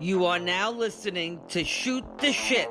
You 0.00 0.26
are 0.26 0.38
now 0.38 0.70
listening 0.70 1.40
to 1.48 1.64
Shoot 1.64 2.04
the 2.18 2.32
Shit 2.32 2.68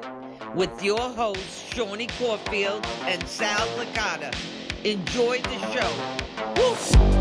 with 0.56 0.84
your 0.84 1.00
hosts, 1.00 1.74
Seany 1.74 2.10
Caulfield 2.18 2.86
and 3.02 3.22
Sal 3.28 3.68
Licata. 3.78 4.34
Enjoy 4.86 5.42
the 5.42 5.60
show. 5.74 5.92
Woo! 6.56 7.17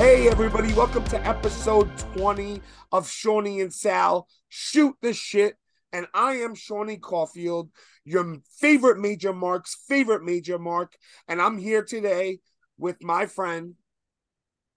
Hey, 0.00 0.28
everybody, 0.28 0.72
welcome 0.72 1.04
to 1.08 1.26
episode 1.28 1.90
20 2.16 2.62
of 2.90 3.06
Seany 3.06 3.60
and 3.60 3.70
Sal 3.70 4.26
Shoot 4.48 4.96
the 5.02 5.12
Shit. 5.12 5.56
And 5.92 6.06
I 6.14 6.36
am 6.36 6.54
Seany 6.54 6.98
Caulfield, 6.98 7.68
your 8.06 8.38
favorite 8.58 8.98
Major 8.98 9.34
Mark's 9.34 9.76
favorite 9.86 10.24
Major 10.24 10.58
Mark. 10.58 10.94
And 11.28 11.38
I'm 11.42 11.58
here 11.58 11.84
today 11.84 12.38
with 12.78 13.02
my 13.02 13.26
friend 13.26 13.74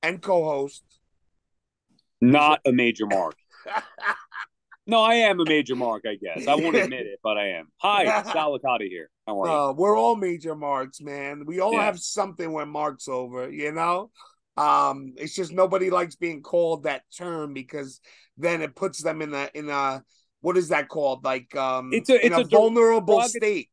and 0.02 0.22
co 0.22 0.44
host. 0.44 0.84
Not 2.20 2.60
a 2.66 2.74
major 2.74 3.06
mark. 3.06 3.36
No, 4.86 5.00
I 5.00 5.14
am 5.14 5.40
a 5.40 5.46
major 5.46 5.78
mark, 5.78 6.04
I 6.06 6.16
guess. 6.16 6.46
I 6.46 6.56
won't 6.56 6.76
admit 6.76 7.06
it, 7.08 7.18
but 7.24 7.38
I 7.38 7.52
am. 7.52 7.70
Hi, 7.78 8.22
Sal 8.34 8.60
Licata 8.60 8.86
here. 8.86 9.10
How 9.26 9.42
are 9.42 9.48
you? 9.48 9.54
Uh, 9.54 9.72
we're 9.72 9.98
all 9.98 10.18
Major 10.18 10.56
Marks, 10.56 11.00
man. 11.00 11.46
We 11.46 11.62
all 11.62 11.72
Yeah. 11.72 11.86
have 11.86 12.02
something 12.02 12.52
where 12.52 12.66
Mark's 12.66 13.08
over, 13.08 13.50
you 13.50 13.72
know? 13.72 14.12
Um, 14.58 15.14
it's 15.18 15.36
just 15.36 15.52
nobody 15.52 15.90
likes 15.90 16.16
being 16.16 16.42
called 16.42 16.84
that 16.84 17.04
term 17.18 17.54
because 17.54 18.00
then 18.38 18.62
it 18.62 18.76
puts 18.76 19.02
them 19.02 19.22
in 19.22 19.34
a 19.34 19.50
in 19.54 19.70
a 19.70 20.04
what 20.42 20.58
is 20.58 20.70
that 20.70 20.90
called? 20.90 21.24
Like 21.24 21.56
um 21.56 21.92
It's 21.94 22.10
a- 22.10 22.26
it's 22.26 22.36
a, 22.36 22.42
a 22.42 22.44
vulnerable 22.46 23.16
derogatory- 23.20 23.30
state. 23.30 23.70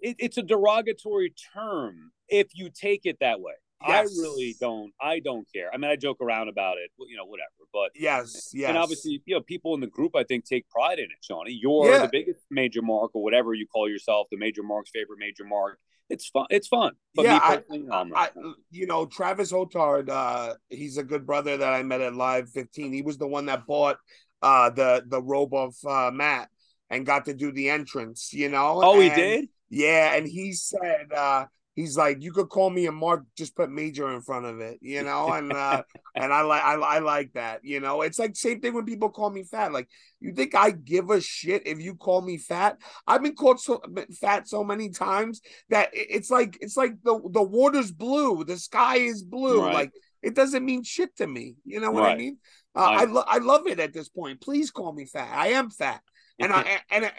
It, 0.00 0.16
it's 0.18 0.38
a 0.38 0.42
derogatory 0.42 1.34
term 1.54 2.12
if 2.28 2.48
you 2.54 2.70
take 2.70 3.02
it 3.06 3.18
that 3.20 3.40
way. 3.40 3.54
Yes. 3.86 4.16
I 4.18 4.22
really 4.22 4.54
don't. 4.60 4.92
I 5.00 5.20
don't 5.20 5.46
care. 5.52 5.68
I 5.72 5.76
mean, 5.76 5.90
I 5.90 5.96
joke 5.96 6.18
around 6.22 6.48
about 6.48 6.78
it, 6.78 6.90
you 7.08 7.16
know, 7.16 7.26
whatever. 7.26 7.50
But 7.72 7.90
Yes, 7.94 8.50
yes. 8.54 8.68
and 8.70 8.78
obviously, 8.78 9.20
you 9.26 9.34
know, 9.34 9.42
people 9.42 9.74
in 9.74 9.80
the 9.80 9.86
group 9.88 10.16
I 10.16 10.24
think 10.24 10.46
take 10.46 10.68
pride 10.70 10.98
in 10.98 11.04
it. 11.06 11.18
Seany, 11.28 11.56
you're 11.60 11.90
Yeah. 11.90 11.98
the 12.02 12.08
biggest 12.10 12.40
major 12.50 12.80
mark 12.82 13.10
or 13.14 13.22
whatever 13.22 13.52
you 13.52 13.66
call 13.66 13.88
yourself, 13.88 14.28
the 14.30 14.38
major 14.38 14.62
mark's 14.62 14.90
favorite 14.90 15.18
major 15.18 15.44
mark. 15.44 15.78
It's 16.10 16.28
fun. 16.28 16.46
It's 16.50 16.68
fun. 16.68 16.92
But 17.14 17.24
Yeah, 17.24 17.62
me 17.70 17.84
I- 17.90 18.04
I, 18.14 18.28
you 18.70 18.86
know, 18.86 19.06
Travis 19.06 19.52
Hotard, 19.52 20.08
uh, 20.08 20.54
he's 20.68 20.98
a 20.98 21.02
good 21.04 21.26
brother 21.26 21.56
that 21.56 21.72
I 21.72 21.82
met 21.82 22.00
at 22.00 22.14
Live 22.14 22.50
15. 22.50 22.92
He 22.92 23.02
was 23.02 23.18
the 23.18 23.26
one 23.28 23.46
that 23.46 23.66
bought 23.66 23.98
uh 24.42 24.68
the 24.70 25.02
the 25.06 25.22
robe 25.22 25.54
of 25.54 25.74
uh 25.86 26.10
Matt 26.10 26.50
and 26.90 27.06
got 27.06 27.24
to 27.26 27.34
do 27.34 27.50
the 27.52 27.70
entrance, 27.70 28.32
you 28.32 28.48
know. 28.48 28.80
oh, 28.82 29.00
he 29.00 29.08
did. 29.08 29.48
Yeah, 29.70 30.14
and 30.14 30.26
he 30.26 30.52
said 30.52 31.12
uh 31.12 31.46
he's 31.74 31.96
like, 31.96 32.22
you 32.22 32.32
could 32.32 32.48
call 32.48 32.70
me 32.70 32.86
a 32.86 32.92
Mark, 32.92 33.24
just 33.36 33.56
put 33.56 33.70
major 33.70 34.10
in 34.12 34.20
front 34.20 34.46
of 34.46 34.60
it, 34.60 34.78
you 34.80 35.02
know, 35.02 35.32
and 35.32 35.52
uh 35.52 35.82
and 36.14 36.32
I 36.32 36.42
like 36.42 36.62
I, 36.62 36.74
I 36.74 36.98
like 37.00 37.32
that, 37.34 37.64
you 37.64 37.80
know. 37.80 38.02
It's 38.02 38.18
like 38.18 38.36
same 38.36 38.60
thing 38.60 38.74
when 38.74 38.84
people 38.84 39.10
call 39.10 39.30
me 39.30 39.44
fat. 39.44 39.72
Like, 39.72 39.88
you 40.20 40.32
think 40.32 40.54
I 40.54 40.70
give 40.70 41.10
a 41.10 41.20
shit 41.20 41.66
if 41.66 41.80
you 41.80 41.94
call 41.94 42.22
me 42.22 42.38
fat? 42.38 42.78
I've 43.06 43.22
been 43.22 43.34
called 43.34 43.60
so 43.60 43.82
fat 44.20 44.48
so 44.48 44.64
many 44.64 44.90
times 44.90 45.40
that 45.70 45.90
it's 45.92 46.30
like 46.30 46.58
it's 46.60 46.76
like 46.76 47.02
the 47.02 47.20
the 47.30 47.42
water's 47.42 47.92
blue, 47.92 48.44
the 48.44 48.56
sky 48.56 48.96
is 48.96 49.22
blue. 49.22 49.62
Right. 49.62 49.74
Like 49.74 49.92
it 50.22 50.34
doesn't 50.34 50.64
mean 50.64 50.82
shit 50.82 51.14
to 51.16 51.26
me. 51.26 51.56
You 51.64 51.80
know 51.80 51.90
what 51.90 52.04
I 52.04 52.16
mean? 52.16 52.38
Uh, 52.74 52.80
I 52.80 53.02
I 53.02 53.04
lo- 53.04 53.24
I 53.26 53.38
love 53.38 53.66
it 53.66 53.78
at 53.78 53.92
this 53.92 54.08
point. 54.08 54.40
Please 54.40 54.70
call 54.70 54.92
me 54.92 55.04
fat. 55.04 55.30
I 55.32 55.48
am 55.48 55.70
fat. 55.70 56.00
And 56.38 56.52
I 56.52 56.80
and 56.90 57.10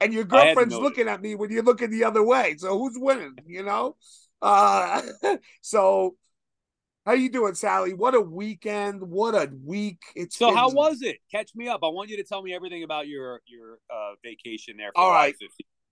and 0.00 0.12
your 0.14 0.24
girlfriend's 0.24 0.74
looking 0.74 1.08
at 1.08 1.20
me 1.20 1.34
when 1.34 1.50
you're 1.50 1.62
looking 1.62 1.90
the 1.90 2.04
other 2.04 2.22
way. 2.22 2.56
So 2.58 2.78
who's 2.78 2.96
winning? 2.96 3.36
You 3.46 3.64
know. 3.64 3.96
Uh, 4.40 5.02
so 5.60 6.16
how 7.04 7.12
you 7.12 7.30
doing, 7.30 7.54
Sally? 7.54 7.94
What 7.94 8.14
a 8.14 8.20
weekend! 8.20 9.02
What 9.02 9.34
a 9.34 9.50
week! 9.64 10.00
It's 10.14 10.38
So 10.38 10.54
how 10.54 10.70
was 10.70 11.02
it? 11.02 11.18
Catch 11.30 11.50
me 11.54 11.68
up. 11.68 11.80
I 11.82 11.88
want 11.88 12.10
you 12.10 12.16
to 12.16 12.24
tell 12.24 12.42
me 12.42 12.54
everything 12.54 12.84
about 12.84 13.08
your 13.08 13.40
your 13.46 13.78
uh, 13.90 14.12
vacation 14.24 14.76
there. 14.76 14.90
For 14.94 15.00
All 15.00 15.10
50. 15.24 15.48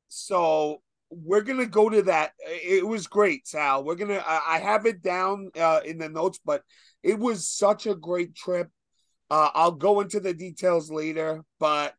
So 0.09 0.83
we're 1.11 1.43
gonna 1.43 1.67
go 1.67 1.91
to 1.91 2.03
that. 2.03 2.33
It 2.47 2.87
was 2.87 3.09
great, 3.09 3.49
Sal. 3.49 3.85
We're 3.85 3.97
gonna. 3.97 4.23
I 4.25 4.57
I 4.57 4.59
have 4.59 4.87
it 4.87 5.03
down 5.03 5.51
uh, 5.59 5.81
in 5.85 5.99
the 5.99 6.09
notes, 6.09 6.39
but 6.45 6.63
it 7.03 7.19
was 7.19 7.49
such 7.49 7.87
a 7.87 7.95
great 7.95 8.35
trip. 8.35 8.69
Uh, 9.31 9.51
I'll 9.55 9.73
go 9.73 10.01
into 10.01 10.21
the 10.21 10.35
details 10.35 10.91
later, 10.91 11.45
but 11.59 11.95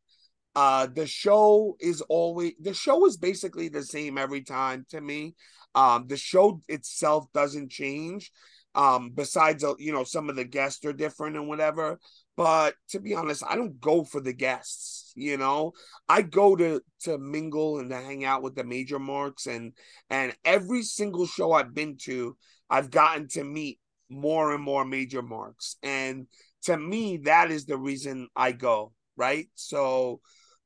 uh, 0.56 0.88
the 0.88 1.08
show 1.08 1.78
is 1.80 2.02
always 2.02 2.54
the 2.60 2.74
show 2.74 3.06
is 3.06 3.18
basically 3.18 3.70
the 3.70 3.84
same 3.84 4.18
every 4.18 4.42
time 4.42 4.86
to 4.90 5.00
me. 5.00 5.36
Um, 5.76 6.08
the 6.08 6.18
show 6.18 6.62
itself 6.68 7.26
doesn't 7.34 7.72
change. 7.72 8.32
Um, 8.74 9.12
besides, 9.14 9.64
uh, 9.64 9.74
you 9.80 9.92
know, 9.92 10.04
some 10.04 10.30
of 10.30 10.36
the 10.36 10.46
guests 10.46 10.86
are 10.86 10.94
different 10.94 11.36
and 11.36 11.48
whatever. 11.48 12.00
But 12.38 12.76
to 12.90 13.00
be 13.00 13.14
honest, 13.14 13.44
I 13.48 13.56
don't 13.56 13.80
go 13.80 14.04
for 14.04 14.22
the 14.22 14.34
guests. 14.34 15.12
You 15.16 15.38
know, 15.38 15.74
I 16.08 16.22
go 16.22 16.56
to 16.56 16.82
to 17.02 17.18
mingle 17.18 17.80
and 17.80 17.90
to 17.90 17.98
hang 17.98 18.24
out 18.26 18.44
with 18.44 18.56
the 18.56 18.64
major 18.64 19.00
marks 19.00 19.46
and 19.46 19.74
and 20.10 20.34
every 20.46 20.84
single 20.84 21.28
show 21.28 21.52
I've 21.52 21.74
been 21.74 21.98
to, 22.04 22.36
I've 22.70 22.90
gotten 22.92 23.28
to 23.30 23.44
meet 23.44 23.80
more 24.10 24.54
and 24.54 24.64
more 24.64 24.86
major 24.86 25.22
marks. 25.22 25.78
And 25.84 26.28
to 26.64 26.78
me, 26.78 27.18
that 27.24 27.52
is 27.52 27.66
the 27.66 27.78
reason 27.78 28.28
I 28.36 28.52
go, 28.52 28.94
right? 29.16 29.48
So 29.56 30.22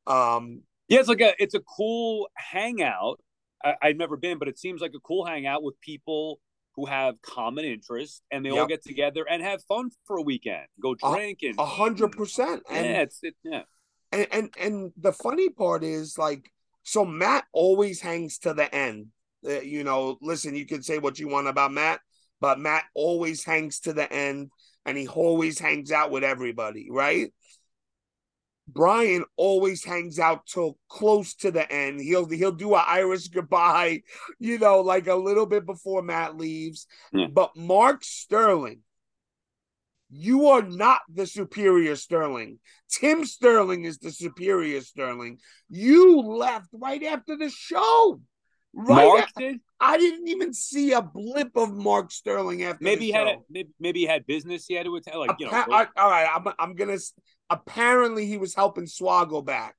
um 0.07 0.61
Yeah, 0.88 0.99
it's 0.99 1.09
like 1.09 1.21
a 1.21 1.33
it's 1.41 1.55
a 1.55 1.61
cool 1.61 2.27
hangout. 2.35 3.19
I, 3.63 3.75
I've 3.81 3.97
never 3.97 4.17
been, 4.17 4.38
but 4.38 4.47
it 4.47 4.59
seems 4.59 4.81
like 4.81 4.93
a 4.95 4.99
cool 4.99 5.25
hangout 5.25 5.63
with 5.63 5.79
people 5.81 6.39
who 6.75 6.85
have 6.85 7.21
common 7.21 7.63
interests, 7.66 8.21
and 8.31 8.45
they 8.45 8.49
all 8.49 8.67
get 8.67 8.83
together 8.83 9.25
and 9.29 9.41
have 9.41 9.63
fun 9.63 9.89
for 10.05 10.17
a 10.17 10.21
weekend. 10.21 10.67
Go 10.81 10.95
drink 10.95 11.39
and 11.41 11.57
a 11.57 11.66
hundred 11.66 12.11
percent. 12.11 12.63
And 12.69 12.85
Yeah, 12.85 13.01
it's 13.01 13.19
it, 13.23 13.35
yeah. 13.43 13.63
and, 14.11 14.27
and 14.31 14.49
and 14.59 14.91
the 14.97 15.13
funny 15.13 15.49
part 15.49 15.83
is 15.83 16.17
like 16.17 16.51
so 16.83 17.03
Matt 17.05 17.45
always 17.51 18.01
hangs 18.01 18.37
to 18.39 18.53
the 18.53 18.73
end. 18.73 19.07
Uh, 19.47 19.61
you 19.61 19.83
know, 19.83 20.17
listen, 20.22 20.55
you 20.55 20.66
can 20.66 20.83
say 20.83 20.97
what 20.99 21.17
you 21.17 21.27
want 21.27 21.47
about 21.47 21.72
Matt, 21.72 21.99
but 22.41 22.59
Matt 22.59 22.83
always 22.93 23.43
hangs 23.43 23.79
to 23.81 23.93
the 23.93 24.11
end 24.11 24.51
and 24.85 24.97
he 24.97 25.07
always 25.07 25.59
hangs 25.59 25.91
out 25.91 26.11
with 26.11 26.23
everybody, 26.23 26.87
right? 26.91 27.33
Brian 28.67 29.23
always 29.37 29.83
hangs 29.83 30.19
out 30.19 30.47
till 30.47 30.77
close 30.89 31.35
to 31.35 31.51
the 31.51 31.71
end. 31.71 32.01
He'll 32.01 32.27
he'll 32.27 32.51
do 32.51 32.73
a 32.73 32.79
Irish 32.79 33.27
goodbye, 33.27 34.01
you 34.39 34.57
know, 34.57 34.81
like 34.81 35.07
a 35.07 35.15
little 35.15 35.45
bit 35.45 35.65
before 35.65 36.01
Matt 36.01 36.37
leaves. 36.37 36.87
Yeah. 37.13 37.27
But 37.27 37.55
Mark 37.55 38.03
Sterling, 38.03 38.79
you 40.09 40.47
are 40.47 40.63
not 40.63 41.01
the 41.13 41.27
superior 41.27 41.95
Sterling. 41.95 42.59
Tim 42.89 43.25
Sterling 43.25 43.85
is 43.85 43.99
the 43.99 44.11
superior 44.11 44.81
Sterling. 44.81 45.39
You 45.69 46.21
left 46.21 46.69
right 46.73 47.03
after 47.03 47.37
the 47.37 47.49
show. 47.49 48.19
Right. 48.73 49.05
Mark 49.05 49.29
a- 49.37 49.39
did. 49.39 49.59
I 49.79 49.97
didn't 49.97 50.27
even 50.27 50.53
see 50.53 50.93
a 50.93 51.01
blip 51.01 51.55
of 51.55 51.73
Mark 51.73 52.11
Sterling 52.11 52.63
after 52.63 52.83
Maybe 52.83 52.99
the 52.99 53.05
he 53.05 53.11
had 53.11 53.27
a, 53.27 53.35
maybe, 53.49 53.69
maybe 53.79 53.99
he 54.01 54.05
had 54.05 54.25
business 54.25 54.65
he 54.65 54.73
had 54.73 54.85
to 54.85 54.95
attend. 54.95 55.19
Like 55.19 55.35
you 55.39 55.45
know, 55.45 55.51
all 55.97 56.09
right, 56.09 56.29
I'm 56.33 56.47
I'm 56.59 56.75
gonna. 56.75 56.97
Apparently, 57.50 58.25
he 58.25 58.38
was 58.38 58.56
helping 58.56 58.85
Swaggle 58.85 59.45
back. 59.45 59.75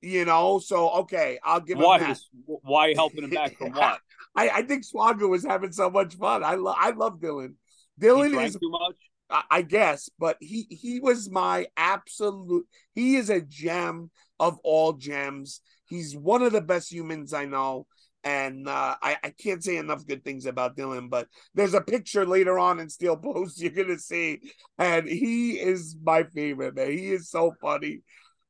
You 0.00 0.24
know, 0.24 0.60
so 0.60 0.90
okay, 1.00 1.40
I'll 1.42 1.60
give 1.60 1.76
him 1.76 1.84
why 1.84 1.98
that. 1.98 2.08
was 2.10 2.28
why 2.62 2.94
helping 2.94 3.24
him 3.24 3.30
back 3.30 3.56
from 3.58 3.72
what? 3.72 4.00
I, 4.36 4.48
I 4.48 4.62
think 4.62 4.84
Swaggle 4.84 5.28
was 5.28 5.44
having 5.44 5.72
so 5.72 5.90
much 5.90 6.14
fun. 6.14 6.44
I 6.44 6.54
love 6.54 6.76
I 6.78 6.90
love 6.90 7.18
Dylan. 7.18 7.54
Dylan 8.00 8.44
is 8.44 8.54
too 8.54 8.70
much. 8.70 8.96
I 9.28 9.42
I 9.50 9.62
guess, 9.62 10.08
but 10.18 10.36
he 10.40 10.68
he 10.70 11.00
was 11.00 11.28
my 11.30 11.66
absolute. 11.76 12.66
He 12.94 13.16
is 13.16 13.28
a 13.28 13.40
gem 13.40 14.10
of 14.38 14.58
all 14.62 14.92
gems. 14.92 15.60
He's 15.86 16.16
one 16.16 16.42
of 16.42 16.52
the 16.52 16.60
best 16.60 16.92
humans 16.92 17.32
I 17.32 17.46
know, 17.46 17.86
and 18.24 18.68
uh, 18.68 18.96
I 19.02 19.16
I 19.22 19.30
can't 19.30 19.62
say 19.62 19.76
enough 19.76 20.06
good 20.06 20.24
things 20.24 20.46
about 20.46 20.76
Dylan. 20.76 21.10
But 21.10 21.28
there's 21.54 21.74
a 21.74 21.80
picture 21.80 22.26
later 22.26 22.58
on 22.58 22.80
in 22.80 22.88
Steel 22.88 23.16
Post 23.16 23.60
you're 23.60 23.70
gonna 23.70 23.98
see, 23.98 24.40
and 24.78 25.08
he 25.08 25.52
is 25.52 25.96
my 26.02 26.24
favorite 26.24 26.74
man. 26.74 26.90
He 26.92 27.08
is 27.10 27.30
so 27.30 27.52
funny. 27.60 28.02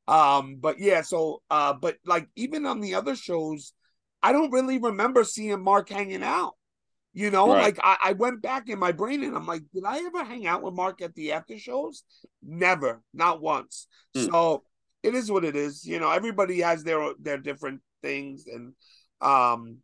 Um, 0.07 0.57
but 0.61 0.79
yeah, 0.79 1.03
so 1.03 1.43
uh, 1.51 1.75
but 1.75 1.97
like 2.07 2.29
even 2.37 2.67
on 2.67 2.81
the 2.81 2.95
other 2.95 3.15
shows, 3.15 3.73
I 4.23 4.33
don't 4.33 4.53
really 4.53 4.79
remember 4.79 5.25
seeing 5.25 5.63
Mark 5.63 5.89
hanging 5.91 6.23
out. 6.23 6.55
You 7.15 7.31
know, 7.31 7.49
Right. 7.49 7.63
like 7.63 7.79
I, 7.83 7.97
I 8.05 8.13
went 8.13 8.43
back 8.43 8.69
in 8.69 8.79
my 8.79 8.93
brain 8.93 9.25
and 9.25 9.35
I'm 9.35 9.47
like, 9.47 9.63
did 9.75 9.85
I 9.85 9.99
ever 9.99 10.25
hang 10.25 10.47
out 10.47 10.63
with 10.63 10.75
Mark 10.75 11.03
at 11.03 11.15
the 11.15 11.33
after 11.33 11.59
shows? 11.59 12.05
Never, 12.43 13.03
not 13.13 13.41
once. 13.41 13.89
Hmm. 14.15 14.27
So 14.27 14.63
it 15.03 15.15
is 15.15 15.31
what 15.31 15.45
it 15.45 15.57
is. 15.57 15.85
You 15.85 15.99
know, 16.01 16.11
everybody 16.11 16.61
has 16.61 16.85
their 16.85 17.13
their 17.19 17.39
different 17.39 17.81
things, 18.03 18.47
and 18.47 18.75
um, 19.21 19.79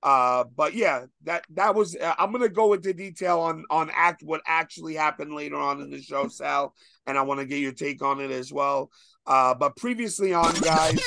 Uh, 0.00 0.44
but 0.54 0.74
yeah, 0.74 1.06
that 1.24 1.44
that 1.50 1.74
was. 1.74 1.96
Uh, 1.96 2.14
I'm 2.18 2.30
gonna 2.30 2.48
go 2.48 2.72
into 2.72 2.92
detail 2.94 3.40
on 3.40 3.64
on 3.68 3.90
act 3.92 4.22
what 4.22 4.42
actually 4.46 4.94
happened 4.94 5.34
later 5.34 5.56
on 5.56 5.80
in 5.80 5.90
the 5.90 6.00
show, 6.00 6.28
Sal, 6.28 6.72
and 7.06 7.18
I 7.18 7.22
want 7.22 7.40
to 7.40 7.46
get 7.46 7.58
your 7.58 7.72
take 7.72 8.00
on 8.00 8.20
it 8.20 8.30
as 8.30 8.52
well. 8.52 8.90
Uh, 9.26 9.54
but 9.54 9.76
previously 9.76 10.32
on, 10.32 10.54
guys, 10.60 11.00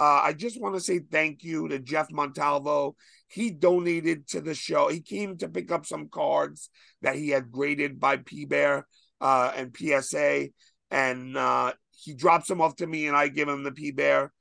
uh, 0.00 0.20
I 0.24 0.32
just 0.32 0.60
want 0.60 0.74
to 0.74 0.80
say 0.80 0.98
thank 0.98 1.44
you 1.44 1.68
to 1.68 1.78
Jeff 1.78 2.10
Montalvo. 2.10 2.96
He 3.28 3.50
donated 3.50 4.26
to 4.30 4.40
the 4.40 4.54
show. 4.54 4.88
He 4.88 5.00
came 5.00 5.38
to 5.38 5.48
pick 5.48 5.70
up 5.70 5.86
some 5.86 6.08
cards 6.08 6.68
that 7.02 7.14
he 7.14 7.28
had 7.28 7.52
graded 7.52 8.00
by 8.00 8.16
P 8.16 8.44
Bear 8.44 8.88
uh, 9.20 9.52
and 9.54 9.74
PSA, 9.74 10.48
and 10.90 11.36
uh, 11.36 11.74
he 11.92 12.12
drops 12.14 12.48
them 12.48 12.60
off 12.60 12.74
to 12.76 12.86
me, 12.88 13.06
and 13.06 13.16
I 13.16 13.28
give 13.28 13.48
him 13.48 13.62
the 13.62 13.70
P 13.70 13.92
Bear 13.92 14.32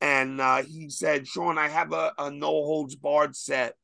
and 0.00 0.40
uh, 0.40 0.62
he 0.62 0.90
said, 0.90 1.26
"Sean, 1.26 1.58
I 1.58 1.68
have 1.68 1.92
a, 1.92 2.12
a 2.18 2.30
no 2.30 2.48
holds 2.48 2.96
barred 2.96 3.36
set 3.36 3.74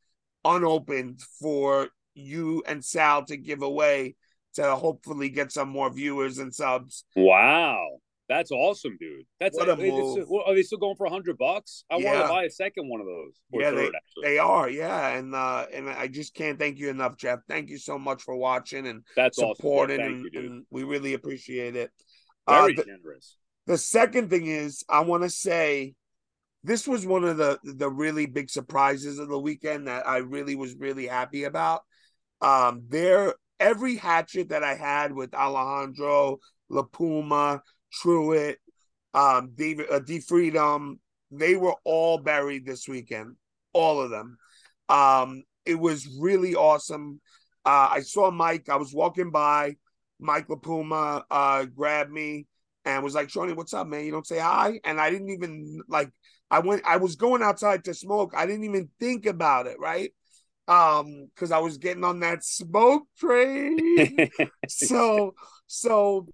unopened 0.45 1.21
for 1.41 1.89
you 2.15 2.63
and 2.67 2.85
Sal 2.85 3.25
to 3.27 3.37
give 3.37 3.63
away 3.63 4.15
to 4.55 4.77
hopefully 4.77 5.29
get 5.29 5.53
some 5.53 5.69
more 5.69 5.93
viewers 5.93 6.39
and 6.39 6.55
subs." 6.55 7.05
Wow. 7.15 7.99
That's 8.29 8.51
awesome, 8.51 8.97
dude. 8.99 9.25
That's 9.39 9.57
What 9.57 9.69
a 9.69 9.77
move. 9.77 10.27
are 10.47 10.55
they 10.55 10.63
still 10.63 10.79
going 10.79 10.97
for 10.97 11.07
a 11.07 11.11
hundred 11.11 11.39
bucks? 11.39 11.85
I 11.91 11.95
want 11.95 12.23
to 12.23 12.29
buy 12.29 12.45
a 12.45 12.51
second 12.51 12.89
one 12.89 13.01
of 13.01 13.07
those. 13.07 13.35
Yeah, 13.53 13.71
third, 13.71 13.95
actually. 13.95 14.23
They 14.25 14.39
are, 14.39 14.69
yeah, 14.69 15.17
and 15.17 15.33
uh, 15.35 15.67
and 15.73 15.89
I 15.89 16.09
just 16.09 16.35
can't 16.35 16.59
thank 16.59 16.79
you 16.79 16.89
enough, 16.89 17.17
Jeff. 17.17 17.41
Thank 17.49 17.71
you 17.71 17.79
so 17.79 17.99
much 17.99 18.23
for 18.23 18.37
watching 18.37 18.87
and 18.89 19.03
That's 19.15 19.39
awesome. 19.39 19.55
supporting, 19.55 19.99
Thank 19.99 20.11
and, 20.13 20.29
you, 20.33 20.41
and 20.41 20.67
we 20.71 20.83
really 20.83 21.15
appreciate 21.15 21.77
it. 21.77 21.93
Uh, 22.49 22.63
Very 22.63 22.75
the, 22.75 22.85
generous. 22.85 23.37
the 23.67 23.79
second 23.79 24.31
thing 24.31 24.47
is, 24.47 24.85
I 24.89 25.01
want 25.01 25.23
to 25.23 25.31
say, 25.31 25.95
this 26.67 26.89
was 26.89 27.07
one 27.07 27.23
of 27.23 27.37
the 27.37 27.59
the 27.63 27.89
really 27.89 28.27
big 28.27 28.51
surprises 28.51 29.21
of 29.21 29.29
the 29.29 29.39
weekend 29.39 29.87
that 29.87 30.07
I 30.07 30.19
really 30.19 30.57
was 30.57 30.75
really 30.75 31.07
happy 31.07 31.45
about. 31.45 31.83
Um, 32.41 32.83
there, 32.89 33.35
every 33.61 33.95
hatchet 33.95 34.49
that 34.49 34.65
I 34.65 34.75
had 34.75 35.13
with 35.13 35.33
Alejandro, 35.33 36.39
Lapuma, 36.71 37.61
Truitt, 38.03 38.57
um, 39.15 39.53
David, 39.55 39.87
uh, 39.93 40.01
D 40.01 40.19
Freedom, 40.19 40.99
they 41.31 41.55
were 41.55 41.77
all 41.85 42.19
buried 42.19 42.67
this 42.67 42.89
weekend, 42.89 43.37
all 43.73 44.01
of 44.01 44.11
them. 44.11 44.37
Um, 44.89 45.45
it 45.65 45.77
was 45.77 46.19
really 46.21 46.57
awesome. 46.57 47.21
Uh, 47.65 47.89
I 47.93 48.01
saw 48.01 48.33
Mike. 48.33 48.69
I 48.69 48.77
was 48.77 48.93
walking 48.93 49.31
by. 49.31 49.77
Mike 50.19 50.49
LaPuma 50.49 51.23
uh, 51.31 51.65
grabbed 51.67 52.11
me 52.11 52.47
and 52.85 53.05
was 53.05 53.15
like, 53.15 53.29
"Seany, 53.29 53.55
what's 53.55 53.75
up, 53.75 53.87
man? 53.87 54.05
You 54.05 54.11
don't 54.11 54.27
say 54.27 54.41
hi." 54.41 54.81
And 54.85 55.01
I 55.01 55.11
didn't 55.11 55.31
even 55.31 55.81
like. 55.89 56.11
I 56.51 56.61
went. 56.61 56.83
I 56.87 56.97
was 56.97 57.17
going 57.17 57.43
outside 57.43 57.85
to 57.85 57.95
smoke. 57.95 58.33
I 58.37 58.47
didn't 58.47 58.65
even 58.65 58.89
think 59.01 59.27
about 59.27 59.67
it, 59.67 59.79
right? 59.81 60.13
Um, 60.69 61.29
because 61.35 61.53
I 61.53 61.59
was 61.59 61.79
getting 61.79 62.05
on 62.05 62.21
that 62.21 62.45
smoke 62.45 63.05
train. 63.19 64.31
so, 64.69 65.35
so, 65.67 66.27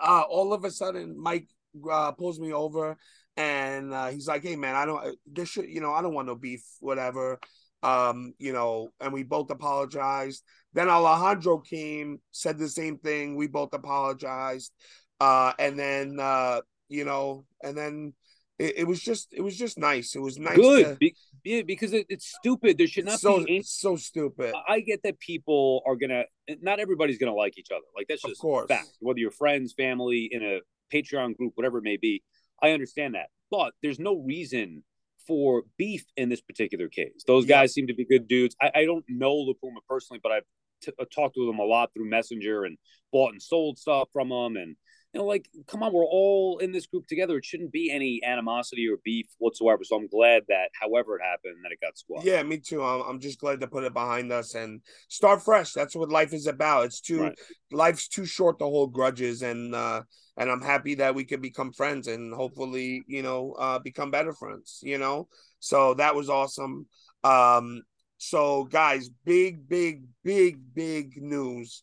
uh, 0.00 0.22
all 0.28 0.52
of 0.52 0.64
a 0.64 0.70
sudden, 0.70 1.18
Mike 1.18 1.48
uh, 1.90 2.12
pulls 2.12 2.40
me 2.40 2.52
over, 2.52 2.96
and 3.36 3.92
uh, 3.92 4.08
he's 4.08 4.28
like, 4.28 4.42
"Hey, 4.42 4.56
man, 4.56 4.74
I 4.74 4.86
don't. 4.86 5.18
This 5.26 5.50
should, 5.50 5.68
you 5.68 5.80
know, 5.80 5.92
I 5.92 6.02
don't 6.02 6.14
want 6.14 6.28
no 6.28 6.36
beef, 6.36 6.64
whatever." 6.80 7.38
Um, 7.82 8.32
you 8.38 8.54
know, 8.54 8.88
and 9.00 9.12
we 9.12 9.24
both 9.24 9.50
apologized. 9.50 10.42
Then 10.72 10.88
Alejandro 10.88 11.58
came, 11.58 12.18
said 12.30 12.58
the 12.58 12.68
same 12.68 12.96
thing. 12.98 13.36
We 13.36 13.46
both 13.46 13.74
apologized. 13.74 14.72
Uh, 15.20 15.52
and 15.58 15.78
then 15.78 16.18
uh, 16.18 16.60
you 16.88 17.04
know, 17.04 17.44
and 17.62 17.76
then 17.76 18.14
it, 18.58 18.78
it 18.78 18.84
was 18.86 19.00
just 19.00 19.28
it 19.32 19.40
was 19.42 19.56
just 19.56 19.78
nice. 19.78 20.14
It 20.14 20.20
was 20.20 20.38
nice. 20.38 20.56
Good. 20.56 20.84
to- 20.86 20.94
Be- 20.96 21.16
yeah, 21.44 21.62
because 21.62 21.92
it, 21.92 22.06
it's 22.08 22.26
stupid. 22.38 22.78
There 22.78 22.86
should 22.86 23.04
not 23.04 23.20
so 23.20 23.38
be. 23.44 23.56
Any- 23.56 23.62
so 23.62 23.96
stupid. 23.96 24.54
I 24.68 24.80
get 24.80 25.02
that 25.04 25.18
people 25.18 25.82
are 25.86 25.96
gonna. 25.96 26.24
Not 26.60 26.80
everybody's 26.80 27.18
gonna 27.18 27.34
like 27.34 27.58
each 27.58 27.70
other. 27.70 27.84
Like 27.96 28.06
that's 28.08 28.24
Of 28.24 28.30
just 28.30 28.40
course. 28.40 28.68
fact. 28.68 28.88
Whether 29.00 29.20
you're 29.20 29.30
friends, 29.30 29.72
family, 29.76 30.28
in 30.30 30.42
a 30.42 30.60
Patreon 30.92 31.36
group, 31.36 31.52
whatever 31.56 31.78
it 31.78 31.84
may 31.84 31.96
be, 31.96 32.22
I 32.62 32.70
understand 32.70 33.14
that. 33.14 33.28
But 33.50 33.72
there's 33.82 33.98
no 33.98 34.16
reason 34.16 34.84
for 35.26 35.62
beef 35.78 36.04
in 36.16 36.28
this 36.28 36.40
particular 36.42 36.88
case. 36.88 37.24
Those 37.26 37.46
Yeah. 37.46 37.60
guys 37.60 37.72
seem 37.72 37.86
to 37.86 37.94
be 37.94 38.04
good 38.04 38.28
dudes. 38.28 38.54
I, 38.60 38.70
I 38.74 38.84
don't 38.84 39.04
know 39.08 39.34
Lapuma 39.46 39.78
personally, 39.88 40.20
but 40.22 40.32
I've 40.32 40.42
t- 40.82 40.92
uh, 40.98 41.04
talked 41.14 41.34
to 41.36 41.46
them 41.46 41.58
a 41.58 41.64
lot 41.64 41.90
through 41.94 42.08
Messenger 42.10 42.64
and 42.64 42.76
bought 43.10 43.32
and 43.32 43.40
sold 43.42 43.78
stuff 43.78 44.08
from 44.12 44.28
them. 44.28 44.56
And 44.56 44.76
you 45.14 45.20
know, 45.20 45.26
like, 45.26 45.48
come 45.68 45.82
on, 45.84 45.92
we're 45.92 46.04
all 46.04 46.58
in 46.58 46.72
this 46.72 46.86
group 46.86 47.06
together. 47.06 47.36
It 47.36 47.44
shouldn't 47.44 47.70
be 47.70 47.90
any 47.90 48.20
animosity 48.24 48.88
or 48.88 48.96
beef 49.04 49.26
whatsoever. 49.38 49.84
So 49.84 49.96
I'm 49.96 50.08
glad 50.08 50.42
that, 50.48 50.70
however 50.78 51.16
it 51.16 51.22
happened, 51.22 51.58
that 51.62 51.70
it 51.70 51.80
got 51.80 51.96
squashed. 51.96 52.26
Yeah, 52.26 52.42
me 52.42 52.58
too. 52.58 52.82
I'm, 52.82 53.02
I'm 53.02 53.20
just 53.20 53.38
glad 53.38 53.60
to 53.60 53.68
put 53.68 53.84
it 53.84 53.92
behind 53.92 54.32
us 54.32 54.56
and 54.56 54.80
start 55.08 55.44
fresh. 55.44 55.72
That's 55.72 55.94
what 55.94 56.10
life 56.10 56.32
is 56.32 56.48
about. 56.48 56.86
It's 56.86 57.00
too 57.00 57.22
Right. 57.22 57.38
life's 57.70 58.08
too 58.08 58.24
short 58.24 58.58
to 58.58 58.64
hold 58.64 58.92
grudges, 58.92 59.42
and 59.42 59.72
uh, 59.72 60.02
and 60.36 60.50
I'm 60.50 60.62
happy 60.62 60.96
that 60.96 61.14
we 61.14 61.24
could 61.24 61.40
become 61.40 61.72
friends 61.72 62.08
and 62.08 62.34
hopefully, 62.34 63.04
you 63.06 63.22
know, 63.22 63.52
uh, 63.52 63.78
become 63.78 64.10
better 64.10 64.32
friends. 64.32 64.80
You 64.82 64.98
know, 64.98 65.28
so 65.60 65.94
that 65.94 66.16
was 66.16 66.28
awesome. 66.28 66.86
Um, 67.22 67.82
so 68.18 68.64
guys, 68.64 69.10
big, 69.24 69.68
big, 69.68 70.02
big, 70.24 70.58
big 70.74 71.22
news 71.22 71.82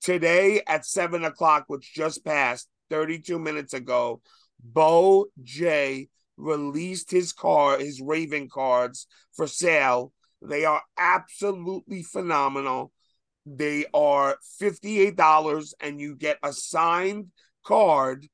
today 0.00 0.62
at 0.66 0.86
seven 0.86 1.24
o'clock, 1.24 1.64
which 1.68 1.94
just 1.94 2.24
passed 2.24 2.68
32 2.90 3.38
minutes 3.38 3.74
ago. 3.74 4.20
Beau 4.62 5.26
Jay 5.42 6.08
released 6.36 7.10
his 7.10 7.32
car, 7.32 7.78
his 7.78 8.00
Raven 8.00 8.48
cards 8.48 9.06
for 9.32 9.46
sale. 9.46 10.12
They 10.42 10.64
are 10.64 10.82
absolutely 10.98 12.02
phenomenal. 12.02 12.92
They 13.46 13.86
are 13.92 14.38
$58 14.60 15.74
and 15.80 16.00
you 16.00 16.16
get 16.16 16.38
a 16.42 16.52
signed 16.52 17.26
card 17.64 18.26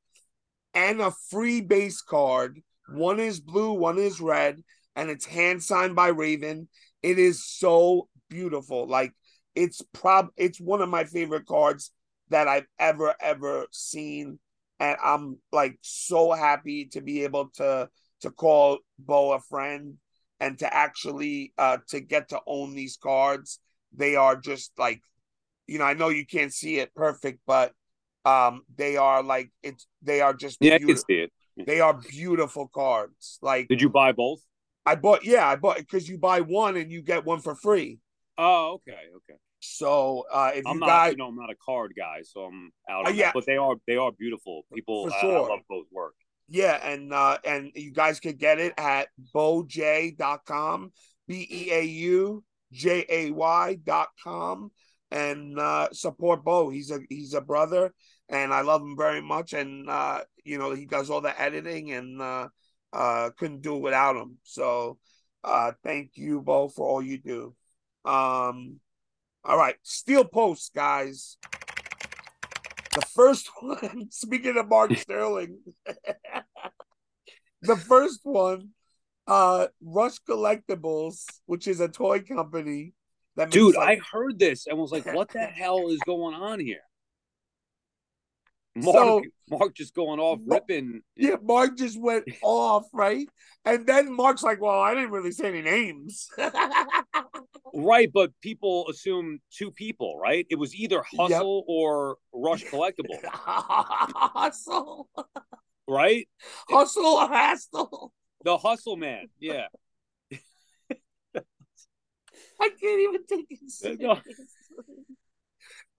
and 0.74 1.00
a 1.00 1.12
free 1.30 1.60
base 1.60 2.02
card. 2.02 2.60
One 2.88 3.18
is 3.18 3.40
blue, 3.40 3.72
one 3.72 3.98
is 3.98 4.20
red, 4.20 4.62
and 4.94 5.10
it's 5.10 5.24
hand 5.24 5.62
signed 5.62 5.96
by 5.96 6.08
Raven. 6.08 6.68
It 7.02 7.18
is 7.18 7.44
so 7.44 8.08
beautiful. 8.28 8.86
Like 8.86 9.12
it's 9.56 9.82
prob 9.94 10.28
it's 10.36 10.60
one 10.60 10.82
of 10.82 10.90
my 10.90 11.04
favorite 11.04 11.46
cards 11.46 11.92
that 12.30 12.48
I've 12.48 12.66
ever 12.78 13.14
ever 13.20 13.66
seen 13.72 14.38
and 14.80 14.98
I'm 15.04 15.38
like 15.52 15.78
so 15.82 16.32
happy 16.32 16.86
to 16.92 17.02
be 17.02 17.24
able 17.24 17.48
to 17.56 17.88
to 18.22 18.30
call 18.30 18.78
Beau 18.98 19.32
a 19.32 19.40
friend 19.40 19.94
and 20.40 20.58
to 20.60 20.74
actually 20.74 21.54
uh 21.58 21.78
to 21.88 22.00
get 22.00 22.30
to 22.30 22.40
own 22.46 22.74
these 22.74 22.98
cards. 22.98 23.60
They 23.96 24.16
are 24.16 24.36
just 24.36 24.72
like 24.78 25.02
you 25.66 25.78
know, 25.78 25.84
I 25.84 25.94
know 25.94 26.10
you 26.10 26.26
can't 26.26 26.52
see 26.52 26.78
it 26.78 26.94
perfect, 26.94 27.40
but 27.46 27.72
um 28.24 28.62
they 28.76 28.96
are 28.96 29.22
like 29.22 29.50
it's 29.62 29.86
they 30.02 30.20
are 30.20 30.34
just 30.34 30.60
Yeah, 30.60 30.74
I 30.74 30.78
can 30.78 30.88
beautiful. 30.88 31.04
see 31.08 31.14
it. 31.14 31.32
They 31.66 31.80
are 31.80 31.94
beautiful 31.94 32.68
cards. 32.68 33.38
Like 33.42 33.68
Did 33.68 33.80
you 33.82 33.88
buy 33.88 34.12
both? 34.12 34.40
I 34.84 34.94
bought 34.94 35.24
yeah, 35.24 35.46
I 35.48 35.56
bought 35.56 35.78
because 35.78 36.08
you 36.08 36.18
buy 36.18 36.40
one 36.40 36.76
and 36.76 36.92
you 36.92 37.02
get 37.02 37.24
one 37.24 37.40
for 37.40 37.54
free. 37.54 37.98
Oh, 38.38 38.74
okay, 38.74 38.98
okay. 39.16 39.38
So 39.60 40.24
uh 40.32 40.52
if 40.54 40.66
I'm 40.66 40.74
you 40.74 40.80
not, 40.80 40.86
guys 40.86 41.10
you 41.12 41.16
know, 41.18 41.28
I'm 41.28 41.36
not 41.36 41.50
a 41.50 41.56
card 41.64 41.92
guy, 41.96 42.22
so 42.22 42.42
I'm 42.42 42.70
out. 42.88 43.08
Uh, 43.08 43.10
yeah. 43.10 43.26
that. 43.26 43.34
but 43.34 43.46
they 43.46 43.56
are 43.56 43.74
they 43.86 43.96
are 43.96 44.12
beautiful. 44.12 44.62
People, 44.72 45.08
For 45.08 45.16
I- 45.16 45.20
sure. 45.20 45.46
I, 45.46 45.48
love 45.48 45.60
both 45.68 45.86
work. 45.92 46.14
Yeah, 46.48 46.74
and 46.74 47.12
uh 47.12 47.38
and 47.44 47.72
you 47.74 47.92
guys 47.92 48.20
could 48.20 48.38
get 48.38 48.60
it 48.60 48.74
at 48.78 49.08
beaujay.com, 49.34 50.92
B 51.26 51.46
E 51.50 51.72
A 51.72 51.82
U 51.82 52.44
J 52.72 53.04
A 53.08 53.30
Y 53.32 53.78
dot 53.84 54.08
com 54.22 54.70
and 55.10 55.58
uh 55.58 55.88
support 55.92 56.44
Beau. 56.44 56.70
He's 56.70 56.90
a 56.90 57.00
he's 57.08 57.34
a 57.34 57.40
brother 57.40 57.92
and 58.28 58.52
I 58.52 58.60
love 58.62 58.82
him 58.82 58.96
very 58.96 59.22
much 59.22 59.52
and 59.52 59.88
uh 59.88 60.22
you 60.44 60.58
know, 60.58 60.72
he 60.72 60.86
does 60.86 61.10
all 61.10 61.20
the 61.20 61.40
editing 61.40 61.92
and 61.92 62.20
uh 62.22 62.48
uh 62.92 63.30
couldn't 63.36 63.62
do 63.62 63.76
it 63.76 63.82
without 63.82 64.16
him. 64.16 64.38
So 64.44 64.98
uh 65.42 65.72
thank 65.82 66.12
you 66.14 66.42
Beau 66.42 66.68
for 66.68 66.86
all 66.88 67.02
you 67.02 67.18
do. 67.18 67.54
Um 68.04 68.78
all 69.46 69.56
right, 69.56 69.76
steel 69.82 70.24
posts 70.24 70.70
guys. 70.74 71.38
The 72.94 73.02
first 73.14 73.50
one, 73.60 74.08
speaking 74.10 74.56
of 74.56 74.68
Mark 74.68 74.96
Sterling, 74.96 75.58
the 77.62 77.76
first 77.76 78.20
one, 78.24 78.70
uh, 79.26 79.66
Rush 79.82 80.18
Collectibles, 80.28 81.24
which 81.46 81.66
is 81.68 81.80
a 81.80 81.88
toy 81.88 82.20
company 82.20 82.92
that 83.36 83.50
Dude, 83.50 83.74
like, 83.76 83.98
I 83.98 84.02
heard 84.12 84.38
this 84.38 84.66
and 84.66 84.78
was 84.78 84.92
like, 84.92 85.04
"What 85.14 85.28
the 85.28 85.40
hell 85.44 85.88
is 85.88 86.00
going 86.06 86.34
on 86.34 86.58
here?" 86.60 86.80
Mark, 88.74 88.94
So- 88.96 89.22
Mark 89.50 89.74
just 89.74 89.94
going 89.94 90.20
off 90.20 90.38
Ma- 90.44 90.56
ripping. 90.56 91.02
yeah, 91.16 91.36
Mark 91.42 91.76
just 91.76 92.00
went 92.00 92.24
off, 92.42 92.84
right? 92.92 93.26
And 93.64 93.86
then 93.86 94.12
Mark's 94.14 94.42
like, 94.42 94.60
"Well, 94.60 94.78
I 94.80 94.94
didn't 94.94 95.10
really 95.10 95.32
say 95.32 95.48
any 95.48 95.62
names." 95.62 96.28
Right, 97.78 98.10
but 98.12 98.30
people 98.40 98.88
assume 98.88 99.38
two 99.50 99.70
people, 99.70 100.18
right? 100.18 100.46
It 100.48 100.58
was 100.58 100.74
either 100.74 101.04
Yep. 101.12 101.30
Hustle 101.30 101.64
or 101.68 102.16
Rush 102.32 102.64
Collectible, 102.70 103.22
hustle, 103.24 105.10
right? 105.86 106.26
hustle, 106.70 107.04
or 107.04 107.28
hustle. 107.28 108.12
The 108.44 108.56
Hustle 108.56 108.96
Man, 108.96 109.26
yeah. 109.38 109.66
I 112.58 112.70
can't 112.80 113.00
even 113.00 113.26
take 113.26 113.46
it 113.50 113.70
seriously. 113.70 114.34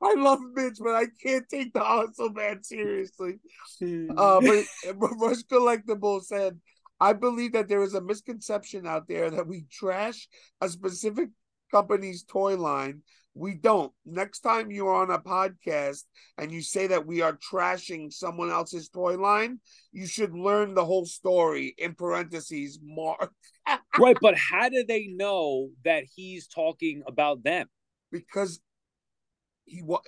I 0.01 0.13
love 0.15 0.39
Mitch, 0.53 0.77
but 0.79 0.95
I 0.95 1.05
can't 1.23 1.47
take 1.49 1.73
the 1.73 1.83
Hustle 1.83 2.31
man 2.31 2.63
seriously. 2.63 3.35
Uh, 3.81 4.41
but, 4.41 4.65
but 4.99 5.11
Rush 5.19 5.43
Collectible 5.43 6.23
said, 6.23 6.59
I 6.99 7.13
believe 7.13 7.53
that 7.53 7.67
there 7.67 7.83
is 7.83 7.93
a 7.93 8.01
misconception 8.01 8.87
out 8.87 9.07
there 9.07 9.29
that 9.29 9.47
we 9.47 9.65
trash 9.71 10.27
a 10.61 10.69
specific 10.69 11.29
company's 11.71 12.23
toy 12.23 12.57
line. 12.57 13.01
We 13.33 13.53
don't. 13.53 13.91
Next 14.05 14.39
time 14.39 14.71
you're 14.71 14.93
on 14.93 15.11
a 15.11 15.19
podcast 15.19 16.03
and 16.39 16.51
you 16.51 16.61
say 16.61 16.87
that 16.87 17.05
we 17.05 17.21
are 17.21 17.37
trashing 17.37 18.11
someone 18.11 18.49
else's 18.49 18.89
toy 18.89 19.15
line, 19.17 19.59
you 19.91 20.07
should 20.07 20.33
learn 20.33 20.73
the 20.73 20.85
whole 20.85 21.05
story 21.05 21.75
in 21.77 21.93
parentheses, 21.93 22.79
Mark. 22.81 23.31
right, 23.99 24.17
but 24.21 24.35
how 24.35 24.69
do 24.69 24.83
they 24.87 25.07
know 25.07 25.69
that 25.85 26.05
he's 26.15 26.47
talking 26.47 27.03
about 27.05 27.43
them? 27.43 27.67
Because 28.11 28.59
he 29.65 29.83
was. 29.83 30.01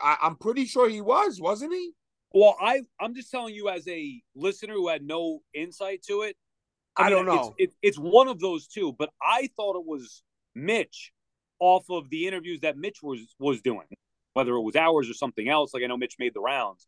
I'm 0.00 0.36
pretty 0.36 0.66
sure 0.66 0.88
he 0.88 1.00
was, 1.00 1.40
wasn't 1.40 1.72
he? 1.72 1.92
Well, 2.32 2.56
I 2.60 2.82
I'm 3.00 3.14
just 3.14 3.30
telling 3.30 3.54
you 3.54 3.68
as 3.68 3.88
a 3.88 4.20
listener 4.34 4.74
who 4.74 4.88
had 4.88 5.02
no 5.02 5.40
insight 5.54 6.02
to 6.08 6.22
it. 6.22 6.36
I, 6.96 7.02
I 7.02 7.04
mean, 7.06 7.12
don't 7.16 7.26
know. 7.26 7.54
It's, 7.58 7.74
it, 7.82 7.88
it's 7.88 7.98
one 7.98 8.28
of 8.28 8.40
those 8.40 8.66
two, 8.66 8.94
but 8.98 9.10
I 9.20 9.48
thought 9.56 9.76
it 9.76 9.86
was 9.86 10.22
Mitch 10.56 11.12
off 11.60 11.84
of 11.90 12.10
the 12.10 12.26
interviews 12.26 12.60
that 12.60 12.76
Mitch 12.76 13.02
was 13.02 13.20
was 13.38 13.60
doing, 13.60 13.86
whether 14.32 14.52
it 14.52 14.62
was 14.62 14.76
ours 14.76 15.08
or 15.08 15.14
something 15.14 15.48
else. 15.48 15.72
Like 15.72 15.82
I 15.82 15.86
know 15.86 15.96
Mitch 15.96 16.16
made 16.18 16.34
the 16.34 16.40
rounds. 16.40 16.86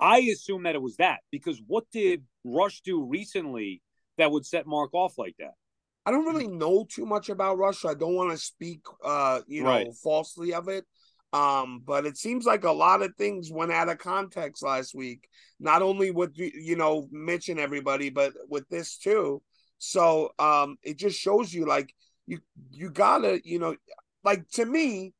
I 0.00 0.18
assume 0.20 0.64
that 0.64 0.74
it 0.74 0.82
was 0.82 0.96
that 0.96 1.20
because 1.30 1.60
what 1.66 1.84
did 1.92 2.24
Rush 2.44 2.80
do 2.80 3.04
recently 3.04 3.82
that 4.18 4.30
would 4.30 4.44
set 4.44 4.66
Mark 4.66 4.92
off 4.94 5.18
like 5.18 5.36
that? 5.38 5.52
I 6.06 6.10
don't 6.10 6.26
really 6.26 6.48
know 6.48 6.86
too 6.88 7.06
much 7.06 7.28
about 7.28 7.58
Rush. 7.58 7.84
I 7.84 7.94
don't 7.94 8.14
want 8.14 8.30
to 8.30 8.36
speak, 8.36 8.80
uh, 9.02 9.40
you 9.46 9.62
know, 9.62 9.70
right. 9.70 9.86
falsely 10.02 10.52
of 10.52 10.68
it. 10.68 10.84
Um, 11.32 11.82
but 11.84 12.06
it 12.06 12.16
seems 12.16 12.44
like 12.44 12.64
a 12.64 12.70
lot 12.70 13.02
of 13.02 13.14
things 13.16 13.50
went 13.50 13.72
out 13.72 13.88
of 13.88 13.98
context 13.98 14.62
last 14.62 14.94
week, 14.94 15.28
not 15.58 15.82
only 15.82 16.10
with 16.10 16.32
you 16.36 16.76
know 16.76 17.08
Mitch 17.10 17.48
and 17.48 17.58
everybody, 17.58 18.10
but 18.10 18.32
with 18.48 18.68
this 18.68 18.98
too. 18.98 19.42
So 19.78 20.30
um, 20.38 20.76
it 20.82 20.96
just 20.96 21.18
shows 21.18 21.52
you 21.52 21.66
like 21.66 21.92
you 22.26 22.38
you 22.70 22.90
gotta 22.90 23.40
you 23.44 23.58
know 23.58 23.76
like 24.22 24.48
to 24.52 24.64
me, 24.64 25.12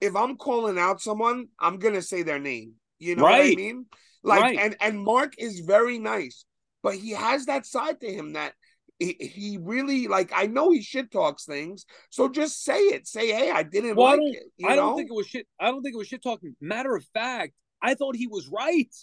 if 0.00 0.16
I'm 0.16 0.36
calling 0.36 0.78
out 0.78 1.00
someone, 1.00 1.48
I'm 1.60 1.78
gonna 1.78 2.02
say 2.02 2.22
their 2.22 2.38
name. 2.38 2.74
You 2.98 3.16
know 3.16 3.24
right. 3.24 3.38
what 3.38 3.52
I 3.52 3.54
mean? 3.54 3.86
Like 4.22 4.42
right. 4.42 4.58
and 4.58 4.76
and 4.80 5.00
Mark 5.00 5.34
is 5.38 5.60
very 5.60 5.98
nice, 5.98 6.44
but 6.82 6.94
he 6.94 7.10
has 7.10 7.46
that 7.46 7.66
side 7.66 8.00
to 8.00 8.12
him 8.12 8.32
that 8.32 8.54
he, 8.98 9.58
really 9.60 10.08
like 10.08 10.32
I 10.34 10.46
know 10.46 10.70
he 10.70 10.82
shit 10.82 11.10
talks 11.10 11.44
things, 11.44 11.84
so 12.10 12.28
just 12.28 12.64
say 12.64 12.78
it. 12.78 13.06
Say, 13.06 13.30
hey, 13.30 13.50
I 13.50 13.62
didn't 13.62 13.96
well, 13.96 14.12
like 14.12 14.20
I 14.20 14.24
it. 14.24 14.66
I 14.66 14.68
know? 14.70 14.76
don't 14.76 14.96
think 14.96 15.10
it 15.10 15.14
was 15.14 15.26
shit. 15.26 15.46
I 15.60 15.66
don't 15.66 15.82
think 15.82 15.94
it 15.94 15.98
was 15.98 16.08
shit 16.08 16.22
talking. 16.22 16.56
Matter 16.60 16.96
of 16.96 17.04
fact, 17.12 17.52
I 17.82 17.94
thought 17.94 18.16
he 18.16 18.26
was 18.26 18.48
right 18.48 18.94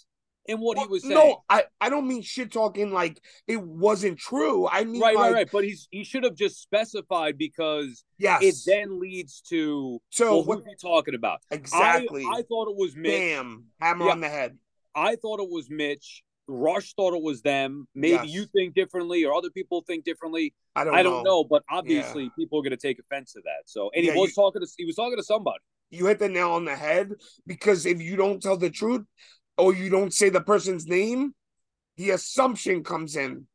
in 0.46 0.58
what 0.58 0.76
well, 0.76 0.86
he 0.86 0.92
was 0.92 1.02
saying. 1.02 1.14
No, 1.14 1.42
I, 1.48 1.64
I 1.80 1.88
don't 1.88 2.06
mean 2.06 2.22
shit 2.22 2.52
talking 2.52 2.92
like 2.92 3.20
it 3.46 3.60
wasn't 3.62 4.18
true. 4.18 4.68
I 4.68 4.84
mean 4.84 5.00
right, 5.00 5.14
like, 5.14 5.24
right, 5.24 5.32
right. 5.32 5.48
But 5.50 5.64
he's 5.64 5.88
he 5.90 6.04
should 6.04 6.24
have 6.24 6.34
just 6.34 6.60
specified 6.60 7.38
because 7.38 8.04
yes. 8.18 8.42
it 8.42 8.54
then 8.66 9.00
leads 9.00 9.40
to 9.48 10.00
so 10.10 10.36
well, 10.36 10.44
what 10.44 10.64
he 10.66 10.74
talking 10.80 11.14
about. 11.14 11.40
Exactly. 11.50 12.24
I, 12.24 12.38
I 12.38 12.42
thought 12.42 12.68
it 12.68 12.76
was 12.76 12.94
Mitch. 12.94 13.12
Bam, 13.12 13.64
hammer 13.80 14.06
yeah, 14.06 14.12
on 14.12 14.20
the 14.20 14.28
head. 14.28 14.58
I 14.94 15.16
thought 15.16 15.40
it 15.40 15.50
was 15.50 15.68
Mitch. 15.70 16.22
Rush 16.46 16.92
thought 16.94 17.14
it 17.14 17.22
was 17.22 17.40
them. 17.40 17.88
Maybe 17.94 18.26
yes. 18.26 18.28
you 18.28 18.44
think 18.44 18.74
differently, 18.74 19.24
or 19.24 19.34
other 19.34 19.48
people 19.50 19.82
think 19.86 20.04
differently. 20.04 20.52
I 20.76 20.84
don't. 20.84 20.94
I 20.94 21.02
don't 21.02 21.24
know, 21.24 21.40
know 21.40 21.44
but 21.44 21.62
obviously 21.70 22.24
yeah. 22.24 22.28
people 22.38 22.58
are 22.58 22.62
going 22.62 22.72
to 22.72 22.76
take 22.76 22.98
offense 22.98 23.32
to 23.32 23.40
that. 23.44 23.62
So, 23.64 23.90
and 23.94 24.04
yeah, 24.04 24.12
he 24.12 24.20
was 24.20 24.30
you, 24.30 24.34
talking 24.34 24.60
to 24.60 24.68
he 24.76 24.84
was 24.84 24.96
talking 24.96 25.16
to 25.16 25.22
somebody. 25.22 25.60
You 25.90 26.06
hit 26.06 26.18
the 26.18 26.28
nail 26.28 26.50
on 26.50 26.64
the 26.64 26.76
head 26.76 27.12
because 27.46 27.86
if 27.86 28.02
you 28.02 28.16
don't 28.16 28.42
tell 28.42 28.56
the 28.56 28.68
truth, 28.68 29.06
or 29.56 29.74
you 29.74 29.90
don't 29.90 30.12
say 30.12 30.28
the 30.28 30.40
person's 30.40 30.86
name, 30.86 31.34
the 31.96 32.10
assumption 32.10 32.82
comes 32.82 33.16
in, 33.16 33.46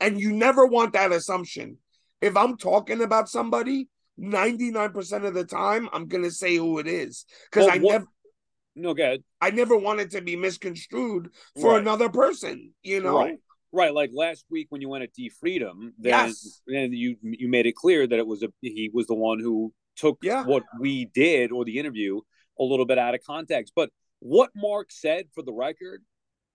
and 0.00 0.20
you 0.20 0.32
never 0.32 0.66
want 0.66 0.92
that 0.92 1.12
assumption. 1.12 1.78
If 2.20 2.36
I'm 2.36 2.56
talking 2.56 3.02
about 3.02 3.28
somebody, 3.28 3.88
ninety 4.16 4.70
nine 4.70 4.92
percent 4.92 5.24
of 5.24 5.34
the 5.34 5.44
time, 5.44 5.88
I'm 5.92 6.08
going 6.08 6.24
to 6.24 6.30
say 6.30 6.56
who 6.56 6.78
it 6.78 6.86
is 6.86 7.24
because 7.50 7.68
I 7.68 7.78
never 7.78 8.06
no 8.74 8.94
good. 8.94 9.22
I 9.40 9.50
never 9.50 9.76
wanted 9.76 10.10
to 10.12 10.22
be 10.22 10.36
misconstrued 10.36 11.30
for 11.60 11.72
right. 11.72 11.80
another 11.80 12.08
person, 12.08 12.72
you 12.82 13.02
know. 13.02 13.18
Right. 13.18 13.38
Right, 13.74 13.94
like 13.94 14.10
last 14.12 14.44
week 14.50 14.66
when 14.68 14.82
you 14.82 14.90
went 14.90 15.02
at 15.02 15.14
D 15.14 15.30
Freedom, 15.30 15.94
then 15.98 16.28
yes. 16.28 16.60
then 16.66 16.92
you 16.92 17.16
you 17.22 17.48
made 17.48 17.64
it 17.64 17.74
clear 17.74 18.06
that 18.06 18.18
it 18.18 18.26
was 18.26 18.42
a 18.42 18.48
he 18.60 18.90
was 18.92 19.06
the 19.06 19.14
one 19.14 19.40
who 19.40 19.72
took 19.96 20.18
yeah. 20.22 20.44
what 20.44 20.62
we 20.78 21.06
did 21.06 21.52
or 21.52 21.64
the 21.64 21.78
interview 21.78 22.20
a 22.60 22.62
little 22.62 22.84
bit 22.84 22.98
out 22.98 23.14
of 23.14 23.22
context. 23.26 23.72
But 23.74 23.88
what 24.22 24.50
Mark 24.54 24.92
said 24.92 25.26
for 25.34 25.42
the 25.42 25.52
record 25.52 26.00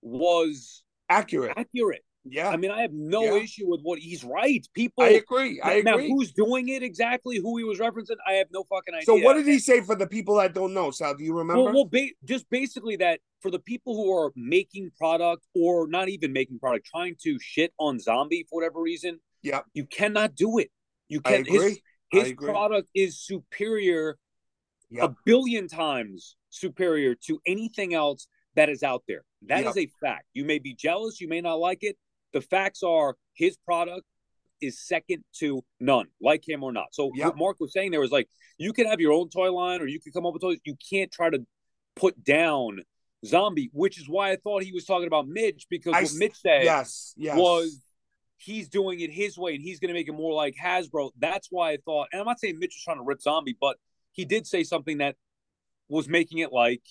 was 0.01 0.83
accurate. 1.09 1.53
Accurate. 1.57 2.03
Yeah. 2.24 2.50
I 2.50 2.57
mean, 2.57 2.71
I 2.71 2.81
have 2.81 2.93
no 2.93 3.24
yeah. 3.24 3.43
issue 3.43 3.67
with 3.67 3.81
what 3.83 4.00
he's 4.00 4.24
right. 4.24 4.65
People 4.74 5.03
I 5.03 5.09
agree. 5.09 5.62
I 5.62 5.81
now, 5.81 5.93
agree. 5.93 6.09
who's 6.09 6.31
doing 6.31 6.69
it 6.69 6.81
exactly, 6.81 7.38
who 7.38 7.57
he 7.57 7.63
was 7.63 7.79
referencing, 7.79 8.15
I 8.25 8.33
have 8.33 8.47
no 8.51 8.63
fucking 8.63 8.93
idea. 8.93 9.05
So 9.05 9.15
what 9.15 9.36
did 9.36 9.47
he 9.47 9.59
say 9.59 9.81
for 9.81 9.95
the 9.95 10.07
people 10.07 10.36
that 10.38 10.53
don't 10.53 10.74
know, 10.74 10.91
Sal? 10.91 11.13
Do 11.13 11.24
you 11.24 11.38
remember? 11.38 11.63
Well, 11.63 11.74
well 11.74 11.86
ba- 11.86 12.12
just 12.25 12.50
basically 12.50 12.95
that 12.97 13.19
for 13.41 13.51
the 13.51 13.59
people 13.59 13.95
who 13.95 14.17
are 14.17 14.31
making 14.36 14.91
product 14.97 15.45
or 15.55 15.88
not 15.88 16.09
even 16.09 16.33
making 16.33 16.59
product, 16.59 16.88
trying 16.88 17.15
to 17.24 17.38
shit 17.39 17.74
on 17.79 18.00
zombie 18.00 18.45
for 18.50 18.62
whatever 18.62 18.81
reason, 18.81 19.19
yeah, 19.41 19.62
you 19.74 19.86
cannot 19.86 20.36
do 20.36 20.57
it. 20.57 20.69
You 21.09 21.21
can 21.21 21.45
his, 21.45 21.79
his 22.12 22.33
product 22.33 22.89
is 22.93 23.19
superior 23.19 24.17
yep. 24.89 25.12
a 25.12 25.15
billion 25.25 25.67
times 25.67 26.36
superior 26.50 27.15
to 27.15 27.39
anything 27.46 27.94
else 27.94 28.27
that 28.56 28.70
is 28.70 28.84
out 28.84 29.03
there. 29.08 29.24
That 29.48 29.63
yep. 29.63 29.70
is 29.70 29.77
a 29.77 29.88
fact. 30.01 30.25
You 30.34 30.46
may 30.46 30.60
be 30.60 30.74
jealous, 30.74 31.22
you 31.22 31.27
may 31.27 31.41
not 31.41 31.56
like 31.56 31.79
it, 31.82 31.98
the 32.34 32.41
facts 32.41 32.84
are 32.84 33.15
his 33.34 33.58
product 33.58 34.03
is 34.62 34.79
second 34.79 35.24
to 35.39 35.63
none, 35.79 36.08
like 36.22 36.48
him 36.48 36.63
or 36.63 36.72
not. 36.72 36.88
So 36.91 37.12
yep. 37.13 37.27
what 37.27 37.38
Mark 37.38 37.60
was 37.60 37.74
saying 37.74 37.91
there 37.91 38.00
was 38.00 38.12
like 38.12 38.27
you 38.58 38.74
can 38.74 38.88
have 38.88 39.00
your 39.00 39.13
own 39.13 39.29
toy 39.29 39.51
line 39.51 39.82
or 39.82 39.88
you 39.88 40.00
can 40.00 40.12
come 40.12 40.25
up 40.25 40.34
with 40.34 40.41
toys. 40.41 40.58
You 40.65 40.75
can't 40.89 41.12
try 41.12 41.29
to 41.29 41.46
put 41.96 42.24
down 42.24 42.82
zombie, 43.25 43.70
which 43.74 44.00
is 44.00 44.10
why 44.10 44.32
I 44.32 44.38
thought 44.38 44.63
he 44.63 44.72
was 44.72 44.86
talking 44.86 45.08
about 45.08 45.27
Mitch 45.27 45.67
because 45.70 45.94
I, 45.94 46.03
what 46.03 46.13
Mitch 46.15 46.36
said 46.36 46.63
yes, 46.63 47.13
yes. 47.17 47.38
was 47.38 47.82
he's 48.38 48.70
doing 48.70 49.00
it 49.00 49.12
his 49.12 49.38
way 49.38 49.56
and 49.56 49.63
he's 49.63 49.79
going 49.79 49.89
to 49.89 49.94
make 49.94 50.08
it 50.08 50.13
more 50.13 50.34
like 50.34 50.56
Hasbro. 50.62 51.12
That's 51.17 51.48
why 51.50 51.72
I 51.72 51.77
thought, 51.86 52.08
and 52.12 52.20
I'm 52.20 52.25
not 52.25 52.39
saying 52.39 52.60
Mitch 52.60 52.75
was 52.75 52.84
trying 52.84 52.98
to 52.98 53.03
rip 53.03 53.22
zombie, 53.22 53.58
but 53.60 53.77
he 54.17 54.25
did 54.25 54.45
say 54.45 54.65
something 54.65 54.97
that 54.97 55.15
was 55.88 56.09
making 56.09 56.39
it 56.39 56.51
like 56.51 56.81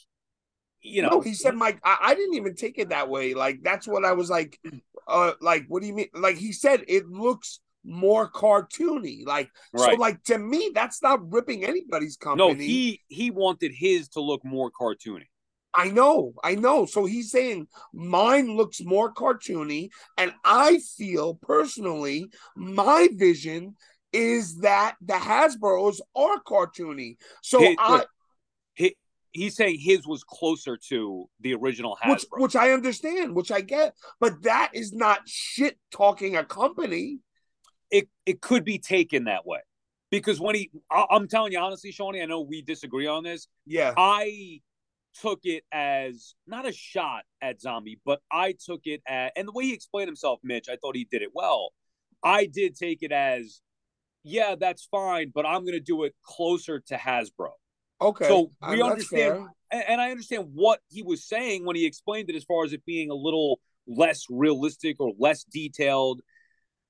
you 0.81 1.03
know, 1.03 1.09
no, 1.09 1.21
he 1.21 1.35
said, 1.35 1.57
Mike, 1.57 1.81
I, 1.83 1.99
I, 2.01 2.15
didn't 2.15 2.35
even 2.35 2.55
take 2.55 2.79
it 2.79 2.91
that 2.91 3.09
way. 3.09 3.35
Like, 3.35 3.61
that's 3.65 3.89
what 3.89 4.05
I 4.05 4.13
was 4.13 4.31
like, 4.31 4.61
uh, 5.09 5.33
like, 5.41 5.65
what 5.67 5.83
do 5.83 5.89
you 5.89 5.95
mean? 5.95 6.09
Like, 6.15 6.37
he 6.37 6.53
said 6.53 6.85
it 6.87 7.09
looks 7.09 7.61
more 7.83 8.31
cartoony. 8.31 9.27
Like, 9.27 9.51
right. 9.73 9.95
so, 9.95 10.01
like, 10.01 10.23
to 10.25 10.39
me, 10.39 10.71
that's 10.73 11.03
not 11.03 11.33
ripping 11.33 11.65
anybody's 11.65 12.17
company. 12.17 12.49
No, 12.49 12.55
he, 12.55 13.03
he 13.09 13.33
wanted 13.33 13.73
his 13.75 14.09
to 14.11 14.21
look 14.21 14.45
more 14.45 14.71
cartoony. 14.71 15.27
I 15.75 15.91
know, 15.91 16.33
I 16.43 16.55
know. 16.55 16.87
So 16.87 17.05
he's 17.05 17.31
saying 17.31 17.69
mine 17.93 18.57
looks 18.57 18.81
more 18.83 19.13
cartoony, 19.13 19.91
and 20.17 20.33
I 20.43 20.79
feel 20.97 21.35
personally 21.35 22.31
my 22.57 23.09
vision 23.13 23.77
is 24.17 24.59
that 24.59 24.97
the 25.01 25.15
Hasbro's 25.15 26.01
are 26.17 26.41
cartoony. 26.43 27.17
So 27.43 27.61
I, 27.79 28.05
he's 29.37 29.55
saying 29.55 29.79
his 29.79 30.07
was 30.07 30.25
closer 30.25 30.79
to 30.89 31.29
the 31.41 31.55
original 31.55 31.97
Hasbro, 32.03 32.11
which, 32.11 32.25
which 32.33 32.57
I 32.57 32.71
understand, 32.71 33.35
which 33.35 33.53
I 33.53 33.61
get, 33.61 33.95
but 34.19 34.43
that 34.43 34.71
is 34.73 34.93
not 34.93 35.29
shit 35.29 35.79
talking 35.91 36.37
a 36.37 36.45
company. 36.45 37.21
It 37.91 38.09
it 38.25 38.41
could 38.41 38.65
be 38.65 38.79
taken 38.79 39.25
that 39.25 39.47
way 39.47 39.61
because 40.11 40.41
when 40.41 40.57
he, 40.57 40.71
I, 40.91 41.07
am 41.13 41.29
telling 41.29 41.53
you 41.53 41.61
honestly, 41.61 41.93
Seany, 41.93 42.23
I 42.23 42.27
know 42.27 42.41
we 42.41 42.63
disagree 42.63 43.07
on 43.07 43.23
this. 43.23 43.47
Yeah, 43.65 43.95
I 43.97 44.61
took 45.21 45.41
it 45.45 45.65
as 45.73 46.35
not 46.47 46.67
a 46.67 46.73
shot 46.73 47.23
at 47.41 47.61
Zombie, 47.61 48.01
but 48.05 48.21
I 48.31 48.55
took 48.65 48.81
it 48.85 49.03
as, 49.07 49.31
and 49.37 49.47
the 49.47 49.53
way 49.53 49.65
he 49.65 49.73
explained 49.75 50.09
himself, 50.09 50.41
Mitch, 50.43 50.69
I 50.69 50.77
thought 50.77 50.97
he 50.97 51.07
did 51.11 51.23
it 51.23 51.31
well. 51.33 51.73
I 52.25 52.47
did 52.47 52.77
take 52.77 53.03
it 53.03 53.13
as, 53.13 53.61
yeah, 54.27 54.57
that's 54.59 54.87
fine, 54.91 55.31
but 55.33 55.47
I'm 55.47 55.61
going 55.61 55.75
to 55.75 55.81
do 55.81 56.03
it 56.03 56.15
closer 56.25 56.81
to 56.89 56.97
Hasbro. 56.97 57.51
Okay. 58.01 58.27
So 58.27 58.51
uh, 58.61 58.71
we 58.73 58.83
understand, 58.83 59.47
and 59.71 60.01
I 60.01 60.11
understand 60.11 60.49
what 60.53 60.81
he 60.89 61.03
was 61.03 61.27
saying 61.27 61.65
when 61.65 61.77
he 61.77 61.87
explained 61.87 62.29
it 62.29 62.35
as 62.35 62.43
far 62.43 62.65
as 62.65 62.73
it 62.73 62.85
being 62.85 63.11
a 63.11 63.15
little 63.15 63.61
less 63.87 64.25
realistic 64.29 64.97
or 64.99 65.13
less 65.19 65.45
detailed. 65.45 66.23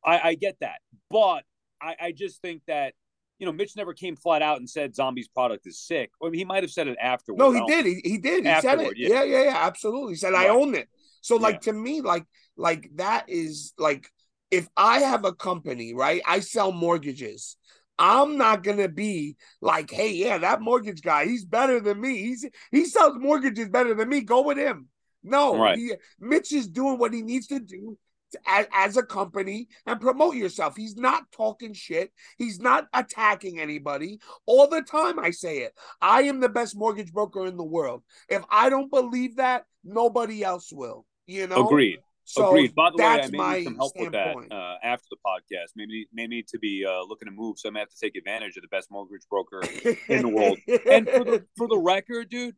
I, 0.04 0.20
I 0.30 0.34
get 0.34 0.56
that, 0.60 0.78
but 1.10 1.42
I, 1.80 1.96
I, 2.00 2.12
just 2.12 2.40
think 2.40 2.62
that 2.68 2.94
you 3.38 3.46
know 3.46 3.52
Mitch 3.52 3.76
never 3.76 3.92
came 3.92 4.16
flat 4.16 4.40
out 4.40 4.58
and 4.58 4.70
said 4.70 4.94
Zombie's 4.94 5.28
product 5.28 5.66
is 5.66 5.78
sick. 5.78 6.10
I 6.22 6.26
mean, 6.26 6.34
he 6.34 6.44
might 6.44 6.62
have 6.62 6.70
said 6.70 6.88
it 6.88 6.96
afterwards. 7.00 7.40
No, 7.40 7.50
he 7.50 7.64
did. 7.66 7.86
He, 7.86 8.00
he 8.04 8.18
did. 8.18 8.46
He 8.46 8.60
said 8.60 8.80
it. 8.80 8.96
Yeah. 8.96 9.08
yeah, 9.08 9.24
yeah, 9.24 9.42
yeah. 9.44 9.56
Absolutely. 9.56 10.12
He 10.12 10.16
said 10.16 10.32
right. 10.32 10.46
I 10.46 10.50
own 10.50 10.74
it. 10.74 10.88
So 11.20 11.36
like 11.36 11.56
yeah. 11.56 11.72
to 11.72 11.72
me, 11.74 12.00
like 12.00 12.24
like 12.56 12.88
that 12.94 13.28
is 13.28 13.74
like 13.78 14.08
if 14.50 14.68
I 14.76 15.00
have 15.00 15.24
a 15.24 15.32
company, 15.32 15.94
right? 15.94 16.22
I 16.26 16.40
sell 16.40 16.72
mortgages. 16.72 17.56
I'm 17.98 18.36
not 18.36 18.62
gonna 18.62 18.88
be 18.88 19.36
like, 19.60 19.90
hey, 19.90 20.12
yeah, 20.12 20.38
that 20.38 20.60
mortgage 20.60 21.00
guy, 21.02 21.24
he's 21.24 21.44
better 21.44 21.80
than 21.80 22.00
me. 22.00 22.18
He's 22.18 22.46
he 22.70 22.84
sells 22.84 23.16
mortgages 23.18 23.68
better 23.68 23.94
than 23.94 24.08
me. 24.08 24.20
Go 24.20 24.42
with 24.42 24.58
him. 24.58 24.88
No, 25.22 25.56
Right. 25.56 25.78
he, 25.78 25.94
Mitch 26.20 26.52
is 26.52 26.68
doing 26.68 26.98
what 26.98 27.12
he 27.12 27.22
needs 27.22 27.48
to 27.48 27.58
do 27.58 27.98
to- 28.32 28.38
as, 28.46 28.66
as 28.72 28.96
a 28.96 29.02
company 29.02 29.68
and 29.86 30.00
promote 30.00 30.36
yourself. 30.36 30.76
He's 30.76 30.96
not 30.96 31.24
talking 31.32 31.72
shit. 31.72 32.12
He's 32.38 32.60
not 32.60 32.86
attacking 32.92 33.58
anybody. 33.58 34.20
All 34.44 34.68
the 34.68 34.82
time, 34.82 35.18
I 35.18 35.30
say 35.30 35.58
it. 35.58 35.72
I 36.00 36.22
am 36.22 36.40
the 36.40 36.48
best 36.48 36.76
mortgage 36.76 37.12
broker 37.12 37.46
in 37.46 37.56
the 37.56 37.64
world. 37.64 38.04
If 38.28 38.44
I 38.50 38.68
don't 38.68 38.90
believe 38.90 39.36
that, 39.36 39.64
nobody 39.82 40.44
else 40.44 40.70
will. 40.72 41.06
You 41.26 41.46
know. 41.48 41.66
Agreed. 41.66 42.00
So 42.28 42.48
Agreed. 42.48 42.74
By 42.74 42.90
the 42.90 42.96
way, 42.96 43.04
I 43.04 43.28
may 43.28 43.54
need 43.54 43.64
some 43.64 43.76
help 43.76 43.92
with 43.96 44.10
that 44.10 44.34
uh, 44.50 44.74
after 44.82 45.06
the 45.10 45.16
podcast. 45.24 45.70
Maybe 45.76 46.08
may 46.12 46.26
need 46.26 46.48
to 46.48 46.58
be 46.58 46.84
uh, 46.84 47.04
looking 47.04 47.26
to 47.26 47.32
move, 47.32 47.56
so 47.56 47.68
I 47.68 47.72
may 47.72 47.78
have 47.78 47.88
to 47.88 47.96
take 47.96 48.16
advantage 48.16 48.56
of 48.56 48.62
the 48.62 48.68
best 48.68 48.90
mortgage 48.90 49.22
broker 49.30 49.62
in 50.08 50.22
the 50.22 50.28
world. 50.28 50.58
and 50.90 51.08
for 51.08 51.24
the 51.24 51.44
for 51.56 51.68
the 51.68 51.78
record, 51.78 52.28
dude, 52.28 52.56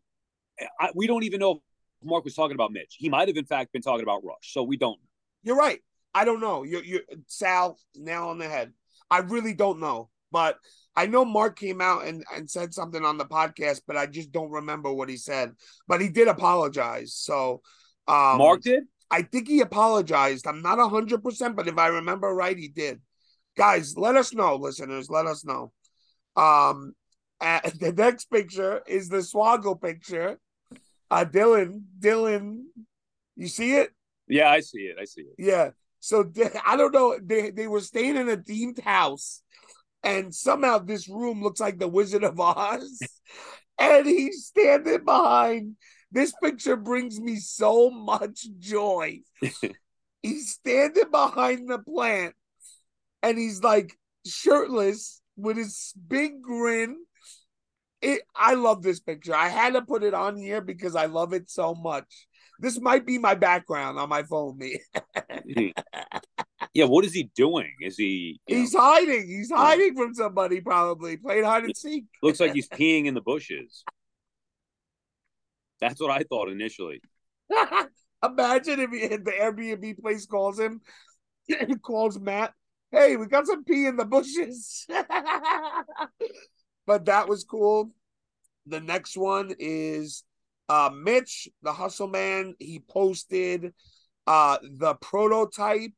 I, 0.81 0.91
we 0.95 1.07
don't 1.07 1.23
even 1.25 1.39
know 1.41 1.53
if 1.53 1.59
Mark 2.03 2.25
was 2.25 2.35
talking 2.35 2.55
about 2.55 2.73
Mitch. 2.73 2.97
He 2.99 3.11
might 3.11 3.29
have, 3.29 3.37
in 3.37 3.45
fact, 3.45 3.73
been 3.73 3.83
talking 3.83 4.03
about 4.03 4.25
Rush. 4.25 4.55
So 4.55 4.63
we 4.63 4.79
don't. 4.79 4.99
You're 5.43 5.57
right. 5.57 5.81
I 6.15 6.25
don't 6.25 6.41
know. 6.41 6.63
You 6.63 6.81
you 6.81 7.01
Sal 7.27 7.79
nail 7.95 8.29
on 8.29 8.39
the 8.39 8.49
head. 8.49 8.73
I 9.11 9.19
really 9.19 9.53
don't 9.53 9.81
know. 9.81 10.09
But 10.33 10.57
I 10.97 11.07
know 11.07 11.27
Mark 11.27 11.59
came 11.59 11.83
out 11.83 12.07
and, 12.07 12.25
and 12.35 12.51
said 12.51 12.73
something 12.73 13.05
on 13.05 13.19
the 13.19 13.25
podcast, 13.27 13.83
but 13.87 13.97
I 13.97 14.07
just 14.07 14.33
don't 14.33 14.51
remember 14.51 14.93
what 14.93 15.11
he 15.11 15.19
said. 15.19 15.53
But 15.87 16.01
he 16.01 16.09
did 16.09 16.27
apologize. 16.29 17.15
So 17.15 17.61
um 18.07 18.39
Mark 18.39 18.63
did. 18.63 18.85
I 19.11 19.23
think 19.23 19.49
he 19.49 19.61
apologized. 19.61 20.47
I'm 20.47 20.63
not 20.63 20.79
hundred 20.91 21.23
percent, 21.23 21.57
but 21.57 21.69
if 21.69 21.79
I 21.79 21.89
remember 21.89 22.29
right, 22.35 22.57
he 22.57 22.69
did. 22.69 23.01
Guys, 23.57 23.97
let 23.97 24.17
us 24.17 24.35
know, 24.35 24.57
listeners. 24.57 25.09
Let 25.11 25.27
us 25.27 25.45
know. 25.45 25.73
Um, 26.37 26.95
uh, 27.41 27.61
the 27.81 27.93
next 27.93 28.31
picture 28.31 28.83
is 28.87 29.09
the 29.09 29.19
Swaggle 29.23 29.81
picture. 29.81 30.39
Uh, 31.11 31.25
Dylan, 31.25 31.83
Dylan, 31.99 32.65
you 33.37 33.49
see 33.49 33.75
it? 33.77 33.91
Yeah, 34.29 34.51
I 34.51 34.61
see 34.61 34.81
it. 34.81 34.97
I 35.01 35.05
see 35.05 35.23
it. 35.23 35.35
Yeah. 35.39 35.71
So 36.01 36.31
I 36.65 36.77
don't 36.77 36.95
know. 36.95 37.19
They 37.21 37.51
they 37.51 37.67
were 37.67 37.81
staying 37.81 38.17
in 38.17 38.29
a 38.29 38.37
themed 38.37 38.81
house, 38.81 39.43
and 40.05 40.35
somehow 40.35 40.79
this 40.79 41.09
room 41.09 41.43
looks 41.43 41.61
like 41.61 41.79
the 41.79 41.89
Wizard 41.89 42.25
of 42.25 42.39
Oz, 42.39 43.01
and 43.79 44.07
he's 44.07 44.47
standing 44.47 45.05
behind. 45.05 45.77
This 46.11 46.33
picture 46.43 46.77
brings 46.77 47.21
me 47.21 47.37
so 47.37 47.91
much 47.91 48.47
joy. 48.59 49.21
he's 50.23 50.51
standing 50.51 51.11
behind 51.11 51.69
the 51.69 51.79
plant, 51.79 52.35
and 53.23 53.39
he's 53.39 53.63
like 53.63 53.93
shirtless 54.27 55.21
with 55.37 55.57
his 55.57 55.93
big 56.09 56.43
grin. 56.43 56.97
It, 58.01 58.23
I 58.35 58.55
love 58.55 58.83
this 58.83 59.01
picture. 59.01 59.35
I 59.35 59.49
had 59.49 59.75
to 59.75 59.83
put 59.83 60.05
it 60.05 60.15
on 60.15 60.37
here 60.37 60.61
because 60.61 60.95
I 60.95 61.07
love 61.07 61.33
it 61.33 61.51
so 61.51 61.75
much. 61.75 62.27
This 62.61 62.81
might 62.81 63.07
be 63.07 63.19
my 63.19 63.35
background 63.35 63.99
on 63.99 64.09
my 64.09 64.23
phone. 64.23 64.59
Me, 64.59 64.81
yeah, 66.75 66.85
what 66.85 67.05
is 67.05 67.13
he 67.13 67.31
doing? 67.35 67.73
Is 67.81 67.97
he? 67.97 68.41
he's 68.47 68.75
know, 68.75 68.81
hiding. 68.81 69.27
He's 69.27 69.51
hiding 69.51 69.95
from 69.95 70.15
somebody. 70.15 70.61
Probably 70.61 71.17
playing 71.17 71.45
hide 71.45 71.65
and 71.65 71.77
seek. 71.77 72.05
looks 72.23 72.41
like 72.41 72.55
he's 72.55 72.69
peeing 72.73 73.07
in 73.07 73.15
the 73.15 73.21
bushes. 73.21 73.85
That's 75.81 76.01
what 76.01 76.11
I 76.11 76.25
thought 76.29 76.49
initially. 76.49 77.01
Imagine 78.25 78.81
if, 78.81 78.91
he, 78.91 79.09
the 79.09 79.33
Airbnb 79.41 80.01
place 80.01 80.27
calls 80.27 80.59
him, 80.59 80.81
calls 81.83 82.19
Matt. 82.19 82.53
Hey, 82.91 83.17
we 83.17 83.27
got 83.27 83.47
some 83.47 83.65
pee 83.65 83.87
in 83.87 83.97
the 83.97 84.05
bushes. 84.05 84.87
but 86.87 87.05
that 87.05 87.29
was 87.29 87.45
cool. 87.45 87.93
The 88.67 88.81
next 88.81 89.17
one 89.17 89.55
is 89.59 90.25
uh 90.69 90.91
Mitch, 90.93 91.49
the 91.63 91.73
hustle 91.73 92.09
man. 92.09 92.55
He 92.59 92.81
posted 92.81 93.73
uh 94.27 94.59
the 94.63 94.95
prototype, 94.95 95.93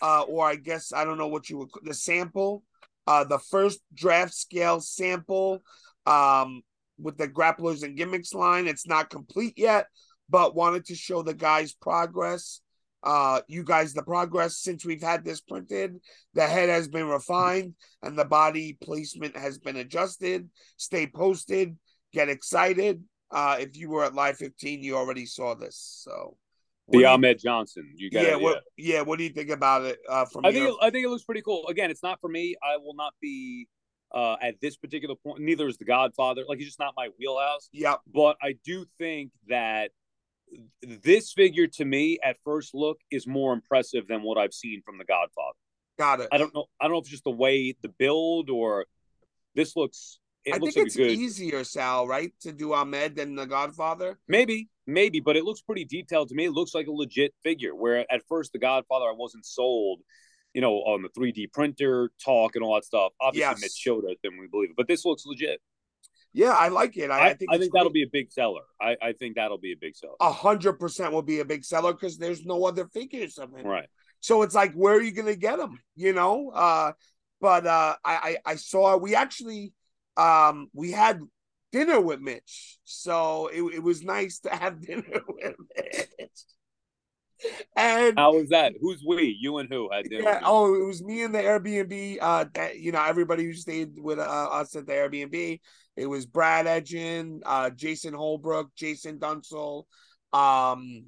uh, 0.00 0.22
or 0.22 0.46
I 0.46 0.56
guess 0.56 0.92
I 0.92 1.04
don't 1.04 1.18
know 1.18 1.28
what 1.28 1.50
you 1.50 1.58
would 1.58 1.70
the 1.82 1.94
sample, 1.94 2.62
uh, 3.06 3.24
the 3.24 3.38
first 3.38 3.80
draft 3.94 4.34
scale 4.34 4.80
sample, 4.80 5.62
um, 6.06 6.62
with 6.98 7.16
the 7.16 7.28
grapplers 7.28 7.82
and 7.82 7.96
gimmicks 7.96 8.34
line. 8.34 8.66
It's 8.66 8.86
not 8.86 9.10
complete 9.10 9.54
yet, 9.56 9.86
but 10.28 10.54
wanted 10.54 10.86
to 10.86 10.94
show 10.94 11.22
the 11.22 11.34
guys 11.34 11.72
progress. 11.72 12.60
Uh, 13.02 13.40
you 13.46 13.62
guys 13.62 13.94
the 13.94 14.02
progress 14.02 14.58
since 14.58 14.84
we've 14.84 15.02
had 15.02 15.24
this 15.24 15.40
printed. 15.40 15.96
The 16.34 16.46
head 16.46 16.68
has 16.68 16.88
been 16.88 17.06
refined 17.06 17.74
and 18.02 18.18
the 18.18 18.24
body 18.24 18.76
placement 18.82 19.36
has 19.36 19.58
been 19.58 19.76
adjusted. 19.76 20.48
Stay 20.76 21.06
posted. 21.06 21.76
Get 22.12 22.28
excited. 22.28 23.04
Uh, 23.30 23.58
if 23.60 23.76
you 23.76 23.90
were 23.90 24.04
at 24.04 24.14
Live 24.14 24.38
15, 24.38 24.82
you 24.82 24.96
already 24.96 25.26
saw 25.26 25.54
this. 25.54 26.00
So 26.02 26.36
The 26.88 27.04
Ahmed 27.04 27.38
Johnson. 27.38 27.92
You 27.94 28.10
got 28.10 28.24
yeah, 28.24 28.32
it. 28.32 28.40
what, 28.40 28.62
yeah. 28.76 29.02
What 29.02 29.18
do 29.18 29.24
you 29.24 29.30
think 29.30 29.50
about 29.50 29.84
it? 29.84 29.98
Uh, 30.08 30.24
from 30.24 30.44
I 30.44 30.50
think 30.50 30.64
your- 30.64 30.72
it, 30.72 30.76
I 30.82 30.90
think 30.90 31.04
it 31.04 31.08
looks 31.08 31.24
pretty 31.24 31.42
cool. 31.42 31.68
Again, 31.68 31.90
it's 31.90 32.02
not 32.02 32.20
for 32.20 32.28
me. 32.28 32.56
I 32.62 32.78
will 32.78 32.94
not 32.94 33.12
be 33.20 33.68
uh, 34.14 34.36
at 34.40 34.60
this 34.60 34.76
particular 34.76 35.14
point. 35.14 35.40
Neither 35.40 35.68
is 35.68 35.76
The 35.76 35.84
Godfather. 35.84 36.44
Like, 36.48 36.58
it's 36.58 36.66
just 36.66 36.78
not 36.78 36.94
my 36.96 37.08
wheelhouse. 37.18 37.68
Yeah. 37.72 37.96
But 38.12 38.36
I 38.42 38.54
do 38.64 38.86
think 38.98 39.32
that 39.48 39.90
this 40.82 41.32
figure, 41.32 41.66
to 41.66 41.84
me, 41.84 42.18
at 42.24 42.36
first 42.44 42.74
look, 42.74 42.98
is 43.10 43.26
more 43.26 43.52
impressive 43.52 44.08
than 44.08 44.22
what 44.22 44.38
I've 44.38 44.54
seen 44.54 44.82
from 44.84 44.98
The 44.98 45.04
Godfather. 45.04 45.56
Got 45.98 46.20
it. 46.20 46.28
I 46.30 46.38
don't 46.38 46.54
know. 46.54 46.66
I 46.80 46.84
don't 46.84 46.92
know 46.92 46.98
if 46.98 47.02
it's 47.02 47.10
just 47.10 47.24
the 47.24 47.30
way 47.30 47.74
the 47.82 47.88
build 47.88 48.50
or 48.50 48.86
this 49.54 49.74
looks. 49.74 50.20
It 50.44 50.54
I 50.54 50.58
looks 50.58 50.74
think 50.74 50.88
like 50.88 50.98
it's 50.98 51.20
easier, 51.20 51.64
Sal, 51.64 52.06
right, 52.06 52.32
to 52.42 52.52
do 52.52 52.72
Ahmed 52.72 53.16
than 53.16 53.34
the 53.34 53.44
Godfather. 53.44 54.18
Maybe, 54.28 54.68
maybe, 54.86 55.20
but 55.20 55.36
it 55.36 55.44
looks 55.44 55.60
pretty 55.60 55.84
detailed 55.84 56.28
to 56.28 56.34
me. 56.34 56.44
It 56.44 56.52
looks 56.52 56.74
like 56.74 56.86
a 56.86 56.92
legit 56.92 57.34
figure. 57.42 57.74
Where 57.74 58.06
at 58.10 58.22
first 58.28 58.52
the 58.52 58.60
Godfather, 58.60 59.06
I 59.06 59.14
wasn't 59.14 59.44
sold, 59.44 60.00
you 60.54 60.60
know, 60.60 60.74
on 60.76 61.02
the 61.02 61.08
3D 61.10 61.52
printer 61.52 62.10
talk 62.24 62.56
and 62.56 62.64
all 62.64 62.74
that 62.74 62.84
stuff. 62.84 63.12
Obviously, 63.20 63.50
Yes. 63.50 63.60
Mitch 63.60 63.72
showed 63.76 64.04
us, 64.04 64.16
and 64.24 64.38
we 64.40 64.46
believe 64.48 64.70
it. 64.70 64.76
But 64.76 64.88
this 64.88 65.04
looks 65.04 65.24
legit. 65.26 65.60
Yeah, 66.32 66.50
I 66.52 66.68
like 66.68 66.96
it. 66.96 67.10
I, 67.10 67.18
I, 67.18 67.26
I 67.28 67.34
think 67.34 67.50
I 67.52 67.58
think 67.58 67.72
that'll 67.72 67.90
be 67.90 68.02
a 68.02 68.08
big 68.12 68.30
seller. 68.30 68.62
I, 68.80 68.96
I 69.00 69.12
think 69.12 69.36
that'll 69.36 69.58
be 69.58 69.72
a 69.72 69.76
big 69.76 69.96
seller. 69.96 70.14
a 70.20 70.30
hundred 70.30 70.74
percent 70.74 71.12
will 71.12 71.22
be 71.22 71.40
a 71.40 71.44
big 71.44 71.64
seller 71.64 71.92
because 71.92 72.18
there's 72.18 72.44
no 72.44 72.64
other 72.66 72.86
figures 72.88 73.38
of 73.38 73.54
him. 73.56 73.66
Right. 73.66 73.88
So 74.20 74.42
it's 74.42 74.54
like, 74.54 74.74
where 74.74 74.94
are 74.94 75.00
you 75.02 75.12
gonna 75.12 75.36
get 75.36 75.56
them? 75.56 75.80
You 75.96 76.12
know. 76.12 76.50
Uh, 76.50 76.92
but 77.40 77.66
uh, 77.66 77.96
I, 78.04 78.38
I 78.46 78.52
I 78.52 78.54
saw 78.56 78.96
we 78.98 79.14
actually 79.14 79.72
um 80.16 80.68
we 80.74 80.90
had 80.92 81.20
dinner 81.72 82.00
with 82.00 82.20
Mitch, 82.20 82.78
so 82.84 83.46
it, 83.48 83.62
it 83.76 83.82
was 83.82 84.02
nice 84.02 84.40
to 84.40 84.50
have 84.50 84.80
dinner 84.86 85.22
with 85.28 85.54
Mitch. 85.76 86.28
And 87.76 88.18
How 88.18 88.34
was 88.34 88.48
that? 88.50 88.74
Who's 88.80 89.02
we? 89.06 89.36
You 89.40 89.58
and 89.58 89.68
who? 89.70 89.88
Yeah. 90.10 90.40
Oh, 90.44 90.74
it 90.74 90.84
was 90.84 91.02
me 91.02 91.22
and 91.22 91.34
the 91.34 91.38
Airbnb. 91.38 92.18
Uh, 92.20 92.46
that 92.54 92.78
you 92.78 92.92
know, 92.92 93.04
everybody 93.04 93.44
who 93.44 93.52
stayed 93.52 93.98
with 93.98 94.18
uh, 94.18 94.22
us 94.22 94.74
at 94.76 94.86
the 94.86 94.92
Airbnb. 94.92 95.60
It 95.96 96.06
was 96.06 96.26
Brad 96.26 96.66
Edgin, 96.66 97.40
uh, 97.44 97.70
Jason 97.70 98.14
Holbrook, 98.14 98.74
Jason 98.76 99.18
Dunsel, 99.18 99.88
um, 100.32 101.06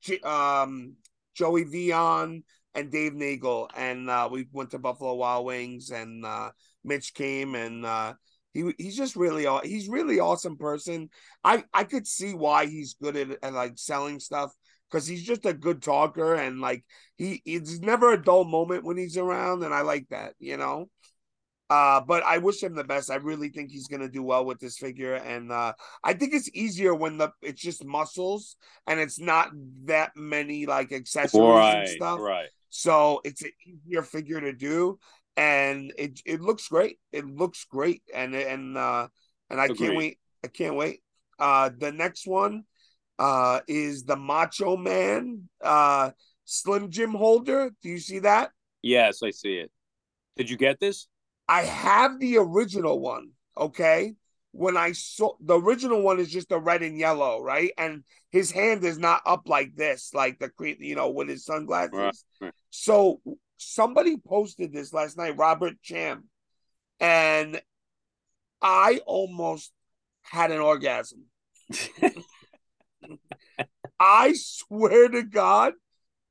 J- 0.00 0.20
um, 0.20 0.94
Joey 1.34 1.64
Vion, 1.64 2.42
and 2.74 2.90
Dave 2.90 3.14
Nagel. 3.14 3.68
And 3.76 4.08
uh, 4.08 4.28
we 4.30 4.46
went 4.52 4.70
to 4.70 4.78
Buffalo 4.78 5.14
Wild 5.14 5.46
Wings, 5.46 5.90
and 5.90 6.24
uh, 6.24 6.50
Mitch 6.84 7.14
came, 7.14 7.54
and 7.54 7.84
uh, 7.84 8.14
he 8.52 8.72
he's 8.78 8.96
just 8.96 9.16
really 9.16 9.46
he's 9.64 9.88
really 9.88 10.20
awesome 10.20 10.56
person. 10.56 11.10
I 11.44 11.64
I 11.72 11.84
could 11.84 12.06
see 12.06 12.34
why 12.34 12.66
he's 12.66 12.94
good 12.94 13.16
at, 13.16 13.30
at 13.42 13.52
like 13.52 13.72
selling 13.76 14.20
stuff 14.20 14.52
because 14.90 15.06
he's 15.06 15.22
just 15.22 15.46
a 15.46 15.52
good 15.52 15.82
talker 15.82 16.34
and 16.34 16.60
like 16.60 16.84
he 17.16 17.40
it's 17.44 17.78
never 17.80 18.12
a 18.12 18.22
dull 18.22 18.44
moment 18.44 18.84
when 18.84 18.96
he's 18.96 19.16
around 19.16 19.62
and 19.62 19.72
i 19.72 19.82
like 19.82 20.08
that 20.08 20.34
you 20.38 20.56
know? 20.56 20.88
Uh 21.68 22.00
but 22.00 22.24
i 22.24 22.38
wish 22.38 22.62
him 22.62 22.74
the 22.74 22.82
best. 22.82 23.10
I 23.10 23.16
really 23.16 23.48
think 23.48 23.70
he's 23.70 23.86
gonna 23.86 24.08
do 24.08 24.22
well 24.24 24.44
with 24.44 24.58
this 24.58 24.76
figure 24.76 25.14
and 25.14 25.52
uh 25.52 25.72
i 26.02 26.14
think 26.14 26.34
it's 26.34 26.50
easier 26.52 26.94
when 26.94 27.18
the 27.18 27.30
it's 27.42 27.62
just 27.62 27.84
muscles 27.84 28.56
and 28.88 28.98
it's 28.98 29.20
not 29.20 29.50
that 29.84 30.10
many 30.16 30.66
like 30.66 30.90
accessories 30.92 31.74
and 31.74 31.88
stuff. 31.88 32.18
Right. 32.18 32.48
so 32.70 33.20
it's 33.24 33.42
an 33.42 33.52
easier 33.64 34.02
figure 34.02 34.40
to 34.40 34.52
do 34.52 34.98
and 35.36 35.92
it 35.96 36.20
it 36.26 36.40
looks 36.40 36.68
great. 36.68 36.98
It 37.12 37.24
looks 37.24 37.64
great 37.64 38.02
and 38.12 38.34
and 38.34 38.76
uh 38.76 39.06
and 39.48 39.60
i 39.60 39.66
Agreed. 39.66 39.78
can't 39.78 39.96
wait. 39.96 40.18
I 40.44 40.48
can't 40.48 40.76
wait. 40.76 41.02
Uh 41.38 41.70
the 41.76 41.92
next 41.92 42.26
one 42.26 42.64
uh 43.20 43.60
is 43.68 44.04
the 44.04 44.16
macho 44.16 44.76
man 44.76 45.42
uh 45.62 46.10
slim 46.44 46.90
jim 46.90 47.12
holder 47.12 47.70
do 47.82 47.88
you 47.88 47.98
see 47.98 48.18
that 48.20 48.50
Yes, 48.82 49.22
I 49.22 49.30
see 49.30 49.56
it. 49.58 49.70
Did 50.36 50.48
you 50.50 50.56
get 50.56 50.80
this? 50.80 51.06
i 51.48 51.62
have 51.62 52.18
the 52.18 52.38
original 52.38 52.98
one 52.98 53.26
okay 53.66 54.14
when 54.52 54.76
i 54.76 54.92
saw 54.92 55.32
the 55.40 55.58
original 55.60 56.00
one 56.02 56.18
is 56.18 56.30
just 56.30 56.48
the 56.48 56.58
red 56.58 56.82
and 56.82 56.96
yellow 56.96 57.40
right 57.42 57.72
and 57.76 58.04
his 58.30 58.50
hand 58.50 58.82
is 58.84 58.98
not 58.98 59.20
up 59.26 59.42
like 59.56 59.74
this 59.76 60.14
like 60.14 60.38
the 60.38 60.48
cre- 60.48 60.80
you 60.90 60.94
know 60.94 61.10
with 61.10 61.28
his 61.28 61.44
sunglasses 61.44 61.92
Right, 61.92 62.14
right. 62.40 62.52
so 62.70 63.20
somebody 63.58 64.16
posted 64.16 64.72
this 64.72 64.92
last 64.94 65.16
night 65.18 65.36
robert 65.36 65.74
cham 65.82 66.24
and 67.00 67.60
I 68.62 69.00
almost 69.06 69.72
had 70.20 70.50
an 70.50 70.60
orgasm. 70.60 71.24
I 74.00 74.32
swear 74.34 75.08
to 75.08 75.22
God, 75.22 75.74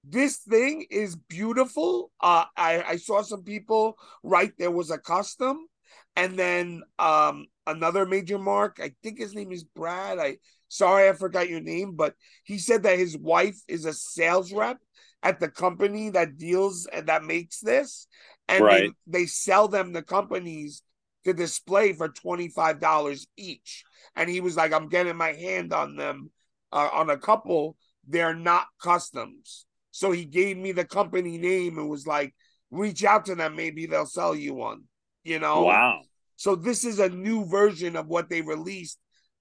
this 0.03 0.37
thing 0.37 0.85
is 0.89 1.15
beautiful. 1.15 2.11
Uh, 2.19 2.45
I, 2.55 2.83
I 2.83 2.95
saw 2.97 3.21
some 3.21 3.43
people 3.43 3.97
write 4.23 4.53
there 4.57 4.71
was 4.71 4.91
a 4.91 4.97
custom, 4.97 5.67
and 6.15 6.37
then 6.37 6.81
um, 6.97 7.47
another 7.67 8.05
major 8.05 8.39
mark. 8.39 8.79
I 8.81 8.93
think 9.03 9.19
his 9.19 9.35
name 9.35 9.51
is 9.51 9.63
Brad. 9.63 10.19
I 10.19 10.37
sorry 10.67 11.09
I 11.09 11.13
forgot 11.13 11.49
your 11.49 11.61
name, 11.61 11.95
but 11.95 12.15
he 12.43 12.57
said 12.57 12.83
that 12.83 12.97
his 12.97 13.17
wife 13.17 13.59
is 13.67 13.85
a 13.85 13.93
sales 13.93 14.51
rep 14.51 14.77
at 15.21 15.39
the 15.39 15.49
company 15.49 16.09
that 16.11 16.37
deals 16.37 16.87
and 16.91 17.07
that 17.07 17.23
makes 17.23 17.59
this, 17.59 18.07
and 18.47 18.63
Right. 18.63 18.91
they, 19.07 19.19
they 19.21 19.25
sell 19.25 19.67
them 19.67 19.91
the 19.93 20.01
companies 20.01 20.81
to 21.25 21.33
display 21.33 21.93
for 21.93 22.07
twenty 22.09 22.47
five 22.47 22.79
dollars 22.79 23.27
each. 23.37 23.83
And 24.15 24.29
he 24.29 24.41
was 24.41 24.55
like, 24.55 24.73
"I'm 24.73 24.89
getting 24.89 25.17
my 25.17 25.33
hand 25.33 25.73
on 25.73 25.95
them 25.95 26.31
uh, 26.71 26.89
on 26.93 27.09
a 27.09 27.17
couple. 27.17 27.75
They're 28.07 28.35
not 28.35 28.67
customs." 28.81 29.65
So 29.91 30.11
he 30.11 30.25
gave 30.25 30.57
me 30.57 30.71
the 30.71 30.85
company 30.85 31.37
name 31.37 31.77
and 31.77 31.89
was 31.89 32.07
like, 32.07 32.33
"Reach 32.71 33.03
out 33.03 33.25
to 33.25 33.35
them. 33.35 33.55
Maybe 33.55 33.85
they'll 33.85 34.05
sell 34.05 34.35
you 34.35 34.53
one." 34.53 34.83
You 35.23 35.39
know? 35.39 35.63
Wow. 35.63 36.01
So 36.37 36.55
this 36.55 36.85
is 36.85 36.99
a 36.99 37.09
new 37.09 37.45
version 37.45 37.95
of 37.95 38.07
what 38.07 38.29
they 38.29 38.41
released 38.41 38.97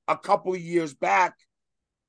a 0.09 0.17
couple 0.17 0.57
years 0.57 0.95
back 0.95 1.35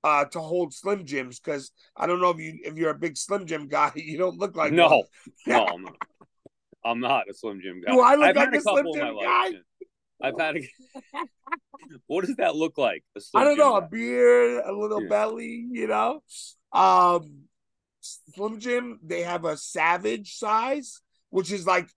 uh 0.04 0.26
to 0.26 0.40
hold 0.40 0.74
Slim 0.74 1.06
Jims 1.06 1.40
because 1.40 1.72
I 1.96 2.08
don't 2.08 2.22
know 2.22 2.30
if 2.30 2.40
you 2.40 2.60
if 2.64 2.78
you're 2.78 2.92
a 2.92 2.98
big 2.98 3.18
Slim 3.18 3.46
Jim 3.46 3.68
guy, 3.68 3.92
you 3.96 4.18
don't 4.18 4.38
look 4.38 4.56
like 4.56 4.74
no, 4.74 5.04
no, 5.46 5.66
I'm 5.74 5.84
not. 5.84 5.96
I'm 6.84 7.00
not 7.00 7.30
a 7.30 7.34
Slim 7.34 7.62
Jim 7.62 7.82
guy. 7.86 7.92
Do 7.94 8.00
I 8.00 8.16
look 8.16 8.30
I've 8.30 8.36
like 8.36 8.54
a 8.54 8.58
a 8.58 8.62
Slim 8.62 8.86
Jim 8.94 9.16
guy? 9.22 9.50
life. 9.50 9.56
I've 10.22 10.40
had 10.40 10.58
a. 10.58 10.62
what 12.08 12.26
does 12.26 12.36
that 12.38 12.56
look 12.56 12.78
like? 12.78 13.04
I 13.34 13.44
don't 13.44 13.58
know, 13.58 13.76
a 13.76 13.88
beard, 13.88 14.62
a 14.66 14.72
little 14.74 15.02
Yeah. 15.04 15.10
belly, 15.10 15.66
you 15.72 15.88
know. 15.88 16.22
Um 16.72 17.44
Slim 18.02 18.60
Jim, 18.60 19.00
they 19.04 19.22
have 19.24 19.46
a 19.46 19.58
savage 19.58 20.36
size, 20.36 21.02
which 21.30 21.52
is 21.52 21.66
like 21.68 21.88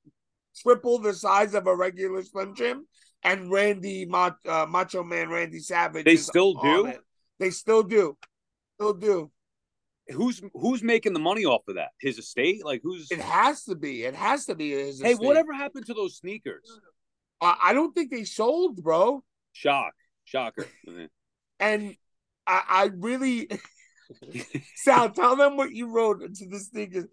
triple 0.63 0.99
the 0.99 1.15
size 1.15 1.55
of 1.55 1.67
a 1.67 1.75
regular 1.77 2.23
Slim 2.23 2.55
Jim. 2.55 2.87
And 3.25 3.53
Randy 3.53 4.05
Ma- 4.05 4.33
uh, 4.49 4.67
Macho 4.69 5.05
Man 5.05 5.29
Randy 5.29 5.61
Savage. 5.61 6.05
They 6.05 6.17
still 6.17 6.55
do? 6.55 6.87
it. 6.87 6.99
They 7.39 7.51
still 7.51 7.85
do. 7.85 8.17
Still 8.77 8.95
do. 8.95 9.31
Who's 10.09 10.43
who's 10.55 10.83
making 10.83 11.13
the 11.13 11.21
money 11.21 11.45
off 11.45 11.63
of 11.69 11.77
that? 11.77 11.91
His 12.01 12.19
estate? 12.19 12.65
Like 12.65 12.81
who's? 12.83 13.07
It 13.13 13.21
has 13.21 13.63
to 13.67 13.77
be. 13.77 14.03
It 14.03 14.17
has 14.17 14.47
to 14.47 14.57
be 14.57 14.71
his 14.73 15.01
Hey, 15.01 15.13
estate. 15.13 15.25
whatever 15.25 15.53
happened 15.53 15.87
to 15.87 15.95
those 15.95 16.17
sneakers? 16.17 16.81
I, 17.43 17.73
don't 17.73 17.93
think 17.95 18.11
they 18.11 18.25
sold, 18.25 18.83
bro. 18.83 19.25
Shock, 19.53 19.95
shocker. 20.25 20.67
And 21.59 21.97
I, 22.47 22.63
I 22.69 22.91
really 22.95 23.49
Sal, 24.77 25.11
tell 25.11 25.37
them 25.37 25.57
what 25.57 25.73
you 25.73 25.89
wrote 25.89 26.23
into 26.23 26.47
the 26.47 26.59
sneakers. 26.59 27.07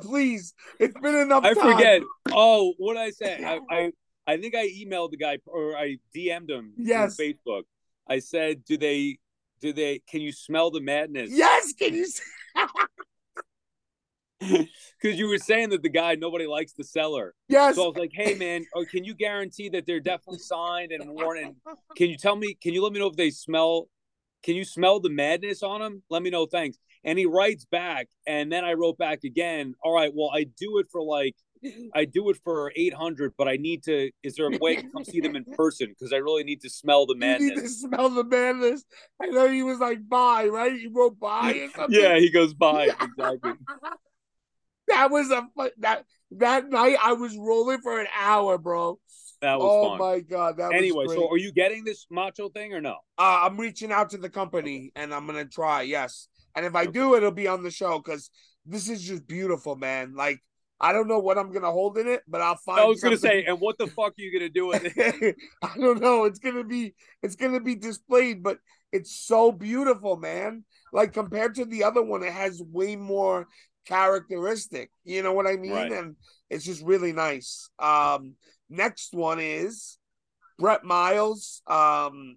Please. 0.00 0.54
It's 0.78 0.98
been 1.00 1.14
enough 1.16 1.44
I 1.44 1.54
time. 1.54 1.72
forget. 1.72 2.02
Oh, 2.30 2.74
what 2.78 2.94
did 2.94 3.00
I 3.00 3.10
say? 3.10 3.44
I, 3.44 3.60
I 3.70 3.92
I 4.26 4.36
think 4.36 4.54
I 4.54 4.66
emailed 4.68 5.10
the 5.10 5.16
guy 5.16 5.38
or 5.46 5.76
I 5.76 5.96
DM'd 6.14 6.50
him 6.50 6.74
Yes. 6.76 7.16
Facebook. 7.16 7.62
I 8.08 8.18
said, 8.18 8.64
"Do 8.64 8.76
they? 8.76 9.18
Do 9.60 9.72
they? 9.72 10.00
Can 10.08 10.20
you 10.20 10.32
smell 10.32 10.70
the 10.70 10.80
madness?" 10.80 11.30
Yes, 11.32 11.72
can 11.78 11.94
you 11.94 12.06
Because 15.00 15.18
you 15.18 15.28
were 15.28 15.38
saying 15.38 15.70
that 15.70 15.82
the 15.82 15.88
guy 15.88 16.16
nobody 16.16 16.46
likes 16.46 16.72
the 16.72 16.82
seller. 16.84 17.34
yes? 17.48 17.76
So 17.76 17.84
I 17.84 17.86
was 17.86 17.96
like, 17.96 18.10
"Hey, 18.12 18.34
man, 18.34 18.64
oh, 18.74 18.84
can 18.84 19.04
you 19.04 19.14
guarantee 19.14 19.68
that 19.70 19.86
they're 19.86 20.00
definitely 20.00 20.40
signed 20.40 20.90
and 20.92 21.08
worn? 21.08 21.38
And 21.38 21.54
can 21.96 22.08
you 22.10 22.16
tell 22.16 22.34
me? 22.36 22.54
Can 22.60 22.74
you 22.74 22.82
let 22.82 22.92
me 22.92 22.98
know 22.98 23.06
if 23.06 23.16
they 23.16 23.30
smell? 23.30 23.88
Can 24.42 24.54
you 24.56 24.64
smell 24.64 24.98
the 25.00 25.10
madness 25.10 25.62
on 25.62 25.80
them? 25.80 26.02
Let 26.10 26.22
me 26.22 26.30
know, 26.30 26.46
thanks." 26.46 26.78
And 27.04 27.16
he 27.18 27.26
writes 27.26 27.64
back, 27.64 28.08
and 28.26 28.50
then 28.50 28.64
I 28.64 28.72
wrote 28.72 28.98
back 28.98 29.22
again. 29.24 29.74
All 29.84 29.94
right, 29.94 30.10
well, 30.12 30.30
I 30.34 30.44
do 30.44 30.78
it 30.78 30.86
for 30.90 31.00
like, 31.00 31.36
I 31.94 32.04
do 32.04 32.28
it 32.30 32.38
for 32.42 32.72
eight 32.74 32.92
hundred, 32.94 33.34
but 33.38 33.46
I 33.48 33.56
need 33.56 33.84
to. 33.84 34.10
Is 34.24 34.34
there 34.34 34.46
a 34.52 34.58
way 34.58 34.76
to 34.76 34.82
come 34.90 35.04
see 35.04 35.20
them 35.20 35.36
in 35.36 35.44
person? 35.44 35.88
Because 35.88 36.12
I 36.12 36.16
really 36.16 36.42
need 36.42 36.60
to 36.62 36.70
smell 36.70 37.06
the 37.06 37.14
you 37.14 37.20
need 37.20 37.38
to 37.38 37.44
madness. 37.54 37.80
smell 37.82 38.10
the 38.10 38.24
madness. 38.24 38.84
I 39.22 39.26
know 39.26 39.48
he 39.48 39.62
was 39.62 39.78
like 39.78 40.08
bye, 40.08 40.46
right? 40.46 40.72
He 40.72 40.88
wrote 40.88 41.20
bye 41.20 41.52
or 41.52 41.70
something. 41.76 42.00
Yeah, 42.00 42.18
he 42.18 42.30
goes 42.30 42.52
bye. 42.52 42.90
exactly. 43.00 43.52
That 44.88 45.10
was 45.10 45.30
a 45.30 45.48
that 45.78 46.04
that 46.32 46.68
night 46.68 46.96
I 47.02 47.12
was 47.14 47.36
rolling 47.36 47.80
for 47.80 48.00
an 48.00 48.06
hour, 48.18 48.58
bro. 48.58 48.98
That 49.40 49.56
was 49.60 49.70
oh 49.70 49.88
fun. 49.88 49.98
my 49.98 50.20
god, 50.20 50.56
that 50.58 50.74
anyway, 50.74 51.06
so 51.06 51.28
are 51.28 51.38
you 51.38 51.52
getting 51.52 51.84
this 51.84 52.06
macho 52.10 52.48
thing 52.48 52.74
or 52.74 52.80
no? 52.80 52.96
uh, 53.18 53.40
I'm 53.42 53.56
reaching 53.58 53.92
out 53.92 54.10
to 54.10 54.18
the 54.18 54.30
company 54.30 54.92
and 54.96 55.14
I'm 55.14 55.26
gonna 55.26 55.44
try, 55.44 55.82
yes. 55.82 56.28
And 56.56 56.66
if 56.66 56.74
I 56.74 56.82
Okay. 56.82 56.92
do, 56.92 57.14
it'll 57.14 57.30
be 57.30 57.46
on 57.46 57.62
the 57.62 57.70
show 57.70 57.98
because 57.98 58.30
this 58.66 58.88
is 58.88 59.02
just 59.02 59.26
beautiful, 59.26 59.76
man. 59.76 60.14
Like 60.14 60.40
I 60.80 60.92
don't 60.92 61.08
know 61.08 61.18
what 61.18 61.38
I'm 61.38 61.52
gonna 61.52 61.70
hold 61.72 61.98
in 61.98 62.06
it, 62.08 62.22
but 62.28 62.40
I'll 62.40 62.56
find. 62.56 62.80
I 62.80 62.84
was 62.84 63.00
gonna 63.00 63.16
say, 63.16 63.44
and 63.44 63.60
what 63.60 63.78
the 63.78 63.86
fuck 63.88 64.12
are 64.12 64.14
you 64.22 64.32
gonna 64.32 64.48
do 64.48 64.66
with 64.66 64.82
it? 64.96 65.36
I 65.62 65.76
don't 65.76 66.00
know. 66.00 66.24
It's 66.24 66.38
gonna 66.38 66.64
be 66.64 66.94
it's 67.22 67.36
gonna 67.36 67.60
be 67.60 67.74
displayed, 67.74 68.42
but 68.42 68.58
it's 68.92 69.14
so 69.14 69.52
beautiful, 69.52 70.16
man. 70.16 70.64
Like 70.92 71.12
compared 71.12 71.56
to 71.56 71.64
the 71.64 71.84
other 71.84 72.02
one, 72.02 72.22
it 72.22 72.32
has 72.32 72.62
way 72.62 72.96
more 72.96 73.48
characteristic. 73.88 74.90
You 75.04 75.22
know 75.22 75.32
what 75.32 75.46
I 75.46 75.56
mean? 75.56 75.72
Right. 75.72 75.92
And 75.92 76.16
it's 76.50 76.64
just 76.64 76.84
really 76.84 77.12
nice. 77.12 77.68
Um, 77.78 78.34
next 78.70 79.14
one 79.14 79.40
is 79.40 79.98
Brett 80.58 80.84
Miles 80.84 81.62
um 81.66 82.36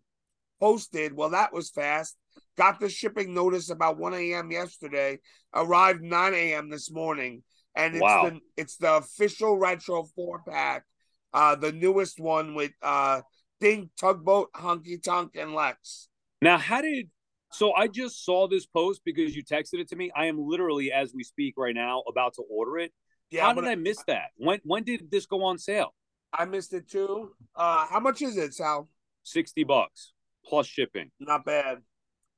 posted. 0.60 1.14
Well, 1.16 1.30
that 1.32 1.54
was 1.54 1.70
fast. 1.70 2.16
Got 2.58 2.80
the 2.80 2.90
shipping 2.90 3.34
notice 3.34 3.70
about 3.70 3.98
1 3.98 4.14
a.m. 4.14 4.52
yesterday. 4.52 5.20
Arrived 5.54 6.02
9 6.02 6.34
a.m. 6.34 6.70
this 6.70 6.92
morning, 6.92 7.44
and 7.76 7.96
it's 7.96 8.02
Wow. 8.02 8.30
the 8.30 8.40
it's 8.58 8.78
the 8.78 8.98
official 8.98 9.58
retro 9.58 10.04
four 10.16 10.42
pack, 10.48 10.86
uh, 11.34 11.56
the 11.56 11.72
newest 11.72 12.20
one 12.20 12.56
with 12.56 12.72
uh 12.82 13.22
Doink, 13.62 13.90
Tugboat, 14.00 14.52
Honky 14.54 15.02
Tonk, 15.02 15.36
and 15.36 15.54
Lex. 15.54 16.08
Now, 16.42 16.58
how 16.58 16.82
did 16.82 17.10
so? 17.52 17.74
I 17.74 17.88
just 17.88 18.26
saw 18.26 18.48
this 18.48 18.66
post 18.66 19.02
because 19.06 19.36
you 19.36 19.44
texted 19.44 19.80
it 19.80 19.90
to 19.90 19.96
me. 19.96 20.12
I 20.16 20.26
am 20.26 20.38
literally, 20.40 20.92
as 20.92 21.14
we 21.14 21.24
speak 21.24 21.56
right 21.58 21.76
now, 21.76 22.04
about 22.08 22.34
to 22.36 22.44
order 22.50 22.78
it. 22.80 22.92
Yeah, 23.30 23.44
how 23.44 23.54
did 23.54 23.66
I 23.66 23.76
miss 23.76 24.04
that? 24.08 24.32
When 24.38 24.60
when 24.64 24.84
did 24.84 25.10
this 25.10 25.26
go 25.26 25.44
on 25.44 25.58
sale? 25.58 25.94
I 26.34 26.46
missed 26.46 26.74
it 26.74 26.90
too. 26.90 27.32
Uh, 27.56 27.86
how 27.90 28.00
much 28.00 28.22
is 28.22 28.38
it, 28.38 28.54
Sal? 28.54 28.90
Sixty 29.24 29.64
bucks 29.64 30.14
plus 30.46 30.68
shipping. 30.68 31.12
Not 31.20 31.46
bad. 31.46 31.80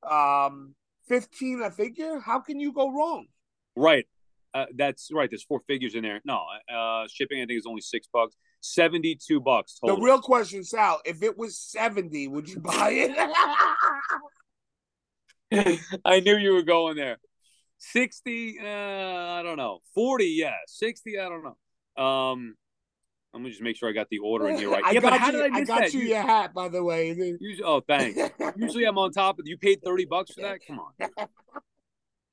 Um, 0.07 0.75
fifteen 1.07 1.61
a 1.61 1.71
figure. 1.71 2.19
How 2.19 2.39
can 2.39 2.59
you 2.59 2.73
go 2.73 2.91
wrong? 2.91 3.27
Right. 3.75 4.05
Uh, 4.53 4.65
that's 4.75 5.09
right. 5.11 5.29
There's 5.31 5.43
four 5.43 5.61
figures 5.65 5.95
in 5.95 6.03
there. 6.03 6.21
No, 6.25 6.43
uh, 6.71 7.07
shipping 7.11 7.41
I 7.41 7.45
think 7.45 7.57
is 7.57 7.65
only 7.65 7.81
six 7.81 8.07
bucks. 8.11 8.35
Seventy-two 8.61 9.41
bucks 9.41 9.79
total. 9.79 9.97
The 9.97 10.03
real 10.03 10.21
question, 10.21 10.63
Sal, 10.63 11.01
if 11.05 11.23
it 11.23 11.37
was 11.37 11.57
seventy, 11.57 12.27
would 12.27 12.47
you 12.47 12.59
buy 12.59 12.91
it? 12.91 13.11
I 16.05 16.19
knew 16.19 16.37
you 16.37 16.53
were 16.53 16.63
going 16.63 16.95
there. 16.95 17.17
60, 17.79 18.59
uh, 18.59 18.65
I 18.65 19.41
don't 19.43 19.57
know. 19.57 19.79
40, 19.93 20.25
yeah. 20.25 20.53
60, 20.67 21.19
I 21.19 21.29
don't 21.29 21.43
know. 21.43 22.03
Um, 22.03 22.55
let 23.33 23.41
me 23.41 23.49
just 23.49 23.61
make 23.61 23.75
sure 23.75 23.89
I 23.89 23.91
got 23.91 24.09
the 24.09 24.19
order 24.19 24.47
in 24.49 24.57
here 24.57 24.69
right. 24.69 24.83
I 24.85 24.91
yeah, 24.91 25.01
got 25.01 25.11
but 25.11 25.19
how 25.19 25.25
you. 25.27 25.31
did 25.33 25.41
I 25.41 25.59
miss 25.59 25.67
got 25.67 25.79
that? 25.79 25.93
You- 25.93 26.01
your 26.01 26.21
hat, 26.21 26.53
by 26.53 26.69
the 26.69 26.83
way. 26.83 27.09
usually, 27.39 27.63
oh, 27.63 27.81
thanks. 27.81 28.19
Usually 28.55 28.85
I'm 28.85 28.97
on 28.97 29.11
top 29.11 29.39
of 29.39 29.47
You 29.47 29.57
paid 29.57 29.81
30 29.83 30.05
bucks 30.05 30.33
for 30.33 30.41
that? 30.41 30.59
Come 30.65 30.79
on. 30.79 31.27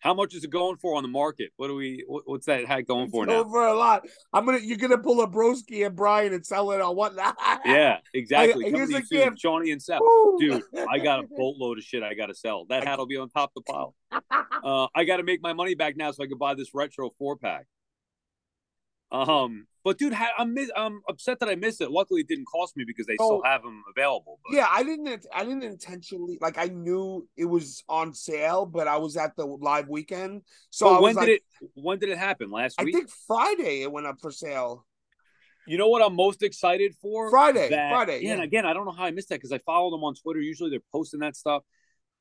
How 0.00 0.14
much 0.14 0.34
is 0.34 0.44
it 0.44 0.50
going 0.50 0.78
for 0.78 0.96
on 0.96 1.02
the 1.02 1.08
market? 1.08 1.52
What 1.56 1.68
do 1.68 1.74
we, 1.76 2.04
what's 2.08 2.46
that 2.46 2.64
hat 2.66 2.86
going 2.86 3.10
for 3.10 3.24
It's 3.24 3.30
now? 3.30 3.40
over 3.40 3.66
a 3.66 3.74
lot. 3.74 4.06
I'm 4.32 4.46
gonna. 4.46 4.58
You're 4.58 4.78
gonna 4.78 4.96
pull 4.98 5.20
a 5.20 5.28
broski 5.28 5.84
and 5.86 5.94
Brian 5.94 6.32
and 6.32 6.44
sell 6.44 6.70
it 6.72 6.80
on 6.80 6.96
what? 6.96 7.12
Yeah, 7.66 7.98
exactly. 8.14 8.66
I- 8.66 8.70
here's 8.70 8.88
a 8.90 9.02
gift. 9.02 9.42
Seany 9.44 9.72
and 9.72 9.82
Seth. 9.82 10.00
Woo. 10.00 10.38
Dude, 10.40 10.62
I 10.88 10.98
got 10.98 11.22
a 11.24 11.26
boatload 11.36 11.76
of 11.78 11.84
shit 11.84 12.02
I 12.02 12.14
got 12.14 12.26
to 12.26 12.34
sell. 12.34 12.64
That 12.70 12.84
hat 12.86 12.98
will 12.98 13.06
be 13.06 13.18
on 13.18 13.28
top 13.28 13.52
of 13.56 13.62
the 13.64 13.72
pile. 13.72 13.94
Uh, 14.62 14.88
I 14.94 15.04
got 15.04 15.16
to 15.16 15.22
make 15.22 15.40
my 15.40 15.54
money 15.54 15.74
back 15.74 15.96
now 15.96 16.10
so 16.10 16.22
I 16.22 16.26
can 16.26 16.36
buy 16.36 16.52
this 16.54 16.74
retro 16.74 17.10
four 17.18 17.36
pack. 17.36 17.66
Um, 19.10 19.66
but 19.84 19.98
dude, 19.98 20.14
I'm 20.38 20.56
I'm 20.76 21.00
upset 21.08 21.40
that 21.40 21.48
I 21.48 21.54
missed 21.54 21.80
it. 21.80 21.90
Luckily, 21.90 22.20
it 22.20 22.28
didn't 22.28 22.46
cost 22.46 22.76
me 22.76 22.84
because 22.86 23.06
they 23.06 23.14
still 23.16 23.40
Oh. 23.44 23.48
have 23.48 23.62
them 23.62 23.82
available. 23.96 24.38
But 24.44 24.56
Yeah, 24.56 24.66
I 24.70 24.82
didn't. 24.82 25.26
I 25.34 25.44
didn't 25.44 25.62
intentionally 25.62 26.38
like. 26.40 26.58
I 26.58 26.66
knew 26.66 27.26
it 27.36 27.46
was 27.46 27.82
on 27.88 28.12
sale, 28.14 28.66
but 28.66 28.86
I 28.88 28.96
was 28.98 29.16
at 29.16 29.36
the 29.36 29.46
live 29.46 29.88
weekend, 29.88 30.42
so 30.70 30.88
I 30.88 31.00
when 31.00 31.14
like, 31.14 31.26
did 31.26 31.32
it? 31.62 31.70
When 31.74 31.98
did 31.98 32.08
it 32.10 32.18
happen? 32.18 32.50
Last 32.50 32.80
I 32.80 32.84
week. 32.84 32.94
think 32.94 33.10
Friday 33.26 33.82
it 33.82 33.90
went 33.92 34.06
up 34.06 34.20
for 34.20 34.30
sale. 34.30 34.86
You 35.66 35.76
know 35.78 35.88
what 35.88 36.02
I'm 36.02 36.16
most 36.16 36.42
excited 36.42 36.94
for? 37.00 37.30
Friday, 37.30 37.68
That- 37.68 37.90
Friday, 37.92 38.20
Yeah, 38.22 38.32
and 38.32 38.42
again, 38.42 38.64
I 38.66 38.72
don't 38.72 38.86
know 38.86 38.92
how 38.92 39.04
I 39.04 39.10
missed 39.12 39.28
that 39.28 39.36
because 39.36 39.52
I 39.52 39.58
follow 39.58 39.90
them 39.90 40.02
on 40.02 40.14
Twitter. 40.14 40.40
Usually 40.40 40.70
they're 40.70 40.80
posting 40.90 41.20
that 41.20 41.36
stuff. 41.36 41.62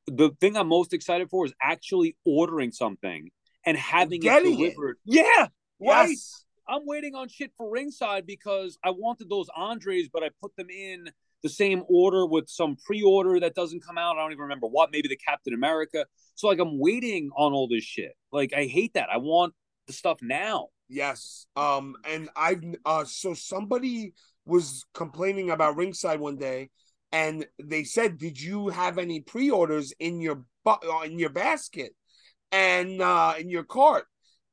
The 0.08 0.32
thing 0.42 0.56
I'm 0.58 0.68
most 0.68 0.94
excited 0.94 1.30
for 1.30 1.46
is 1.46 1.54
actually 1.62 2.16
ordering 2.26 2.72
something 2.72 3.32
and 3.66 3.78
having 3.78 4.20
it 4.20 4.24
Getting 4.24 4.54
it. 4.54 4.58
delivered. 4.76 4.98
Yeah, 5.06 5.48
right. 5.80 6.10
Yes, 6.10 6.46
I'm 6.70 6.86
waiting 6.86 7.16
on 7.16 7.28
shit 7.28 7.52
for 7.58 7.70
ringside 7.70 8.28
because 8.28 8.78
I 8.84 8.92
wanted 8.92 9.30
those 9.30 9.48
Andres, 9.56 10.08
but 10.12 10.24
I 10.24 10.30
put 10.42 10.56
them 10.56 10.70
in 10.70 11.10
the 11.42 11.50
same 11.50 11.84
order 11.90 12.26
with 12.26 12.50
some 12.50 12.78
pre-order 12.86 13.40
that 13.40 13.56
doesn't 13.56 13.84
come 13.84 13.98
out. 13.98 14.18
I 14.18 14.22
don't 14.22 14.32
even 14.32 14.44
remember 14.44 14.68
what, 14.68 14.92
maybe 14.92 15.08
the 15.08 15.18
Captain 15.18 15.54
America. 15.54 16.06
So 16.36 16.48
like 16.48 16.60
I'm 16.60 16.80
waiting 16.80 17.32
on 17.36 17.54
all 17.54 17.68
this 17.68 17.84
shit. 17.84 18.14
Like 18.32 18.54
I 18.54 18.66
hate 18.66 18.94
that. 18.94 19.10
I 19.12 19.18
want 19.18 19.54
the 19.88 19.94
stuff 19.94 20.20
now. 20.22 20.68
Yes. 20.88 21.48
Um 21.56 21.96
and 22.08 22.30
I've 22.36 22.64
uh 22.86 23.06
so 23.06 23.34
somebody 23.34 24.14
was 24.46 24.86
complaining 24.94 25.50
about 25.50 25.76
ringside 25.76 26.20
one 26.20 26.38
day 26.38 26.70
and 27.12 27.46
they 27.62 27.84
said, 27.84 28.18
"Did 28.18 28.40
you 28.40 28.68
have 28.70 28.98
any 28.98 29.22
pre-orders 29.22 29.94
in 30.00 30.22
your 30.22 30.44
bu- 30.64 31.04
in 31.06 31.18
your 31.18 31.30
basket 31.30 31.94
and 32.52 33.02
uh 33.02 33.34
in 33.40 33.50
your 33.50 33.64
cart?" 33.64 34.06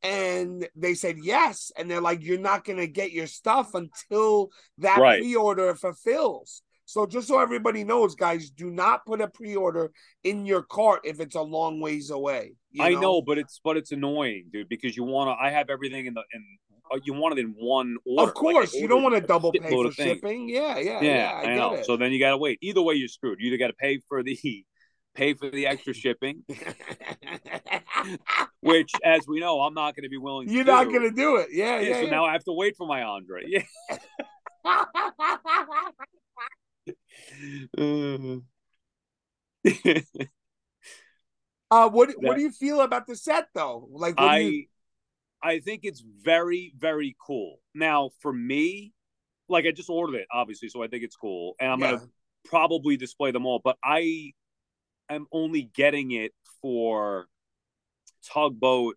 And 0.03 0.69
they 0.77 0.95
said 0.95 1.17
yes, 1.23 1.73
and 1.77 1.91
they're 1.91 2.01
like, 2.01 2.23
"You're 2.23 2.39
not 2.39 2.65
gonna 2.65 2.87
get 2.87 3.13
your 3.13 3.27
stuff 3.27 3.75
until 3.75 4.51
that 4.79 4.99
Right. 4.99 5.21
pre-order 5.21 5.75
fulfills." 5.75 6.63
So 6.85 7.05
just 7.07 7.27
so 7.27 7.41
everybody 7.41 7.83
knows, 7.83 8.15
guys, 8.15 8.49
do 8.51 8.71
not 8.71 9.05
put 9.07 9.21
a 9.21 9.27
pre-order 9.27 9.91
in 10.23 10.47
your 10.47 10.63
cart 10.63 11.01
if 11.05 11.19
it's 11.19 11.35
a 11.35 11.43
long 11.43 11.81
ways 11.81 12.11
away. 12.11 12.55
you 12.71 12.85
I 12.85 12.91
know, 12.91 13.21
but 13.23 13.39
it's 13.39 13.59
but 13.65 13.77
it's 13.77 13.91
annoying, 13.91 14.51
dude, 14.53 14.69
because 14.69 14.97
you 14.97 15.03
want 15.03 15.29
to. 15.37 15.45
I 15.45 15.51
have 15.51 15.69
everything 15.71 16.07
in 16.07 16.15
the 16.15 16.23
in. 16.33 16.45
uh, 16.93 16.99
You 17.03 17.15
want 17.15 17.37
it 17.37 17.41
in 17.41 17.55
one 17.59 17.97
order. 18.07 18.29
Of 18.29 18.35
course, 18.35 18.73
Like, 18.75 18.83
you 18.83 18.87
don't 18.87 19.03
want 19.03 19.17
to 19.17 19.21
double 19.21 19.51
pay 19.51 19.69
for 19.69 19.91
shipping. 19.91 20.49
Yeah, 20.49 20.79
yeah, 20.79 21.01
Yeah, 21.01 21.03
yeah. 21.03 21.33
I, 21.35 21.41
I, 21.41 21.45
get 21.47 21.57
know. 21.57 21.75
it. 21.75 21.87
So 21.87 21.97
then 21.97 22.13
you 22.13 22.21
got 22.21 22.31
to 22.31 22.37
wait. 22.37 22.59
Either 22.63 22.83
way, 22.83 22.95
you're 22.95 23.09
screwed. 23.09 23.41
You 23.41 23.49
either 23.49 23.57
got 23.57 23.69
to 23.69 23.73
pay 23.73 23.99
for 24.07 24.23
the 24.23 24.35
pay 25.17 25.35
for 25.35 25.51
the 25.51 25.67
extra 25.67 25.93
shipping, 25.95 26.45
which, 28.61 28.93
as 29.05 29.27
we 29.27 29.41
know, 29.41 29.63
I'm 29.63 29.75
not 29.75 29.97
going 29.97 30.05
to 30.05 30.11
be 30.11 30.19
willing. 30.19 30.47
To 30.47 30.55
You're 30.55 30.65
to 30.65 30.71
not 30.71 30.93
gonna 30.93 31.11
do 31.11 31.37
it. 31.37 31.49
Yeah, 31.51 31.81
Yeah, 31.81 31.89
yeah. 31.89 31.95
so 31.95 32.01
yeah. 32.03 32.11
now 32.11 32.27
I 32.27 32.33
have 32.33 32.45
to 32.45 32.53
wait 32.53 32.77
for 32.77 32.87
my 32.87 33.03
Andre. 33.03 33.45
Yeah. 33.47 33.63
uh, 41.71 41.89
what 41.89 42.11
what 42.19 42.37
do 42.37 42.43
you 42.43 42.53
feel 42.53 42.83
about 42.83 43.07
the 43.07 43.17
set 43.17 43.49
though? 43.55 43.89
Like, 43.91 44.17
do 44.17 44.23
you? 44.23 44.67
I 45.43 45.43
I 45.43 45.61
think 45.61 45.81
it's 45.85 46.01
very 46.01 46.73
very 46.77 47.17
cool. 47.25 47.61
Now 47.75 48.11
for 48.21 48.33
me, 48.33 48.93
like 49.49 49.67
I 49.67 49.73
just 49.73 49.91
ordered 49.91 50.17
it 50.17 50.27
obviously, 50.33 50.69
so 50.69 50.83
I 50.83 50.89
think 50.89 51.05
it's 51.05 51.17
cool, 51.17 51.55
and 51.59 51.71
I'm 51.71 51.81
yeah. 51.81 51.93
gonna 51.93 52.09
probably 52.45 52.97
display 52.97 53.31
them 53.31 53.47
all. 53.47 53.61
But 53.63 53.77
I 53.83 54.33
am 55.09 55.27
only 55.33 55.63
getting 55.75 56.13
it 56.13 56.33
for 56.61 57.27
Tugboat 58.25 58.97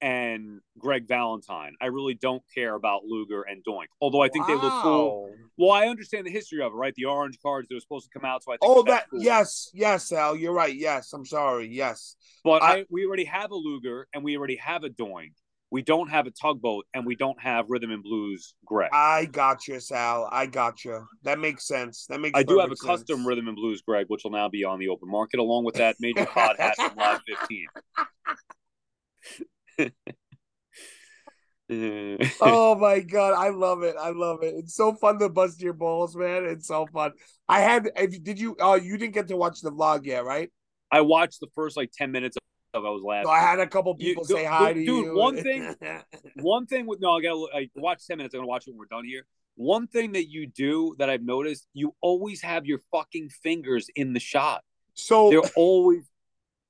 and 0.00 0.60
Greg 0.78 1.06
Valentine. 1.06 1.74
I 1.80 1.86
really 1.86 2.14
don't 2.14 2.42
care 2.52 2.74
about 2.74 3.04
Luger 3.04 3.42
and 3.42 3.64
Doink, 3.64 3.86
although 4.00 4.20
I 4.22 4.28
think 4.28 4.46
they 4.48 4.54
look 4.54 4.82
cool. 4.82 5.30
Well, 5.56 5.70
I 5.70 5.86
understand 5.86 6.26
the 6.26 6.30
history 6.32 6.60
of 6.60 6.72
it, 6.72 6.76
right? 6.76 6.92
The 6.96 7.04
orange 7.04 7.38
cards 7.40 7.68
that 7.68 7.74
were 7.76 7.80
supposed 7.80 8.10
to 8.10 8.18
come 8.18 8.24
out, 8.28 8.42
so 8.42 8.52
I 8.52 8.56
think 8.56 8.62
Oh, 8.76 8.82
that 8.84 9.08
cool. 9.10 9.22
yes, 9.22 9.70
yes, 9.72 10.10
Al. 10.10 10.34
You're 10.34 10.52
right. 10.54 10.74
Yes, 10.74 11.12
I'm 11.12 11.24
sorry. 11.24 11.68
Yes. 11.68 12.16
But 12.42 12.62
I- 12.64 12.78
I, 12.80 12.84
we 12.90 13.06
already 13.06 13.24
have 13.26 13.52
a 13.52 13.54
Luger 13.54 14.08
and 14.12 14.24
we 14.24 14.36
already 14.36 14.56
have 14.56 14.82
a 14.82 14.88
Doink. 14.90 15.34
We 15.72 15.80
don't 15.80 16.10
have 16.10 16.26
a 16.26 16.30
tugboat 16.30 16.84
and 16.92 17.06
we 17.06 17.16
don't 17.16 17.40
have 17.40 17.70
rhythm 17.70 17.92
and 17.92 18.02
blues 18.02 18.52
Greg. 18.66 18.90
I 18.92 19.24
got 19.24 19.66
you, 19.66 19.80
Sal. 19.80 20.28
I 20.30 20.44
got 20.44 20.84
you. 20.84 21.02
That 21.22 21.38
makes 21.38 21.66
sense. 21.66 22.04
That 22.10 22.20
makes. 22.20 22.38
I 22.38 22.42
do 22.42 22.58
have 22.58 22.66
a 22.66 22.76
perfect 22.76 22.86
custom 22.86 23.26
rhythm 23.26 23.48
and 23.48 23.56
blues 23.56 23.80
Greg, 23.80 24.04
which 24.08 24.22
will 24.22 24.32
now 24.32 24.50
be 24.50 24.64
on 24.64 24.78
the 24.78 24.88
open 24.88 25.10
market 25.10 25.40
along 25.40 25.64
with 25.64 25.76
that 25.76 25.96
major 25.98 26.26
pod 26.34 26.56
hat 26.58 26.76
from 26.76 26.94
Live 26.94 27.20
15. 27.26 27.66
Uh, 31.70 31.70
oh 32.42 32.74
my 32.74 33.00
god, 33.00 33.32
I 33.32 33.48
love 33.48 33.82
it. 33.82 33.96
I 33.98 34.10
love 34.10 34.42
it. 34.42 34.54
It's 34.58 34.74
so 34.74 34.92
fun 34.92 35.18
to 35.20 35.30
bust 35.30 35.62
your 35.62 35.72
balls, 35.72 36.14
man. 36.14 36.44
It's 36.44 36.68
so 36.68 36.86
fun. 36.92 37.12
I 37.48 37.60
had. 37.60 37.88
If 37.96 38.22
did 38.22 38.38
you? 38.38 38.56
Oh, 38.60 38.74
you 38.74 38.98
didn't 38.98 39.14
get 39.14 39.28
to 39.28 39.38
watch 39.38 39.62
the 39.62 39.72
vlog 39.72 40.04
yet, 40.04 40.26
right? 40.26 40.50
I 40.90 41.00
watched 41.00 41.40
the 41.40 41.48
first 41.54 41.78
like 41.78 41.92
10 41.96 42.12
minutes 42.12 42.36
of 42.36 42.42
I 42.74 42.78
was 42.78 43.02
laughing. 43.02 43.26
So 43.26 43.30
I 43.30 43.40
had 43.40 43.60
a 43.60 43.66
couple 43.66 43.94
people 43.94 44.24
go- 44.24 44.34
say 44.34 44.44
hi 44.44 44.72
go- 44.72 44.78
to 44.80 44.84
dude, 44.84 45.04
you. 45.06 45.14
one 45.16 45.36
thing- 45.42 45.74
One 46.36 46.66
thing 46.66 46.86
with 46.86 47.00
no, 47.00 47.12
I 47.12 47.20
gotta 47.20 47.46
I 47.54 47.68
watch 47.76 48.06
10 48.06 48.16
minutes. 48.18 48.34
I'm 48.34 48.40
gonna 48.40 48.48
watch 48.48 48.66
it 48.66 48.70
when 48.70 48.78
we're 48.78 48.86
done 48.86 49.04
here. 49.04 49.26
One 49.56 49.86
thing 49.86 50.12
that 50.12 50.30
you 50.30 50.46
do 50.46 50.94
that 50.98 51.10
I've 51.10 51.22
noticed, 51.22 51.66
you 51.74 51.94
always 52.00 52.40
have 52.42 52.64
your 52.64 52.78
fucking 52.90 53.28
fingers 53.28 53.88
in 53.94 54.14
the 54.14 54.20
shot. 54.20 54.62
so 54.94 55.30
They're 55.30 55.50
always 55.56 56.04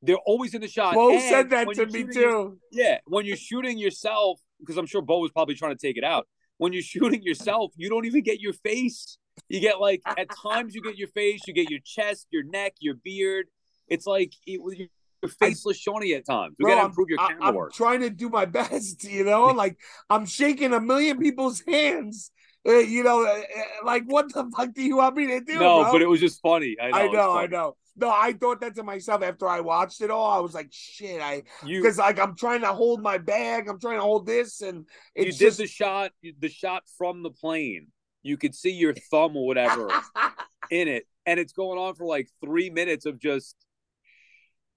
they're 0.05 0.17
always 0.27 0.53
in 0.55 0.61
the 0.61 0.69
shot. 0.69 0.95
Beau 0.95 1.13
And 1.13 1.23
said 1.23 1.51
that 1.51 1.69
to 1.75 1.87
me 1.87 2.01
your- 2.01 2.13
too. 2.13 2.59
yeah, 2.73 2.99
when 3.07 3.25
you're 3.25 3.37
shooting 3.37 3.79
yourself, 3.79 4.41
because 4.59 4.77
I'm 4.77 4.87
sure 4.87 5.01
Beau 5.01 5.21
was 5.21 5.31
probably 5.31 5.55
trying 5.55 5.77
to 5.77 5.87
take 5.87 5.97
it 5.97 6.03
out. 6.05 6.27
When 6.59 6.73
you're 6.73 6.83
shooting 6.83 7.23
yourself, 7.23 7.73
you 7.77 7.89
don't 7.89 8.05
even 8.07 8.23
get 8.23 8.41
your 8.41 8.53
face. 8.53 9.19
You 9.49 9.61
get 9.61 9.79
like 9.81 10.01
at 10.07 10.29
times 10.43 10.75
you 10.75 10.83
get 10.83 10.99
your 10.99 11.09
face, 11.09 11.43
you 11.47 11.55
get 11.55 11.71
your 11.71 11.81
chest, 11.85 12.27
your 12.31 12.43
neck, 12.43 12.75
your 12.81 12.95
beard. 12.97 13.47
It's 13.87 14.07
like 14.07 14.33
it, 14.47 14.61
faceless 15.29 15.85
Seany 15.85 16.17
at 16.17 16.27
times. 16.27 16.55
We 16.59 16.65
Bro, 16.65 16.73
gotta 16.73 16.81
I'm- 16.83 16.91
improve 16.91 17.09
your 17.11 17.21
I, 17.21 17.29
camera 17.29 17.45
I'm 17.47 17.55
work. 17.55 17.73
trying 17.75 18.01
to 18.01 18.11
do 18.11 18.29
my 18.29 18.45
best, 18.61 19.05
you 19.05 19.25
know. 19.25 19.47
Like 19.47 19.79
I'm 20.11 20.27
shaking 20.27 20.73
a 20.73 20.81
million 20.81 21.19
people's 21.19 21.63
hands. 21.67 22.31
Uh, 22.67 22.75
you 22.75 23.03
know, 23.03 23.25
uh, 23.25 23.31
uh, 23.31 23.63
like 23.85 24.05
what 24.07 24.33
the 24.33 24.49
fuck 24.57 24.73
do 24.73 24.83
you 24.83 24.97
want 24.99 25.17
me 25.17 25.27
to 25.27 25.41
do? 25.41 25.55
no, 25.55 25.83
bro? 25.83 25.93
but 25.93 26.03
it 26.03 26.07
was 26.09 26.21
just 26.21 26.41
funny. 26.41 26.77
I 26.81 26.91
know. 26.91 26.97
I 26.97 27.07
know, 27.09 27.33
I 27.39 27.47
know. 27.47 27.77
No, 27.97 28.09
I 28.09 28.33
thought 28.33 28.61
that 28.63 28.75
to 28.77 28.83
myself 28.85 29.23
after 29.23 29.47
I 29.49 29.61
watched 29.61 30.01
it 30.01 30.11
all. 30.11 30.31
I 30.31 30.39
was 30.41 30.55
like, 30.55 30.69
shit, 30.71 31.21
I 31.21 31.43
You 31.65 31.83
because 31.83 31.99
like 31.99 32.19
I'm 32.21 32.37
trying 32.37 32.61
to 32.63 32.69
hold 32.69 33.03
my 33.03 33.19
bag, 33.19 33.69
I'm 33.69 33.79
trying 33.81 33.97
to 33.97 34.03
hold 34.03 34.27
this, 34.27 34.63
and 34.63 34.87
you 35.17 35.25
did 35.27 35.35
just 35.37 35.59
the 35.59 35.67
shot, 35.67 36.13
the 36.39 36.49
shot 36.49 36.85
from 36.97 37.23
the 37.23 37.31
plane. 37.31 37.89
You 38.23 38.37
could 38.37 38.55
see 38.55 38.71
your 38.71 38.95
thumb 38.95 39.37
or 39.37 39.45
whatever 39.45 39.89
in 40.71 40.87
it, 40.89 41.07
and 41.27 41.41
it's 41.41 41.53
going 41.53 41.79
on 41.79 41.97
for 41.97 42.07
like 42.07 42.29
three 42.43 42.71
minutes 42.71 43.05
of 43.07 43.19
just 43.19 43.57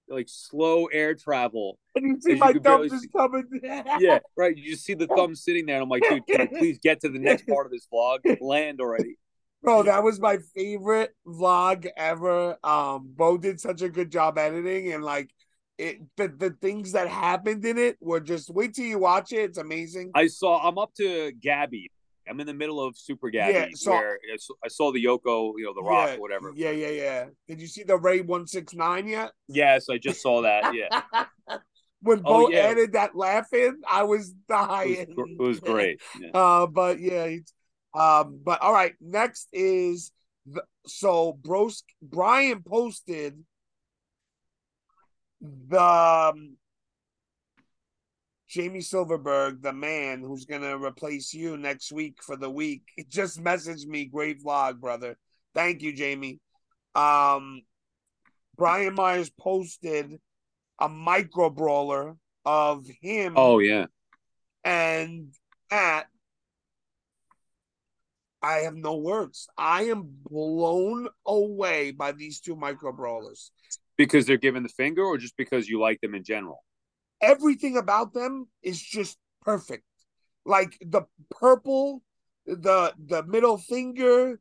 like 0.08 0.26
slow 0.28 0.86
air 0.86 1.14
travel. 1.14 1.78
and 1.94 2.06
you 2.06 2.20
see 2.20 2.32
you 2.32 2.36
my 2.38 2.52
could 2.52 2.64
thumb 2.64 2.88
just 2.88 3.02
see- 3.02 3.08
coming. 3.08 3.44
Yeah, 3.62 4.18
right. 4.36 4.56
You 4.56 4.72
just 4.72 4.84
see 4.84 4.94
the 4.94 5.06
thumb 5.06 5.34
sitting 5.34 5.66
there, 5.66 5.76
and 5.76 5.82
I'm 5.82 5.88
like, 5.88 6.02
dude, 6.08 6.26
can 6.26 6.48
we 6.52 6.58
please 6.58 6.78
get 6.78 7.00
to 7.00 7.08
the 7.08 7.18
next 7.18 7.46
part 7.46 7.66
of 7.66 7.72
this 7.72 7.86
vlog? 7.92 8.18
Land 8.40 8.80
already. 8.80 9.16
Bro, 9.62 9.84
that 9.84 10.04
was 10.04 10.20
my 10.20 10.38
favorite 10.54 11.14
vlog 11.26 11.88
ever. 11.96 12.56
Um, 12.62 13.12
Beau 13.16 13.36
did 13.36 13.58
such 13.60 13.82
a 13.82 13.88
good 13.88 14.12
job 14.12 14.38
editing, 14.38 14.92
and 14.92 15.02
like 15.02 15.30
it, 15.78 15.98
the 16.16 16.28
the 16.28 16.50
things 16.60 16.92
that 16.92 17.08
happened 17.08 17.64
in 17.64 17.76
it 17.78 17.96
were 18.00 18.20
just 18.20 18.48
wait 18.50 18.74
till 18.74 18.84
you 18.84 18.98
watch 18.98 19.32
it. 19.32 19.38
It's 19.38 19.58
amazing. 19.58 20.12
I 20.14 20.28
saw. 20.28 20.66
I'm 20.66 20.78
up 20.78 20.94
to 20.98 21.32
Gabby. 21.32 21.90
I'm 22.28 22.40
in 22.40 22.46
the 22.46 22.54
middle 22.54 22.80
of 22.80 22.96
Super 22.98 23.30
Gabby, 23.30 23.52
Yeah, 23.54 23.66
so- 23.74 23.90
where 23.92 24.18
I 24.64 24.68
saw- 24.68 24.92
the 24.92 25.04
Yoko, 25.04 25.52
you 25.56 25.64
know, 25.64 25.74
the 25.74 25.82
Rock, 25.82 26.08
yeah, 26.10 26.16
or 26.16 26.20
whatever. 26.20 26.52
Yeah, 26.54 26.70
yeah, 26.72 26.88
yeah. 26.88 27.24
Did 27.48 27.60
you 27.60 27.66
see 27.66 27.82
the 27.84 27.96
Ray 27.96 28.20
one 28.20 28.46
six 28.46 28.74
nine 28.74 29.06
yet? 29.06 29.32
Yes, 29.48 29.88
I 29.88 29.98
just 29.98 30.20
saw 30.20 30.42
that. 30.42 30.74
Yeah, 30.74 31.02
when 32.00 32.20
Oh, 32.24 32.46
Beau 32.46 32.48
yeah. 32.50 32.60
added 32.60 32.92
that 32.94 33.14
laugh 33.16 33.52
in, 33.52 33.80
I 33.88 34.02
was 34.04 34.28
it 34.30 34.34
was, 34.34 34.34
dying. 34.48 35.14
it 35.16 35.38
was 35.38 35.60
great. 35.60 36.00
Yeah. 36.20 36.30
Uh, 36.34 36.66
but 36.66 36.98
yeah, 37.00 37.24
it's, 37.24 37.52
um, 37.94 38.40
but 38.42 38.60
all 38.62 38.72
right. 38.72 38.94
Next 39.00 39.48
is 39.52 40.12
the, 40.46 40.62
so 40.86 41.32
Bros 41.32 41.82
Brian 42.02 42.62
posted 42.62 43.42
the 45.40 45.80
um, 45.82 46.56
Jamie 48.48 48.80
Silverberg, 48.80 49.60
the 49.62 49.72
man 49.72 50.20
who's 50.20 50.44
gonna 50.44 50.78
replace 50.78 51.34
you 51.34 51.56
next 51.56 51.90
week 51.92 52.22
for 52.22 52.36
the 52.36 52.50
week. 52.50 52.82
It 52.96 53.08
just 53.10 53.42
messaged 53.42 53.86
me, 53.86 54.04
great 54.06 54.42
vlog, 54.42 54.80
brother. 54.80 55.16
Thank 55.54 55.82
you, 55.82 55.92
Jamie. 55.92 56.38
Um, 56.94 57.62
Brian 58.56 58.94
Myers 58.94 59.30
posted 59.30 60.18
a 60.80 60.88
micro 60.88 61.50
brawler 61.50 62.16
of 62.44 62.86
him 63.00 63.34
Oh 63.36 63.58
yeah. 63.58 63.86
and 64.64 65.32
Matt, 65.70 66.06
I 68.42 68.58
have 68.58 68.76
no 68.76 68.96
words. 68.96 69.48
I 69.58 69.84
am 69.84 70.04
blown 70.30 71.08
away 71.26 71.90
by 71.90 72.12
these 72.12 72.40
two 72.40 72.54
micro 72.54 72.92
brawlers. 72.92 73.50
Because 73.96 74.26
they're 74.26 74.36
giving 74.36 74.62
the 74.62 74.68
finger, 74.68 75.02
or 75.02 75.18
just 75.18 75.36
because 75.36 75.68
you 75.68 75.80
like 75.80 76.00
them 76.00 76.14
in 76.14 76.22
general? 76.22 76.62
Everything 77.20 77.76
about 77.76 78.12
them 78.12 78.48
is 78.62 78.80
just 78.80 79.18
perfect. 79.42 79.84
Like 80.44 80.78
the 80.80 81.02
purple, 81.30 82.02
the 82.46 82.92
the 82.98 83.22
middle 83.24 83.58
finger, 83.58 84.40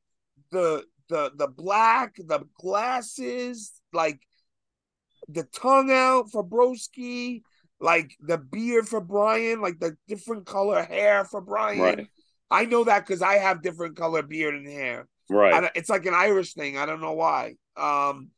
the 0.52 0.86
the 1.10 1.32
the 1.36 1.48
black, 1.48 2.16
the 2.18 2.48
glasses, 2.60 3.72
like 3.94 4.22
the 5.28 5.44
tongue 5.44 5.92
out 5.92 6.32
for 6.32 6.44
Broski, 6.44 7.42
like 7.80 8.16
the 8.20 8.38
beard 8.38 8.88
for 8.88 9.02
Brian, 9.02 9.62
like 9.62 9.80
the 9.80 9.98
different 10.08 10.46
color 10.46 10.84
hair 10.84 11.26
for 11.26 11.42
Brian. 11.42 11.80
Right. 11.80 12.08
I 12.52 12.66
know 12.66 12.84
that 12.84 13.06
because 13.06 13.22
I 13.22 13.36
have 13.36 13.64
different 13.64 13.98
color 13.98 14.22
beard 14.22 14.56
and 14.56 14.68
hair. 14.68 15.08
Right. 15.30 15.64
I 15.64 15.72
it's 15.76 15.90
like 15.90 16.06
an 16.06 16.14
Irish 16.14 16.54
thing. 16.54 16.78
I 16.78 16.86
don't 16.86 17.02
know 17.02 17.14
why. 17.14 17.56
Um, 17.76 18.30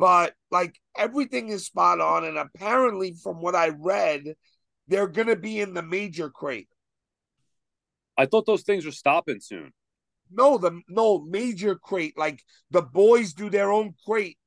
but 0.00 0.32
like 0.50 0.80
everything 0.96 1.48
is 1.48 1.66
spot 1.66 2.00
on, 2.00 2.24
and 2.24 2.38
apparently, 2.38 3.12
from 3.12 3.42
what 3.42 3.54
I 3.54 3.68
read, 3.68 4.34
they're 4.88 5.06
gonna 5.06 5.36
be 5.36 5.60
in 5.60 5.74
the 5.74 5.82
major 5.82 6.30
crate. 6.30 6.68
I 8.16 8.24
thought 8.24 8.46
those 8.46 8.62
things 8.62 8.86
were 8.86 8.92
stopping 8.92 9.40
soon. 9.40 9.72
No, 10.30 10.56
the 10.56 10.80
no 10.88 11.20
major 11.20 11.74
crate. 11.76 12.16
Like 12.16 12.40
the 12.70 12.80
boys 12.80 13.34
do 13.34 13.50
their 13.50 13.70
own 13.70 13.94
crate. 14.06 14.38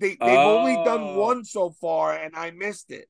They 0.00 0.10
they've 0.10 0.20
only 0.20 0.74
done 0.84 1.00
Oh. 1.02 1.18
one 1.18 1.44
so 1.44 1.70
far, 1.80 2.14
and 2.14 2.36
I 2.36 2.50
missed 2.50 2.90
it. 2.90 3.08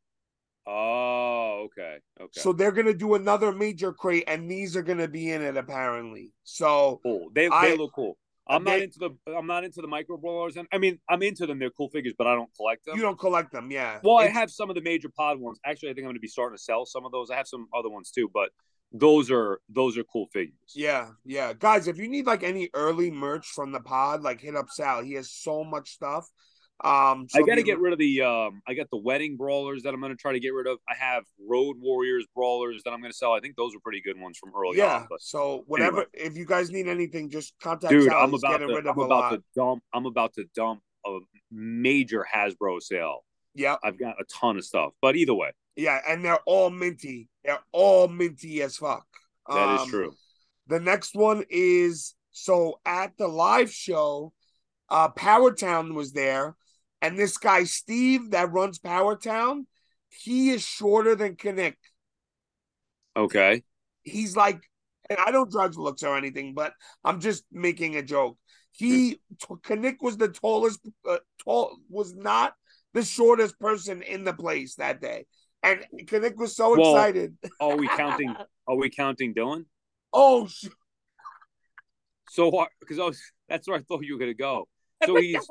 Oh, 0.67 1.65
okay, 1.67 1.99
okay. 2.21 2.41
So 2.41 2.53
they're 2.53 2.73
gonna 2.73 2.95
do 2.95 3.15
another 3.15 3.53
major 3.53 3.93
crate, 3.93 4.25
and 4.29 4.49
these 4.49 4.77
are 4.77 4.83
gonna 4.83 5.09
be 5.09 5.31
in 5.31 5.43
it 5.43 5.57
apparently. 5.57 6.31
So 6.45 7.01
cool. 7.03 7.31
They 7.33 7.49
I- 7.49 7.71
they 7.71 7.77
look 7.77 7.95
cool. 7.95 8.17
I'm 8.47 8.65
not 8.65 8.81
into 8.81 8.99
the 8.99 9.33
I'm 9.33 9.47
not 9.47 9.65
into 9.65 9.81
the 9.81 9.89
micro 9.89 10.17
brawlers, 10.17 10.57
and 10.57 10.69
I 10.73 10.79
mean 10.79 10.99
I'm 11.09 11.23
into 11.23 11.47
them. 11.47 11.59
They're 11.59 11.71
cool 11.71 11.89
figures, 11.89 12.15
but 12.17 12.27
I 12.27 12.35
don't 12.35 12.51
collect 12.57 12.85
them. 12.85 12.97
you 12.97 13.03
don't 13.03 13.19
collect 13.19 13.53
them, 13.53 13.71
yeah. 13.71 14.01
well, 14.03 14.19
I 14.19 14.29
have 14.29 14.51
some 14.51 14.69
of 14.69 14.77
the 14.77 14.83
major 14.83 15.09
pod 15.09 15.39
ones. 15.41 15.59
Actually, 15.65 15.91
I 15.91 15.93
think 15.93 16.05
I'm 16.05 16.09
going 16.09 16.17
to 16.17 16.21
be 16.21 16.29
starting 16.29 16.57
to 16.57 16.63
sell 16.63 16.85
some 16.85 17.07
of 17.07 17.13
those. 17.13 17.31
I 17.31 17.37
have 17.37 17.49
some 17.49 17.69
other 17.75 17.89
ones 17.89 18.11
too, 18.11 18.31
but 18.33 18.51
those 18.93 19.31
are 19.31 19.61
those 19.69 19.99
are 19.99 20.05
cool 20.05 20.27
figures. 20.33 20.55
Yeah, 20.75 21.09
yeah, 21.25 21.53
guys. 21.53 21.89
If 21.89 21.99
you 21.99 22.09
need 22.09 22.27
like 22.27 22.43
any 22.43 22.71
early 22.75 23.11
merch 23.11 23.47
from 23.49 23.73
the 23.73 23.81
pod, 23.81 24.23
like 24.23 24.41
hit 24.41 24.57
up 24.57 24.67
Sal. 24.71 25.03
He 25.03 25.15
has 25.15 25.31
so 25.31 25.65
much 25.65 25.91
stuff. 25.91 26.29
Um, 26.83 27.27
so 27.29 27.39
I 27.39 27.47
got 27.47 27.55
to 27.55 27.63
get 27.63 27.79
rid 27.79 27.93
of 27.93 27.99
the. 27.99 28.23
Um, 28.23 28.61
I 28.67 28.75
got 28.75 28.89
the 28.91 28.97
wedding 28.99 29.37
brawlers 29.37 29.85
that 29.85 29.95
I'm 29.95 30.01
going 30.01 30.11
to 30.13 30.17
try 30.17 30.33
to 30.33 30.41
get 30.41 30.49
rid 30.53 30.67
of. 30.67 30.79
I 30.89 30.95
have 30.95 31.23
road 31.49 31.77
warriors 31.79 32.27
brawlers 32.35 32.83
that 32.85 32.91
I'm 32.91 33.01
going 33.01 33.13
to 33.13 33.17
sell. 33.17 33.33
I 33.33 33.41
think 33.41 33.55
those 33.57 33.75
are 33.75 33.79
pretty 33.81 34.01
good 34.03 34.21
ones 34.21 34.39
from 34.39 34.51
early 34.59 34.79
Yeah. 34.79 34.97
on. 34.97 35.07
But 35.09 35.23
so 35.23 35.63
whatever, 35.67 35.99
anyway. 35.99 36.07
if 36.15 36.37
you 36.37 36.45
guys 36.47 36.71
need 36.71 36.89
anything, 36.89 37.31
just 37.31 37.55
contact 37.63 37.91
dude, 37.93 38.05
Sal. 38.11 38.19
I'm 38.25 38.31
He's 38.33 38.43
about 38.43 38.59
to. 38.59 38.65
I'm 38.91 38.99
about 38.99 39.31
to 39.31 39.43
dump. 39.55 39.83
I'm 39.93 40.07
about 40.07 40.35
to 40.35 40.45
dump 40.55 40.81
a 41.07 41.19
major 41.53 42.27
Hasbro 42.35 42.83
sale. 42.83 43.25
Yeah, 43.55 43.77
I've 43.85 43.99
got 43.99 44.17
a 44.21 44.25
ton 44.25 44.57
of 44.57 44.65
stuff, 44.65 44.95
but 45.01 45.15
either 45.15 45.35
way, 45.35 45.53
yeah, 45.77 46.01
and 46.09 46.25
they're 46.25 46.41
all 46.45 46.71
minty. 46.71 47.29
They're 47.45 47.61
all 47.71 48.09
minty 48.09 48.61
as 48.63 48.77
fuck. 48.77 49.07
that 49.49 49.75
is 49.77 49.81
Um, 49.83 49.89
true. 49.91 50.15
The 50.67 50.81
next 50.81 51.15
one 51.15 51.45
is 51.49 52.15
so 52.33 52.81
at 52.85 53.17
the 53.17 53.29
live 53.29 53.71
show, 53.73 54.33
uh 54.89 55.09
Power 55.11 55.53
Town 55.53 55.95
was 55.95 56.13
there, 56.13 56.57
and 57.05 57.19
this 57.19 57.37
guy 57.37 57.65
Steve 57.65 58.31
that 58.31 58.51
runs 58.51 58.79
Power 58.79 59.15
Town, 59.15 59.67
he 60.09 60.51
is 60.51 60.63
shorter 60.63 61.15
than 61.15 61.37
Kinnick. 61.37 61.75
Okay. 63.15 63.63
He's 64.05 64.35
like, 64.35 64.63
and 65.11 65.19
I 65.19 65.31
don't 65.31 65.53
judge 65.53 65.77
looks 65.77 66.03
or 66.03 66.17
anything, 66.17 66.55
but 66.55 66.73
I'm 67.05 67.21
just 67.21 67.45
making 67.53 67.97
a 67.97 68.03
joke. 68.03 68.39
He 68.73 69.21
Kinnick 69.43 69.97
was 70.01 70.17
the 70.17 70.29
tallest, 70.29 70.81
uh, 71.07 71.19
tall 71.45 71.77
was 71.91 72.15
not 72.15 72.55
the 72.95 73.03
shortest 73.05 73.61
person 73.61 74.01
in 74.01 74.25
the 74.25 74.33
place 74.33 74.77
that 74.77 75.03
day, 75.03 75.27
and 75.63 75.85
Kinnick 76.07 76.37
was 76.37 76.57
so 76.57 76.71
Well, 76.75 76.97
excited. 76.97 77.37
Are 77.61 77.77
we 77.77 77.87
counting? 77.89 78.35
Are 78.67 78.77
we 78.77 78.89
counting 78.89 79.35
Dylan? 79.35 79.67
Oh, 80.11 80.47
sh- 80.47 80.69
So 82.31 82.67
because 82.81 82.99
I 82.99 83.05
was 83.05 83.21
that's 83.47 83.69
where 83.69 83.77
I 83.77 83.83
thought 83.83 84.05
you 84.05 84.15
were 84.15 84.21
gonna 84.21 84.33
go. 84.33 84.69
So 85.05 85.17
he's 85.17 85.47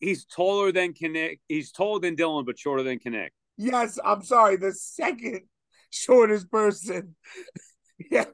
he's 0.00 0.24
taller 0.24 0.72
than 0.72 0.92
Kinnick. 0.92 1.40
He's 1.48 1.72
taller 1.72 2.00
than 2.00 2.16
Dylan, 2.16 2.46
but 2.46 2.58
shorter 2.58 2.82
than 2.82 2.98
Kinnick. 2.98 3.30
Yes, 3.56 3.98
I'm 4.04 4.22
sorry. 4.22 4.56
The 4.56 4.72
second 4.72 5.42
shortest 5.90 6.50
person. 6.50 7.16
yeah, 8.10 8.24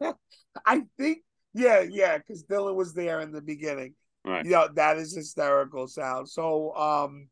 I 0.67 0.83
think. 0.99 1.19
Yeah, 1.55 1.81
yeah, 1.81 2.17
because 2.19 2.45
Dylan 2.45 2.75
was 2.75 2.95
there 2.95 3.21
in 3.21 3.31
the 3.33 3.43
beginning. 3.43 3.95
Right. 4.25 4.47
Yeah, 4.47 4.69
that 4.75 4.97
is 4.99 5.15
hysterical 5.15 5.87
sound. 5.87 6.29
So, 6.29 6.75
um, 6.77 7.29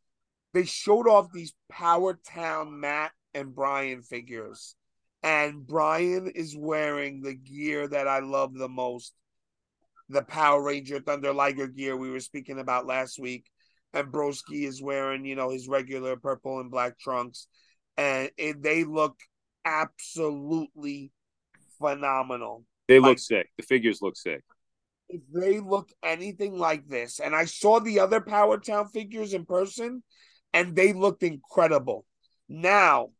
they 0.53 0.65
showed 0.65 1.09
off 1.09 1.33
these 1.33 1.55
Power 1.71 2.19
Town 2.27 2.81
Matt 2.81 3.13
and 3.35 3.55
Brian 3.55 4.03
figures, 4.03 4.75
and 5.23 5.67
Brian 5.67 6.31
is 6.35 6.57
wearing 6.57 7.23
the 7.23 7.35
gear 7.35 7.87
that 7.87 8.09
I 8.09 8.19
love 8.19 8.55
the 8.55 8.69
most, 8.69 9.15
the 10.09 10.23
Power 10.23 10.63
Ranger 10.63 11.01
Thunder 11.01 11.33
Liger 11.33 11.69
gear 11.69 11.97
we 11.97 12.11
were 12.11 12.21
speaking 12.21 12.59
about 12.59 12.87
last 12.87 13.19
week, 13.19 13.47
and 13.93 14.13
Broski 14.13 14.67
is 14.67 14.83
wearing, 14.83 15.25
you 15.25 15.35
know, 15.35 15.51
his 15.51 15.69
regular 15.69 16.17
purple 16.17 16.61
and 16.61 16.71
black 16.71 16.99
trunks 16.99 17.47
and 18.01 18.31
it, 18.39 18.63
they 18.63 18.85
look 18.85 19.21
absolutely 19.65 21.13
phenomenal. 21.79 22.65
They 22.89 22.99
Like- 22.99 23.11
look 23.11 23.19
sick. 23.19 23.51
The 23.57 23.63
figures 23.63 24.01
look 24.01 24.17
sick. 24.17 24.43
If 25.09 25.23
they 25.29 25.61
look 25.61 25.91
anything 26.03 26.57
like 26.57 26.87
this, 26.87 27.19
and 27.21 27.35
I 27.35 27.45
saw 27.45 27.81
the 27.81 27.99
other 27.99 28.21
Power 28.21 28.59
Town 28.59 28.89
figures 28.89 29.35
in 29.35 29.45
person, 29.45 30.03
and 30.53 30.75
they 30.75 30.93
looked 30.93 31.23
incredible. 31.23 32.07
Now, 32.49 33.11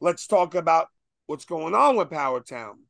let's 0.00 0.26
talk 0.26 0.54
about 0.54 0.88
what's 1.26 1.44
going 1.44 1.74
on 1.74 1.96
with 1.96 2.10
Power 2.10 2.40
Town. 2.40 2.84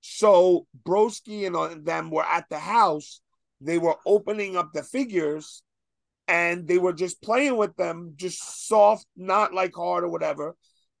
So 0.00 0.66
Broski 0.82 1.46
and 1.46 1.54
uh, 1.54 1.74
them 1.78 2.10
were 2.10 2.24
at 2.24 2.48
the 2.48 2.58
house. 2.58 3.20
They 3.60 3.78
were 3.78 3.96
opening 4.06 4.56
up 4.56 4.72
the 4.72 4.82
figures, 4.82 5.62
and 6.28 6.66
they 6.66 6.78
were 6.78 6.92
just 6.92 7.22
playing 7.22 7.56
with 7.56 7.76
them, 7.76 8.14
just 8.16 8.68
soft, 8.68 9.06
not 9.16 9.52
like 9.54 9.74
hard 9.74 10.04
or 10.04 10.08
whatever. 10.08 10.56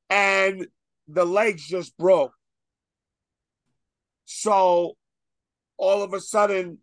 And 0.08 0.66
the 1.08 1.24
legs 1.24 1.66
just 1.66 1.96
broke. 1.96 2.32
So 4.24 4.96
all 5.76 6.02
of 6.02 6.12
a 6.12 6.20
sudden, 6.20 6.78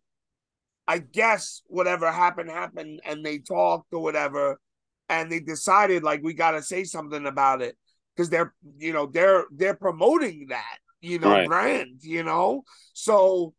I 0.88 1.00
guess 1.00 1.62
whatever 1.68 2.12
happened 2.12 2.50
happened, 2.50 3.02
and 3.06 3.26
they 3.26 3.40
talked 3.40 3.94
or 3.94 4.02
whatever, 4.02 4.60
and 5.10 5.32
they 5.32 5.40
decided 5.40 6.04
like 6.04 6.24
we 6.24 6.34
got 6.34 6.52
to 6.52 6.64
say 6.64 6.84
something 6.84 7.26
about 7.26 7.62
it 7.62 7.78
because 8.16 8.30
they're 8.30 8.54
you 8.78 8.94
know 8.94 9.06
they're 9.06 9.46
they're 9.52 9.76
promoting 9.76 10.48
that 10.50 10.78
you 11.02 11.20
know 11.20 11.30
Right. 11.30 11.46
brand 11.46 12.00
you 12.02 12.24
know 12.24 12.64
so 12.94 13.54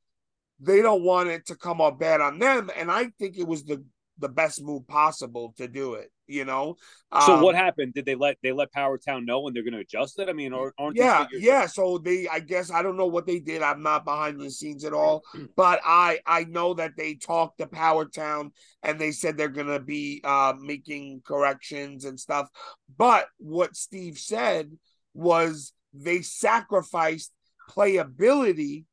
they 0.60 0.82
don't 0.82 1.02
want 1.02 1.28
it 1.28 1.46
to 1.46 1.56
come 1.56 1.80
off 1.80 1.98
bad 1.98 2.20
on 2.20 2.38
them, 2.38 2.70
and 2.76 2.90
I 2.90 3.06
think 3.18 3.38
it 3.38 3.46
was 3.46 3.64
the 3.64 3.84
the 4.20 4.28
best 4.28 4.60
move 4.62 4.86
possible 4.88 5.54
to 5.58 5.68
do 5.68 5.94
it. 5.94 6.10
You 6.26 6.44
know. 6.44 6.76
So 7.24 7.36
Um, 7.36 7.42
what 7.42 7.54
happened? 7.54 7.94
Did 7.94 8.04
they 8.04 8.14
let 8.14 8.36
they 8.42 8.52
let 8.52 8.72
Power 8.72 8.98
Town 8.98 9.24
know 9.24 9.40
when 9.40 9.54
they're 9.54 9.62
going 9.62 9.72
to 9.74 9.80
adjust 9.80 10.18
it? 10.18 10.28
I 10.28 10.32
mean, 10.32 10.52
aren't 10.52 10.74
aren't 10.78 10.96
yeah 10.96 11.26
yeah 11.32 11.66
so 11.66 11.96
they 11.96 12.28
i 12.28 12.38
guess 12.38 12.70
i 12.70 12.82
don't 12.82 12.96
know 12.96 13.06
what 13.06 13.26
they 13.26 13.38
did 13.38 13.62
i'm 13.62 13.82
not 13.82 14.04
behind 14.04 14.38
the 14.38 14.50
scenes 14.50 14.84
at 14.84 14.92
all 14.92 15.22
but 15.56 15.80
i 15.84 16.18
i 16.26 16.44
know 16.44 16.74
that 16.74 16.92
they 16.96 17.14
talked 17.14 17.58
to 17.58 17.66
power 17.66 18.04
town 18.04 18.52
and 18.82 18.98
they 18.98 19.10
said 19.10 19.36
they're 19.36 19.48
gonna 19.48 19.80
be 19.80 20.20
uh 20.22 20.52
making 20.60 21.22
corrections 21.24 22.04
and 22.04 22.20
stuff 22.20 22.48
but 22.96 23.26
what 23.38 23.74
steve 23.74 24.18
said 24.18 24.70
was 25.14 25.72
they 25.94 26.20
sacrificed 26.20 27.32
playability 27.70 28.84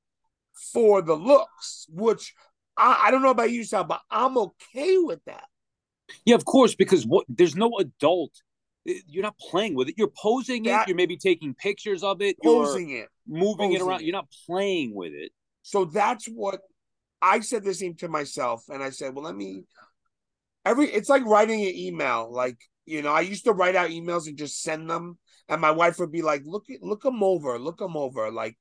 for 0.74 1.02
the 1.02 1.16
looks 1.16 1.86
which 1.90 2.34
i, 2.78 3.06
I 3.06 3.12
don't 3.12 3.22
know 3.22 3.30
about 3.32 3.52
you 3.52 3.64
Sal, 3.64 3.84
but 3.84 4.02
i'm 4.10 4.38
okay 4.38 4.98
with 4.98 5.20
that 5.26 5.46
Yeah, 6.26 6.36
of 6.36 6.46
course, 6.46 6.76
because 6.76 7.06
what 7.06 7.26
there's 7.28 7.56
no 7.56 7.70
adult. 7.80 8.32
Uh, 8.88 8.94
you're 9.08 9.24
not 9.24 9.38
playing 9.40 9.74
with 9.74 9.90
it. 9.90 9.96
You're 9.98 10.14
posing 10.16 10.64
That- 10.64 10.84
it. 10.84 10.88
You're 10.90 10.96
maybe 10.98 11.18
taking 11.18 11.56
pictures 11.56 12.04
of 12.04 12.22
it. 12.22 12.38
You're 12.44 12.66
posing 12.66 12.92
it 12.92 13.08
moving 13.28 13.74
it 13.74 13.82
around. 13.82 14.02
it. 14.02 14.06
You're 14.06 14.14
not 14.22 14.30
playing 14.46 14.94
with 14.94 15.14
it. 15.14 15.32
So 15.64 15.86
that's 15.86 16.28
what 16.28 16.60
I 17.22 17.40
said 17.40 17.64
the 17.64 17.74
same 17.74 17.96
to 17.96 18.08
myself. 18.08 18.64
And 18.70 18.84
I 18.84 18.92
said, 18.92 19.16
well, 19.16 19.26
let 19.26 19.36
me 19.36 19.64
every 20.64 20.86
it's 20.88 21.10
like 21.10 21.26
writing 21.26 21.62
an 21.66 21.74
email. 21.76 22.32
Like, 22.32 22.58
you 22.86 23.02
know, 23.02 23.12
I 23.12 23.22
used 23.22 23.46
to 23.46 23.54
write 23.54 23.76
out 23.76 23.90
emails 23.90 24.28
and 24.28 24.38
just 24.38 24.62
send 24.62 24.88
them. 24.90 25.18
And 25.50 25.60
my 25.60 25.72
wife 25.72 25.98
would 26.00 26.12
be 26.12 26.22
like, 26.22 26.44
look 26.46 26.66
look 26.82 27.02
them 27.02 27.24
over, 27.24 27.58
look 27.58 27.80
them 27.80 27.98
over. 27.98 28.32
Like 28.32 28.56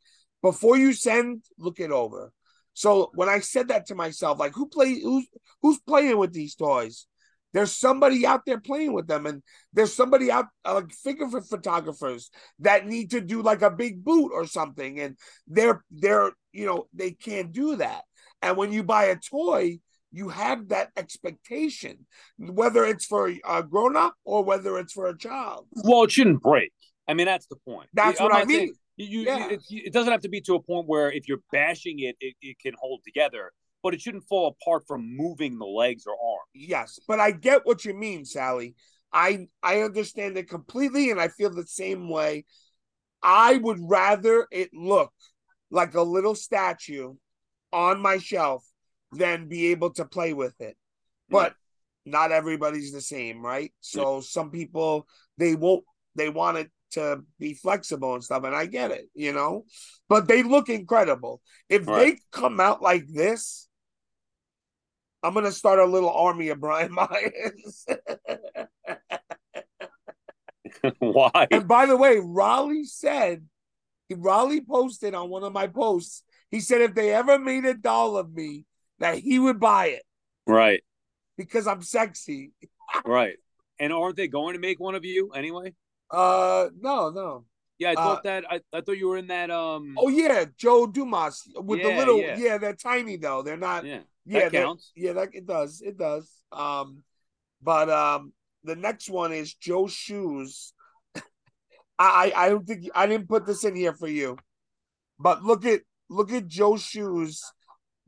before 0.45 0.77
you 0.77 0.93
send, 0.93 1.43
look 1.59 1.81
it 1.81 1.91
over. 1.91 2.31
So 2.75 3.11
when 3.15 3.31
I 3.31 3.39
said 3.41 3.69
that 3.69 3.87
to 3.87 3.95
myself, 3.95 4.39
like 4.39 4.53
who 4.53 4.69
play 4.69 5.01
who's 5.01 5.27
who's 5.63 5.79
playing 5.81 6.19
with 6.19 6.35
these 6.35 6.55
toys? 6.55 7.07
There's 7.55 7.75
somebody 7.75 8.27
out 8.27 8.43
there 8.45 8.61
playing 8.61 8.93
with 8.93 9.07
them, 9.07 9.25
and 9.27 9.43
there's 9.73 9.95
somebody 9.95 10.31
out 10.31 10.47
like 10.67 10.93
figure 10.93 11.29
for 11.29 11.41
photographers 11.41 12.31
that 12.59 12.87
need 12.87 13.13
to 13.13 13.21
do 13.23 13.41
like 13.41 13.63
a 13.63 13.71
big 13.71 14.05
boot 14.05 14.33
or 14.35 14.45
something, 14.47 15.01
and 15.01 15.17
they're 15.49 15.83
they're 15.91 16.33
you 16.53 16.67
know 16.67 16.89
they 16.93 17.13
can't 17.13 17.53
do 17.53 17.77
that. 17.77 18.03
And 18.43 18.59
when 18.59 18.71
you 18.73 18.83
buy 18.83 19.05
a 19.05 19.17
toy, 19.17 19.79
you 20.13 20.29
have 20.29 20.69
that 20.69 20.91
expectation, 20.97 22.07
whether 22.39 22.85
it's 22.85 23.07
for 23.07 23.33
a 23.49 23.63
grown 23.63 23.97
up 23.97 24.15
or 24.25 24.45
whether 24.45 24.77
it's 24.79 24.93
for 24.93 25.07
a 25.07 25.17
child. 25.17 25.67
Well, 25.73 26.03
it 26.05 26.11
shouldn't 26.11 26.43
break. 26.43 26.73
I 27.09 27.15
mean, 27.15 27.27
that's 27.27 27.47
the 27.47 27.57
point. 27.67 27.89
That's 27.95 28.21
I'm 28.21 28.25
what 28.25 28.35
I 28.35 28.39
not 28.41 28.49
saying- 28.49 28.61
mean. 28.67 28.75
You, 28.97 29.23
Yeah. 29.23 29.51
it, 29.51 29.63
it 29.71 29.93
doesn't 29.93 30.13
have 30.13 30.21
to 30.23 30.29
be 30.29 30.41
to 30.43 30.55
a 30.55 30.63
point 30.63 30.87
where 30.87 31.11
if 31.11 31.29
you're 31.29 31.43
bashing 31.51 31.99
it, 32.01 32.17
it, 32.21 32.35
it 32.41 32.59
can 32.61 32.75
hold 32.79 33.03
together, 33.05 33.53
but 33.83 33.93
it 33.95 34.01
shouldn't 34.01 34.25
fall 34.29 34.57
apart 34.61 34.85
from 34.87 35.17
moving 35.17 35.59
the 35.59 35.67
legs 35.67 36.05
or 36.07 36.13
arms. 36.13 36.49
Yes, 36.55 36.99
but 37.09 37.19
I 37.21 37.33
get 37.33 37.67
what 37.67 37.85
you 37.85 37.95
mean, 37.95 38.25
Sally. 38.25 38.75
I 39.13 39.47
I 39.63 39.83
understand 39.83 40.37
it 40.39 40.49
completely, 40.49 41.11
and 41.11 41.21
I 41.21 41.29
feel 41.29 41.51
the 41.51 41.67
same 41.67 42.09
way. 42.09 42.45
I 43.23 43.57
would 43.57 43.79
rather 43.81 44.47
it 44.51 44.71
look 44.73 45.13
like 45.71 45.95
a 45.95 46.03
little 46.03 46.35
statue 46.35 47.15
on 47.73 48.01
my 48.01 48.19
shelf 48.19 48.65
than 49.13 49.49
be 49.49 49.69
able 49.69 49.91
to 49.95 50.05
play 50.05 50.33
with 50.35 50.61
it. 50.61 50.77
But 51.31 51.55
not 52.05 52.33
everybody's 52.33 52.93
the 52.93 53.01
same, 53.01 53.45
right? 53.45 53.73
So 53.81 54.21
some 54.21 54.51
people 54.51 55.07
they 55.39 55.55
won't 55.55 55.85
they 56.15 56.29
want 56.29 56.59
it 56.59 56.71
to 56.95 57.23
be 57.39 57.55
flexible 57.55 58.15
and 58.15 58.25
stuff, 58.25 58.45
and 58.45 58.55
I 58.55 58.67
get 58.67 58.91
it, 58.91 59.09
you 59.15 59.33
know. 59.33 59.65
But 60.09 60.29
they 60.29 60.43
look 60.43 60.69
incredible. 60.69 61.41
If 61.69 61.87
they 61.87 62.19
come 62.33 62.61
out 62.61 62.83
like 62.83 63.07
this, 63.09 63.69
I'm 65.23 65.35
gonna 65.35 65.53
start 65.53 65.79
a 65.79 65.87
little 65.87 66.11
army 66.11 66.49
of 66.49 66.61
Brian 66.61 66.93
Myers. 66.95 67.87
Why? 70.99 71.47
and 71.51 71.67
by 71.67 71.87
the 71.87 71.97
way, 71.97 72.21
Raleigh 72.23 72.85
said, 72.85 73.47
Raleigh 74.11 74.61
posted 74.61 75.15
on 75.15 75.31
one 75.31 75.45
of 75.45 75.53
my 75.53 75.67
posts. 75.67 76.23
He 76.51 76.61
said 76.61 76.81
if 76.81 76.95
they 76.95 77.13
ever 77.13 77.39
made 77.39 77.65
a 77.65 77.75
doll 77.75 78.17
of 78.17 78.33
me, 78.33 78.67
that 78.99 79.19
he 79.19 79.39
would 79.39 79.59
buy 79.59 79.87
it 79.87 80.03
Right, 80.47 80.83
because 81.37 81.67
I'm 81.67 81.83
sexy. 81.83 82.53
right. 83.05 83.37
And 83.81 83.93
aren't 83.93 84.17
they 84.17 84.29
going 84.29 84.55
to 84.55 84.61
make 84.61 84.79
one 84.79 84.95
of 84.95 85.05
you 85.05 85.33
anyway? 85.33 85.75
Uh, 86.11 86.69
no, 86.79 87.11
no. 87.11 87.45
Yeah, 87.79 87.91
I 87.91 87.95
thought 87.95 88.19
Uh, 88.19 88.23
that. 88.25 88.45
I, 88.51 88.61
I 88.73 88.81
thought 88.81 88.99
you 88.99 89.09
were 89.09 89.17
in 89.17 89.27
that. 89.29 89.51
Um. 89.51 89.97
Oh 89.99 90.09
yeah, 90.09 90.45
Joe 90.57 90.87
Dumas 90.87 91.43
with 91.57 91.83
the 91.83 91.89
little. 91.89 92.21
Yeah. 92.21 92.37
yeah. 92.39 92.59
they're 92.59 92.75
tiny 92.77 93.17
though. 93.17 93.43
They're 93.43 93.57
not. 93.57 93.85
yeah, 93.85 94.01
Yeah, 94.25 94.49
that 94.49 94.53
counts. 94.53 94.93
Yeah, 94.95 95.15
that 95.15 95.31
it 95.33 95.47
does. 95.47 95.83
It 95.85 95.99
does. 95.99 96.31
Um, 96.53 97.03
but 97.61 97.91
um, 97.91 98.33
the 98.63 98.77
next 98.77 99.11
one 99.11 99.33
is 99.33 99.55
Joe 99.55 99.89
Shoes. 99.89 100.73
I 101.99 102.33
I 102.37 102.45
I 102.45 102.49
don't 102.51 102.67
think 102.67 102.85
I 102.95 103.07
didn't 103.07 103.29
put 103.29 103.45
this 103.45 103.65
in 103.65 103.75
here 103.75 103.93
for 103.93 104.09
you, 104.09 104.39
but 105.19 105.43
look 105.43 105.65
at 105.67 105.81
look 106.09 106.33
at 106.33 106.47
Joe 106.47 106.77
Shoes. 106.77 107.43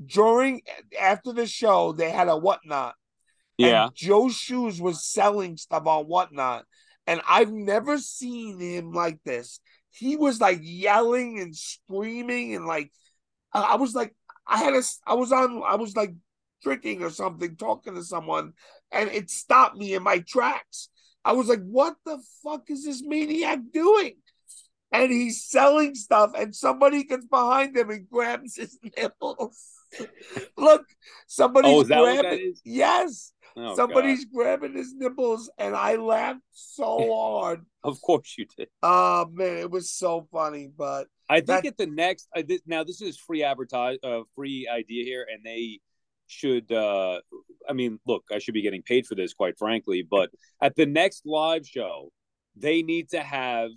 During 0.04 0.60
after 1.00 1.32
the 1.32 1.46
show, 1.46 1.92
they 1.92 2.10
had 2.10 2.28
a 2.28 2.36
whatnot. 2.36 2.94
Yeah. 3.56 3.86
And 3.86 3.94
Joe 3.94 4.28
Shoes 4.28 4.80
was 4.80 5.04
selling 5.04 5.56
stuff 5.56 5.86
on 5.86 6.04
whatnot. 6.04 6.66
And 7.06 7.20
I've 7.28 7.52
never 7.52 7.98
seen 7.98 8.58
him 8.58 8.92
like 8.92 9.18
this. 9.24 9.60
He 9.90 10.16
was 10.16 10.40
like 10.40 10.60
yelling 10.62 11.40
and 11.40 11.56
screaming 11.56 12.54
and 12.54 12.66
like 12.66 12.90
I 13.52 13.76
was 13.76 13.94
like 13.94 14.14
I 14.46 14.58
had 14.58 14.74
a 14.74 14.82
I 15.06 15.14
was 15.14 15.32
on 15.32 15.62
I 15.66 15.76
was 15.76 15.96
like 15.96 16.14
drinking 16.62 17.02
or 17.02 17.10
something, 17.10 17.56
talking 17.56 17.94
to 17.94 18.02
someone, 18.02 18.52
and 18.92 19.10
it 19.10 19.30
stopped 19.30 19.76
me 19.76 19.94
in 19.94 20.02
my 20.02 20.18
tracks. 20.26 20.88
I 21.24 21.32
was 21.32 21.48
like, 21.48 21.62
what 21.62 21.96
the 22.04 22.18
fuck 22.42 22.70
is 22.70 22.84
this 22.84 23.02
maniac 23.04 23.58
doing? 23.72 24.16
And 24.92 25.10
he's 25.10 25.44
selling 25.44 25.94
stuff, 25.94 26.32
and 26.36 26.54
somebody 26.54 27.04
gets 27.04 27.26
behind 27.26 27.76
him 27.76 27.90
and 27.90 28.08
grabs 28.08 28.56
his 28.56 28.78
nipples. 28.96 29.60
Look, 30.56 30.84
somebody's 31.26 31.70
Oh, 31.72 31.84
grabbing. 31.84 32.54
Yes, 32.64 33.32
Oh, 33.58 33.74
somebody's 33.74 34.24
grabbing 34.26 34.74
his 34.76 34.92
nipples, 34.94 35.50
and 35.58 35.74
I 35.74 35.96
laughed 35.96 36.40
so 36.52 36.98
hard. 37.14 37.64
Of 37.82 38.00
course 38.02 38.34
you 38.36 38.46
did. 38.56 38.68
Oh 38.82 39.26
man, 39.32 39.58
it 39.58 39.70
was 39.70 39.90
so 39.90 40.28
funny. 40.30 40.68
But 40.76 41.06
I 41.28 41.36
think 41.36 41.46
That- 41.46 41.66
at 41.66 41.76
the 41.78 41.86
next. 41.86 42.28
I 42.34 42.42
did, 42.42 42.60
now 42.66 42.84
this 42.84 43.00
is 43.00 43.16
free 43.18 43.42
advertise, 43.42 43.98
uh, 44.04 44.20
free 44.34 44.68
idea 44.68 45.04
here, 45.04 45.26
and 45.32 45.42
they 45.44 45.80
should. 46.26 46.70
uh 46.70 47.20
I 47.68 47.72
mean, 47.72 47.98
look, 48.06 48.24
I 48.30 48.38
should 48.38 48.54
be 48.54 48.62
getting 48.62 48.82
paid 48.82 49.06
for 49.06 49.14
this, 49.16 49.32
quite 49.34 49.58
frankly. 49.58 50.06
But 50.08 50.30
at 50.62 50.76
the 50.76 50.86
next 50.86 51.22
live 51.26 51.66
show, 51.66 52.10
they 52.56 52.82
need 52.82 53.08
to 53.10 53.20
have. 53.20 53.70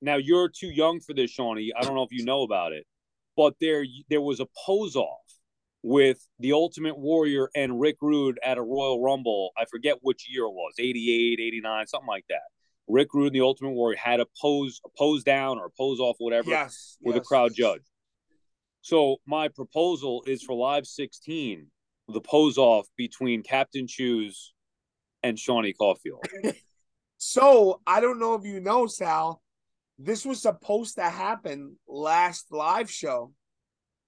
Now 0.00 0.16
you're 0.16 0.48
too 0.48 0.68
young 0.70 1.00
for 1.00 1.14
this, 1.14 1.36
Seany. 1.36 1.70
I 1.76 1.82
don't 1.82 1.94
know 1.94 2.02
if 2.02 2.12
you 2.12 2.24
know 2.24 2.42
about 2.42 2.72
it, 2.72 2.86
but 3.36 3.54
there 3.60 3.84
there 4.10 4.20
was 4.20 4.40
a 4.40 4.46
pose 4.66 4.96
off 4.96 5.20
with 5.82 6.26
the 6.38 6.52
Ultimate 6.52 6.98
Warrior 6.98 7.48
and 7.54 7.80
Rick 7.80 7.96
Rude 8.00 8.38
at 8.44 8.58
a 8.58 8.62
Royal 8.62 9.02
Rumble. 9.02 9.50
I 9.56 9.64
forget 9.64 9.98
which 10.00 10.26
year 10.28 10.44
it 10.44 10.52
was, 10.52 10.74
88, 10.78 11.40
89, 11.40 11.86
something 11.86 12.06
like 12.06 12.24
that. 12.28 12.42
Rick 12.88 13.14
Rude 13.14 13.28
and 13.28 13.34
the 13.34 13.40
Ultimate 13.40 13.70
Warrior 13.70 13.96
had 13.96 14.20
a 14.20 14.26
pose, 14.40 14.80
a 14.84 14.88
pose 14.96 15.24
down 15.24 15.58
or 15.58 15.66
a 15.66 15.70
pose 15.70 15.98
off, 15.98 16.16
whatever, 16.18 16.50
yes, 16.50 16.96
with 17.00 17.16
yes. 17.16 17.24
a 17.24 17.26
crowd 17.26 17.52
judge. 17.54 17.82
So 18.80 19.16
my 19.26 19.48
proposal 19.48 20.24
is 20.26 20.42
for 20.42 20.54
Live 20.54 20.86
16, 20.86 21.66
the 22.08 22.20
pose 22.20 22.58
off 22.58 22.86
between 22.96 23.42
Captain 23.42 23.86
Shoes 23.86 24.52
and 25.22 25.36
Seany 25.36 25.72
Caulfield. 25.76 26.24
So 27.24 27.80
I 27.86 28.00
don't 28.00 28.18
know 28.18 28.34
if 28.34 28.44
you 28.44 28.58
know, 28.58 28.88
Sal. 28.88 29.40
This 29.96 30.26
was 30.26 30.42
supposed 30.42 30.96
to 30.96 31.04
happen 31.04 31.76
last 31.86 32.46
live 32.50 32.90
show. 32.90 33.32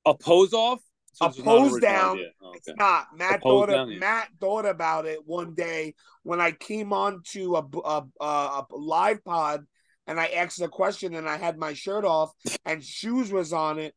A 0.05 0.15
pose 0.15 0.53
off? 0.53 0.81
A 1.21 1.27
not 1.27 1.39
an 1.39 1.45
pose 1.45 1.81
down. 1.81 2.21
Oh, 2.43 2.53
It's 2.55 2.69
not. 2.77 3.07
Matt 3.17 3.43
thought 3.43 3.67
down, 3.67 3.91
yeah. 3.91 3.99
Matt 3.99 4.29
thought 4.41 4.67
about 4.67 5.07
it 5.07 5.21
one 5.27 5.55
day 5.55 5.95
when 6.23 6.41
I 6.41 6.53
came 6.53 6.93
on 6.93 7.23
to 7.33 7.57
a, 7.57 7.79
a, 7.85 8.05
a, 8.21 8.67
a 8.71 8.77
live 8.77 9.25
pod 9.25 9.65
and 10.07 10.21
I 10.21 10.27
asked 10.27 10.61
a 10.61 10.69
question 10.69 11.15
and 11.15 11.29
I 11.29 11.37
had 11.37 11.59
my 11.59 11.73
shirt 11.73 12.05
off 12.05 12.33
and 12.65 12.83
shoes 12.83 13.33
was 13.33 13.53
on 13.53 13.79
it. 13.79 13.95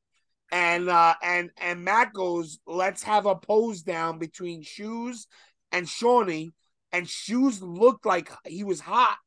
And 0.49 0.87
uh 0.87 1.15
and 1.21 1.49
and 1.57 1.83
Matt 1.83 2.13
goes, 2.13 2.59
let's 2.65 3.03
have 3.03 3.25
a 3.25 3.35
pose 3.35 3.81
down 3.81 4.17
between 4.17 4.61
shoes 4.61 5.27
and 5.71 5.85
Seany. 5.85 6.51
And 6.93 7.07
shoes 7.07 7.61
looked 7.61 8.05
like 8.05 8.31
he 8.45 8.63
was 8.63 8.79
hot. 8.79 9.17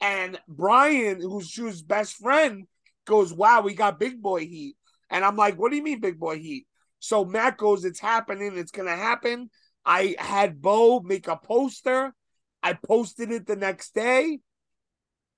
And 0.00 0.38
Brian, 0.48 1.20
who's 1.20 1.48
Shoes' 1.48 1.82
best 1.82 2.14
friend, 2.16 2.66
goes, 3.06 3.32
Wow, 3.32 3.62
we 3.62 3.74
got 3.74 4.00
big 4.00 4.20
boy 4.20 4.40
heat. 4.40 4.76
And 5.10 5.24
I'm 5.24 5.36
like, 5.36 5.58
What 5.58 5.70
do 5.70 5.76
you 5.76 5.82
mean, 5.82 6.00
big 6.00 6.18
boy 6.18 6.38
heat? 6.38 6.66
So 7.02 7.24
Matt 7.24 7.56
goes, 7.58 7.84
It's 7.84 7.98
happening. 7.98 8.56
It's 8.56 8.70
going 8.70 8.86
to 8.88 8.94
happen. 8.96 9.50
I 9.84 10.14
had 10.20 10.62
Beau 10.62 11.00
make 11.00 11.26
a 11.26 11.36
poster. 11.36 12.14
I 12.62 12.74
posted 12.74 13.32
it 13.32 13.44
the 13.44 13.56
next 13.56 13.92
day. 13.92 14.38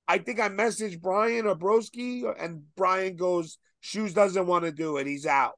I 0.07 0.19
think 0.19 0.41
I 0.41 0.51
messaged 0.51 1.01
Brian 1.01 1.47
or 1.47 1.57
Broski, 1.57 2.23
and 2.39 2.65
Brian 2.77 3.17
goes, 3.17 3.57
Shoes 3.81 4.12
doesn't 4.12 4.47
want 4.47 4.67
to 4.67 4.73
do 4.73 4.99
it. 4.99 5.07
He's 5.07 5.25
out. 5.25 5.55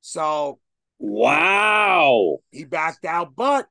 So 0.00 0.58
Wow. 0.98 2.38
he 2.50 2.64
backed 2.64 3.04
out, 3.04 3.36
but 3.36 3.68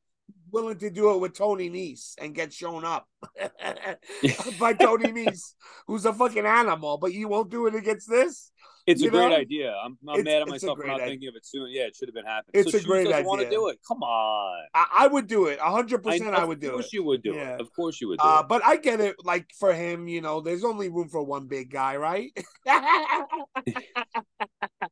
willing 0.50 0.78
to 0.78 0.90
do 0.90 1.14
it 1.14 1.20
with 1.20 1.38
Tony 1.38 1.70
Nese 1.70 2.14
and 2.18 2.34
get 2.34 2.54
shown 2.54 2.86
up 2.86 3.06
by 4.60 4.72
Tony 4.72 5.12
Nese, 5.12 5.52
who's 5.86 6.06
a 6.06 6.14
fucking 6.14 6.46
animal. 6.46 6.98
But 6.98 7.12
you 7.12 7.28
won't 7.28 7.52
do 7.52 7.68
it 7.68 7.76
against 7.76 8.10
this. 8.10 8.52
It's 8.88 9.02
You 9.02 9.10
a 9.10 9.12
great 9.12 9.34
idea. 9.34 9.76
I'm, 9.84 9.98
I'm 10.08 10.24
mad 10.24 10.42
at 10.44 10.48
myself 10.48 10.80
for 10.80 10.88
not 10.88 10.96
idea. 11.02 11.08
thinking 11.08 11.28
of 11.28 11.36
it 11.36 11.46
soon. 11.46 11.70
Yeah, 11.70 11.84
it 11.84 11.96
should 11.98 12.08
have 12.08 12.16
been 12.16 12.26
happening. 12.26 12.52
It's 12.54 12.72
so 12.72 12.78
a 12.78 12.82
great 12.82 13.04
doesn't 13.10 13.26
want 13.26 13.42
to 13.42 13.50
do 13.50 13.68
it. 13.68 13.80
Come 13.86 14.02
on. 14.02 14.66
I, 14.74 14.86
I 15.00 15.08
would 15.08 15.28
do 15.28 15.48
it. 15.48 15.60
hundred 15.60 16.04
percent. 16.04 16.34
I 16.34 16.44
of 16.44 16.48
would 16.48 16.62
do 16.62 16.72
course 16.72 16.86
it. 16.86 16.94
you 16.94 17.04
would 17.04 17.22
do 17.22 17.34
Yeah. 17.34 17.56
it. 17.56 17.62
Of 17.62 17.74
course 17.76 18.00
you 18.00 18.08
would 18.08 18.20
do 18.20 18.26
Uh, 18.26 18.40
it. 18.40 18.48
but 18.48 18.64
I 18.64 18.78
get 18.78 19.02
it. 19.02 19.18
Like 19.26 19.48
for 19.60 19.74
him, 19.74 20.08
you 20.08 20.22
know, 20.22 20.40
there's 20.40 20.64
only 20.64 20.88
room 20.90 21.10
for 21.10 21.22
one 21.22 21.48
big 21.48 21.70
guy, 21.70 21.98
right? 21.98 22.32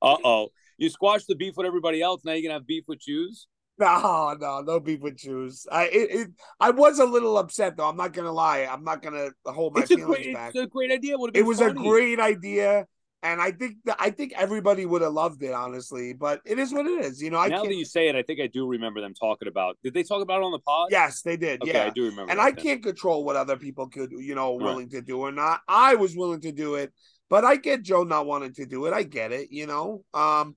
Uh 0.02 0.18
oh. 0.24 0.50
You 0.78 0.90
squashed 0.90 1.28
the 1.28 1.36
beef 1.36 1.56
with 1.56 1.66
everybody 1.66 2.02
else. 2.02 2.22
Now 2.26 2.34
you're 2.34 2.42
gonna 2.44 2.56
have 2.56 2.68
beef 2.68 2.84
with 2.88 3.02
Shoes. 3.02 3.48
no, 3.80 4.36
no, 4.40 4.62
no 4.62 4.80
beef 4.80 5.00
with 5.02 5.20
shoes. 5.20 5.66
I 5.72 5.86
it, 5.86 6.12
it 6.12 6.28
I 6.60 6.72
was 6.72 7.00
a 7.00 7.06
little 7.06 7.38
upset 7.38 7.76
though. 7.78 7.88
I'm 7.90 7.98
not 7.98 8.14
gonna 8.14 8.32
lie. 8.32 8.68
I'm 8.70 8.84
not 8.84 9.02
gonna 9.02 9.30
hold 9.46 9.74
my 9.76 9.82
It's 9.82 9.92
a 9.92 9.96
feelings 9.96 10.16
great. 10.18 10.34
back. 10.34 10.50
It's 10.54 10.64
a 10.64 10.68
great 10.68 10.92
idea. 10.92 11.18
Would 11.18 11.36
it 11.36 11.44
was 11.46 11.60
funny. 11.60 11.72
a 11.72 11.74
great 11.90 12.20
idea 12.20 12.88
and 13.26 13.42
i 13.42 13.52
think 13.52 13.76
that 13.86 13.98
i 14.00 14.10
think 14.10 14.32
everybody 14.38 14.86
would 14.86 15.02
have 15.02 15.14
loved 15.14 15.42
it 15.44 15.54
honestly 15.54 16.14
but 16.14 16.40
it 16.46 16.58
is 16.60 16.72
what 16.74 16.86
it 16.86 17.04
is 17.06 17.22
you 17.22 17.30
know 17.30 17.38
i 17.40 17.48
now 17.50 17.58
can't 17.58 17.70
that 17.70 17.76
you 17.76 17.86
say 17.86 18.08
it, 18.08 18.16
I 18.16 18.22
think 18.24 18.40
I 18.40 18.48
do 18.48 18.68
remember 18.68 19.02
them 19.02 19.14
talking 19.14 19.48
about. 19.48 19.78
Did 19.84 19.94
they 19.94 20.04
talk 20.04 20.22
about 20.22 20.38
it 20.42 20.46
on 20.46 20.52
the 20.52 20.60
pod? 20.60 20.88
yes 20.92 21.22
they 21.22 21.38
did 21.38 21.62
Okay, 21.64 21.74
yeah 21.74 21.86
I 21.86 21.90
do 21.90 22.04
remember. 22.06 22.32
and 22.32 22.40
i 22.40 22.52
then. 22.52 22.64
can't 22.64 22.84
control 22.84 23.24
what 23.26 23.36
other 23.36 23.58
people 23.58 23.88
could 23.90 24.12
you 24.12 24.36
know 24.36 24.56
Right. 24.56 24.64
willing 24.66 24.90
to 24.90 25.02
do 25.02 25.20
or 25.20 25.32
not 25.32 25.62
i 25.68 25.96
was 25.96 26.16
willing 26.16 26.42
to 26.42 26.52
do 26.52 26.76
it 26.76 26.94
but 27.30 27.44
i 27.44 27.56
get 27.56 27.82
joe 27.84 28.04
not 28.04 28.26
wanting 28.26 28.54
to 28.54 28.66
do 28.66 28.86
it 28.86 28.94
i 28.94 29.04
get 29.04 29.32
it 29.32 29.52
you 29.52 29.66
know 29.68 30.04
um 30.14 30.56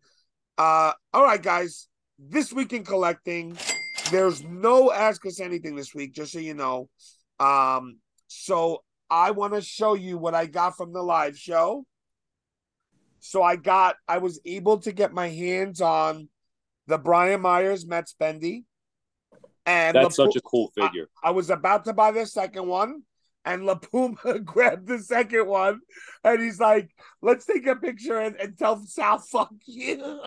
uh 0.59 0.93
all 1.15 1.25
right 1.25 1.43
guys 1.43 1.89
this 2.19 2.53
week 2.53 2.73
in 2.73 2.85
collecting 2.85 3.57
there's 4.13 4.43
no 4.45 4.93
ask 4.93 5.25
us 5.27 5.41
anything 5.41 5.75
this 5.77 5.95
week 5.95 6.13
just 6.15 6.33
so 6.33 6.39
you 6.39 6.55
know 6.55 6.89
um 7.41 7.99
so 8.27 8.83
i 9.11 9.31
want 9.31 9.53
to 9.55 9.61
show 9.63 9.95
you 9.95 10.19
what 10.19 10.35
i 10.35 10.47
got 10.47 10.77
from 10.77 10.93
the 10.93 11.03
live 11.03 11.37
show 11.39 11.85
so 13.21 13.43
i 13.43 13.57
got 13.57 13.97
i 14.07 14.19
was 14.19 14.41
able 14.45 14.79
to 14.79 14.93
get 14.93 15.13
my 15.13 15.29
hands 15.29 15.81
on 15.81 16.29
the 16.87 16.99
brian 16.99 17.41
myers 17.41 17.87
mets 17.87 18.15
bendy 18.19 18.65
and 19.69 19.95
That's 19.95 20.17
such 20.17 20.35
a 20.35 20.41
cool 20.41 20.73
figure. 20.75 21.09
I 21.23 21.31
was 21.31 21.51
about 21.51 21.85
to 21.85 21.93
buy 21.93 22.11
the 22.11 22.25
second 22.25 22.67
one, 22.67 23.03
and 23.45 23.63
Lapuma 23.63 24.43
grabbed 24.45 24.89
the 24.89 24.99
second 24.99 25.47
one, 25.47 25.81
and 26.25 26.41
he's 26.41 26.59
like, 26.59 26.89
"Let's 27.21 27.45
take 27.45 27.67
a 27.67 27.77
picture 27.77 28.19
and, 28.19 28.35
and 28.37 28.57
tell 28.59 28.83
Sal 28.87 29.19
fuck 29.31 29.53
you." 29.67 29.99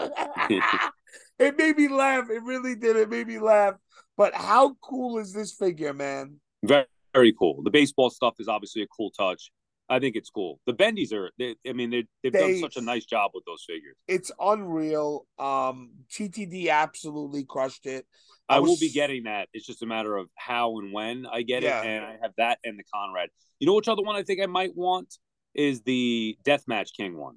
it 1.39 1.57
made 1.57 1.75
me 1.75 1.87
laugh. 1.87 2.29
It 2.29 2.43
really 2.43 2.75
did. 2.75 2.95
It 2.97 3.09
made 3.09 3.27
me 3.27 3.39
laugh. 3.39 3.75
But 4.15 4.35
how 4.35 4.75
cool 4.79 5.17
is 5.17 5.33
this 5.33 5.53
figure, 5.53 5.93
man? 5.93 6.39
Very, 6.63 6.85
very 7.11 7.33
cool. 7.33 7.63
The 7.63 7.71
baseball 7.71 8.11
stuff 8.11 8.35
is 8.37 8.47
obviously 8.47 8.83
a 8.83 8.87
cool 8.95 9.09
touch. 9.09 9.51
I 9.91 9.99
think 9.99 10.15
it's 10.15 10.29
cool. 10.29 10.59
The 10.65 10.73
bendies 10.73 11.11
are. 11.11 11.31
They, 11.37 11.55
I 11.67 11.73
mean, 11.73 11.89
they, 11.89 12.05
they've 12.23 12.31
done 12.31 12.59
such 12.59 12.77
a 12.77 12.81
nice 12.81 13.03
job 13.05 13.31
with 13.33 13.43
those 13.45 13.65
figures. 13.67 13.97
It's 14.07 14.31
unreal. 14.39 15.27
Um, 15.37 15.91
TTD 16.09 16.69
absolutely 16.69 17.43
crushed 17.43 17.85
it. 17.85 18.05
I, 18.47 18.55
I 18.55 18.59
will 18.59 18.77
be 18.79 18.89
getting 18.89 19.23
that. 19.23 19.49
It's 19.53 19.65
just 19.65 19.83
a 19.83 19.85
matter 19.85 20.15
of 20.15 20.29
how 20.35 20.79
and 20.79 20.93
when 20.93 21.25
I 21.25 21.41
get 21.41 21.61
Yeah. 21.63 21.81
it, 21.81 21.87
and 21.87 22.05
I 22.05 22.17
have 22.21 22.31
that 22.37 22.59
and 22.63 22.79
the 22.79 22.83
Conrad. 22.93 23.29
You 23.59 23.67
know 23.67 23.73
which 23.75 23.89
other 23.89 24.01
one 24.01 24.15
I 24.15 24.23
think 24.23 24.41
I 24.41 24.45
might 24.45 24.75
want 24.75 25.17
is 25.53 25.81
the 25.81 26.37
Deathmatch 26.45 26.93
King 26.95 27.17
one. 27.17 27.35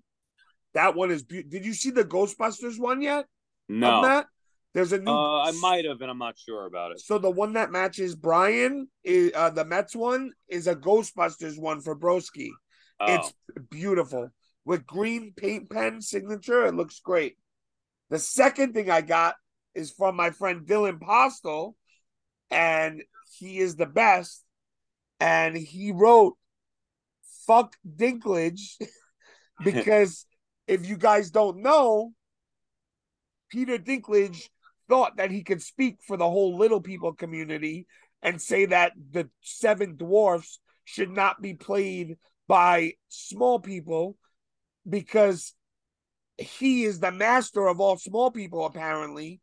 That 0.74 0.94
one 0.94 1.11
is. 1.11 1.24
Be- 1.24 1.42
Did 1.42 1.64
you 1.66 1.74
see 1.74 1.90
the 1.90 2.05
Ghostbusters 2.05 2.78
one 2.78 3.02
yet? 3.02 3.26
No, 3.68 4.02
that? 4.02 4.26
There's 4.74 4.92
a 4.92 4.98
new. 4.98 5.10
uh, 5.10 5.44
I 5.44 5.52
might 5.52 5.84
have, 5.84 6.00
and 6.00 6.10
I'm 6.10 6.18
not 6.18 6.36
sure 6.36 6.66
about 6.66 6.90
it. 6.92 7.00
So 7.00 7.18
the 7.18 7.30
one 7.30 7.52
that 7.52 7.70
matches 7.70 8.16
Brian, 8.16 8.88
is, 9.04 9.32
uh, 9.34 9.50
the 9.50 9.64
Mets 9.64 9.94
one, 9.94 10.32
is 10.48 10.66
a 10.66 10.74
Ghostbusters 10.74 11.58
one 11.58 11.80
for 11.80 11.96
Broski. 11.96 12.50
Oh, 12.98 13.14
It's 13.14 13.32
beautiful 13.70 14.30
with 14.64 14.84
green 14.86 15.32
paint 15.36 15.70
pen 15.70 16.00
signature. 16.00 16.66
It 16.66 16.74
looks 16.74 16.98
great. 17.00 17.36
The 18.10 18.18
second 18.18 18.74
thing 18.74 18.90
I 18.90 19.00
got 19.00 19.36
is 19.74 19.92
from 19.92 20.16
my 20.16 20.30
friend 20.30 20.66
Dylan 20.66 20.98
Postl, 20.98 21.74
and 22.50 23.02
he 23.38 23.58
is 23.58 23.76
the 23.76 23.86
best. 23.86 24.42
And 25.20 25.56
he 25.56 25.92
wrote 25.92 26.36
"fuck 27.46 27.76
Dinklage" 27.88 28.76
because 29.64 30.26
if 30.66 30.86
you 30.88 30.96
guys 30.96 31.30
don't 31.30 31.62
know, 31.62 32.12
Peter 33.50 33.78
Dinklage 33.78 34.48
thought 34.89 35.16
that 35.16 35.30
he 35.30 35.43
could 35.43 35.62
speak 35.62 35.99
for 36.07 36.16
the 36.16 36.28
whole 36.28 36.57
little 36.57 36.80
people 36.80 37.12
community 37.12 37.87
and 38.22 38.41
say 38.41 38.66
that 38.66 38.93
the 39.11 39.28
seven 39.43 39.97
dwarfs 39.97 40.59
should 40.85 41.11
not 41.11 41.41
be 41.41 41.55
played 41.55 42.16
by 42.49 42.93
small 43.09 43.59
people 43.59 44.16
because 44.89 45.55
he 46.37 46.85
is 46.85 47.01
the 47.01 47.12
master 47.12 47.66
of 47.66 47.80
all 47.80 47.97
small 47.97 48.30
people 48.30 48.66
apparently 48.66 49.41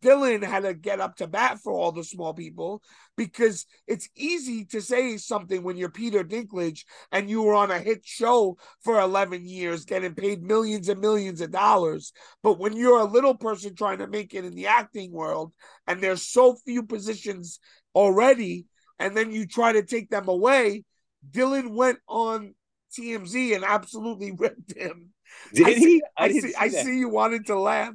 Dylan 0.00 0.44
had 0.44 0.62
to 0.62 0.74
get 0.74 1.00
up 1.00 1.16
to 1.16 1.26
bat 1.26 1.58
for 1.58 1.72
all 1.72 1.90
the 1.90 2.04
small 2.04 2.32
people 2.34 2.82
because 3.16 3.66
it's 3.88 4.08
easy 4.16 4.64
to 4.66 4.80
say 4.80 5.16
something 5.16 5.62
when 5.62 5.76
you're 5.76 5.90
Peter 5.90 6.22
Dinklage 6.22 6.84
and 7.10 7.28
you 7.28 7.42
were 7.42 7.54
on 7.54 7.70
a 7.70 7.80
hit 7.80 8.04
show 8.04 8.56
for 8.82 9.00
11 9.00 9.44
years 9.46 9.84
getting 9.84 10.14
paid 10.14 10.42
millions 10.42 10.88
and 10.88 11.00
millions 11.00 11.40
of 11.40 11.50
dollars 11.50 12.12
but 12.42 12.60
when 12.60 12.76
you're 12.76 13.00
a 13.00 13.04
little 13.04 13.34
person 13.34 13.74
trying 13.74 13.98
to 13.98 14.06
make 14.06 14.34
it 14.34 14.44
in 14.44 14.54
the 14.54 14.68
acting 14.68 15.10
world 15.10 15.52
and 15.88 16.00
there's 16.00 16.22
so 16.22 16.54
few 16.64 16.84
positions 16.84 17.58
already 17.94 18.66
and 19.00 19.16
then 19.16 19.32
you 19.32 19.46
try 19.46 19.72
to 19.72 19.82
take 19.82 20.10
them 20.10 20.28
away 20.28 20.84
Dylan 21.28 21.74
went 21.74 21.98
on 22.08 22.54
TMZ 22.96 23.56
and 23.56 23.64
absolutely 23.64 24.32
ripped 24.38 24.76
him 24.76 25.12
did 25.54 25.66
I 25.66 25.72
he? 25.72 25.80
see, 25.80 26.02
I, 26.16 26.24
I, 26.24 26.28
see, 26.28 26.40
see 26.40 26.54
I 26.58 26.68
see 26.68 26.98
you 26.98 27.08
wanted 27.08 27.46
to 27.46 27.58
laugh. 27.58 27.94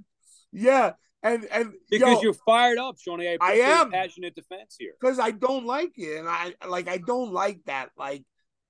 Yeah, 0.52 0.94
and 1.34 1.46
and 1.52 1.74
because 1.90 2.16
yo, 2.16 2.22
you're 2.22 2.34
fired 2.34 2.78
up, 2.78 2.98
Seany. 2.98 3.38
I 3.42 3.52
I 3.52 3.52
am. 3.54 3.92
passionate 3.92 4.36
defense 4.36 4.76
here. 4.78 4.94
because 5.00 5.20
I 5.20 5.32
don't 5.32 5.66
like 5.66 5.94
it, 5.98 6.18
and 6.20 6.28
I 6.28 6.54
like 6.68 6.88
I 6.88 6.98
don't 6.98 7.32
like 7.32 7.60
that. 7.66 7.90
Like, 7.98 8.24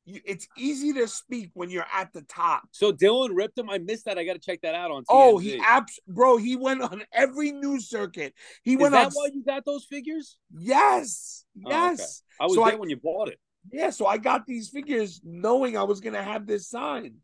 you, 0.06 0.22
it's 0.26 0.48
easy 0.58 0.94
to 0.94 1.08
speak 1.08 1.52
when 1.54 1.70
you're 1.70 1.86
at 1.94 2.14
the 2.14 2.22
top. 2.24 2.64
So 2.72 2.92
Dylan 2.94 3.30
ripped 3.34 3.58
him. 3.58 3.70
I 3.70 3.78
missed 3.80 4.06
that. 4.06 4.18
I 4.18 4.24
got 4.26 4.34
to 4.34 4.40
check 4.40 4.62
that 4.62 4.76
out 4.76 4.92
on. 4.92 5.04
TMZ. 5.04 5.06
Oh, 5.10 5.38
he 5.38 5.58
abs, 5.60 6.00
bro. 6.08 6.38
He 6.38 6.56
went 6.56 6.82
on 6.82 7.04
every 7.12 7.52
news 7.52 7.90
circuit. 7.90 8.34
He 8.64 8.74
Is 8.74 8.80
went 8.80 8.94
that 8.94 9.08
on. 9.08 9.12
why 9.14 9.30
you 9.34 9.44
got 9.44 9.66
those 9.66 9.86
figures? 9.86 10.38
Yes, 10.58 11.46
Oh, 11.66 11.70
okay. 11.70 11.76
yes, 11.98 12.24
I 12.40 12.46
was 12.46 12.56
So 12.56 12.64
there 12.64 12.74
I- 12.74 12.78
when 12.78 12.90
you 12.90 12.98
bought 12.98 13.28
it. 13.30 13.40
yeah. 13.72 13.90
So 13.90 14.06
I 14.06 14.18
got 14.18 14.46
these 14.46 14.70
figures 14.70 15.20
knowing 15.24 15.76
I 15.78 15.84
was 15.84 16.00
gonna 16.00 16.24
have 16.24 16.48
this 16.48 16.70
sign. 16.70 17.16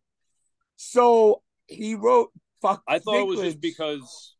So 0.76 1.42
he 1.68 1.96
wrote. 1.96 2.32
Fuck. 2.62 2.82
I 2.88 3.00
thought 3.00 3.20
it 3.20 3.28
was 3.28 3.42
just 3.42 3.60
because, 3.60 4.36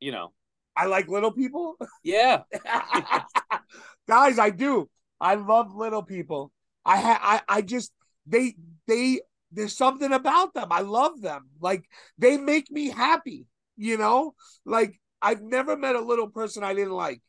you 0.00 0.12
know. 0.12 0.32
I 0.76 0.86
like 0.86 1.08
little 1.08 1.32
people. 1.32 1.76
Yeah, 2.02 2.42
Guys, 4.08 4.38
I 4.38 4.50
do. 4.50 4.88
I 5.20 5.34
love 5.34 5.74
little 5.74 6.02
people. 6.02 6.52
I 6.84 6.96
ha- 7.00 7.20
I 7.48 7.58
I 7.58 7.62
just 7.62 7.92
they 8.26 8.54
they 8.86 9.20
there's 9.50 9.76
something 9.76 10.12
about 10.12 10.54
them. 10.54 10.68
I 10.70 10.80
love 10.82 11.20
them. 11.20 11.48
Like 11.60 11.84
they 12.18 12.36
make 12.36 12.70
me 12.70 12.90
happy, 12.90 13.46
you 13.76 13.96
know? 13.96 14.34
Like 14.64 15.00
I've 15.20 15.42
never 15.42 15.76
met 15.76 15.96
a 15.96 16.00
little 16.00 16.28
person 16.28 16.62
I 16.62 16.74
didn't 16.74 16.92
like. 16.92 17.22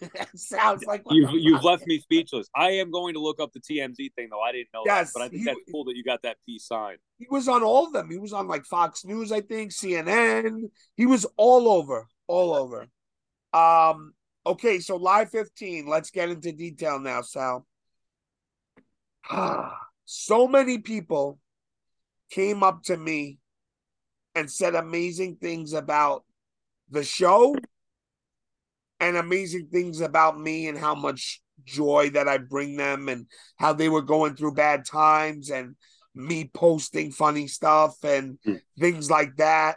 Sounds 0.34 0.84
like 0.84 1.02
you've 1.10 1.30
you've 1.32 1.64
left 1.64 1.86
me 1.86 1.98
speechless. 2.02 2.48
I 2.54 2.70
am 2.72 2.90
going 2.90 3.14
to 3.14 3.20
look 3.20 3.40
up 3.40 3.52
the 3.52 3.60
TMZ 3.60 4.14
thing 4.14 4.28
though. 4.30 4.40
I 4.40 4.52
didn't 4.52 4.68
know 4.72 4.82
Yes, 4.86 5.12
that, 5.12 5.18
but 5.18 5.22
I 5.22 5.28
think 5.28 5.40
he- 5.40 5.44
that's 5.46 5.60
cool 5.70 5.84
that 5.84 5.96
you 5.96 6.04
got 6.04 6.22
that 6.22 6.36
piece 6.46 6.66
signed. 6.66 6.98
He 7.18 7.26
was 7.30 7.48
on 7.48 7.62
all 7.62 7.86
of 7.86 7.92
them. 7.92 8.10
He 8.10 8.18
was 8.18 8.32
on 8.32 8.48
like 8.48 8.64
Fox 8.64 9.04
News, 9.04 9.30
I 9.30 9.40
think, 9.42 9.72
CNN. 9.72 10.70
He 10.96 11.06
was 11.06 11.26
all 11.36 11.68
over, 11.68 12.06
all 12.26 12.54
over. 12.54 12.86
Um, 13.52 14.14
okay, 14.46 14.78
so 14.78 14.96
live 14.96 15.30
15. 15.30 15.86
Let's 15.86 16.10
get 16.10 16.30
into 16.30 16.52
detail 16.52 16.98
now, 16.98 17.20
Sal. 17.20 17.66
so 20.06 20.48
many 20.48 20.78
people 20.78 21.38
came 22.30 22.62
up 22.62 22.82
to 22.84 22.96
me 22.96 23.38
and 24.34 24.50
said 24.50 24.74
amazing 24.74 25.36
things 25.36 25.72
about 25.72 26.24
the 26.90 27.04
show 27.04 27.54
and 29.00 29.16
amazing 29.16 29.68
things 29.72 30.00
about 30.00 30.38
me 30.38 30.68
and 30.68 30.78
how 30.78 30.94
much 30.94 31.40
joy 31.64 32.10
that 32.10 32.28
I 32.28 32.38
bring 32.38 32.76
them 32.76 33.08
and 33.08 33.26
how 33.56 33.72
they 33.72 33.88
were 33.88 34.02
going 34.02 34.36
through 34.36 34.54
bad 34.54 34.84
times 34.84 35.50
and 35.50 35.76
me 36.14 36.50
posting 36.52 37.12
funny 37.12 37.46
stuff 37.46 38.02
and 38.04 38.38
Hmm. 38.44 38.56
things 38.78 39.10
like 39.10 39.36
that 39.36 39.76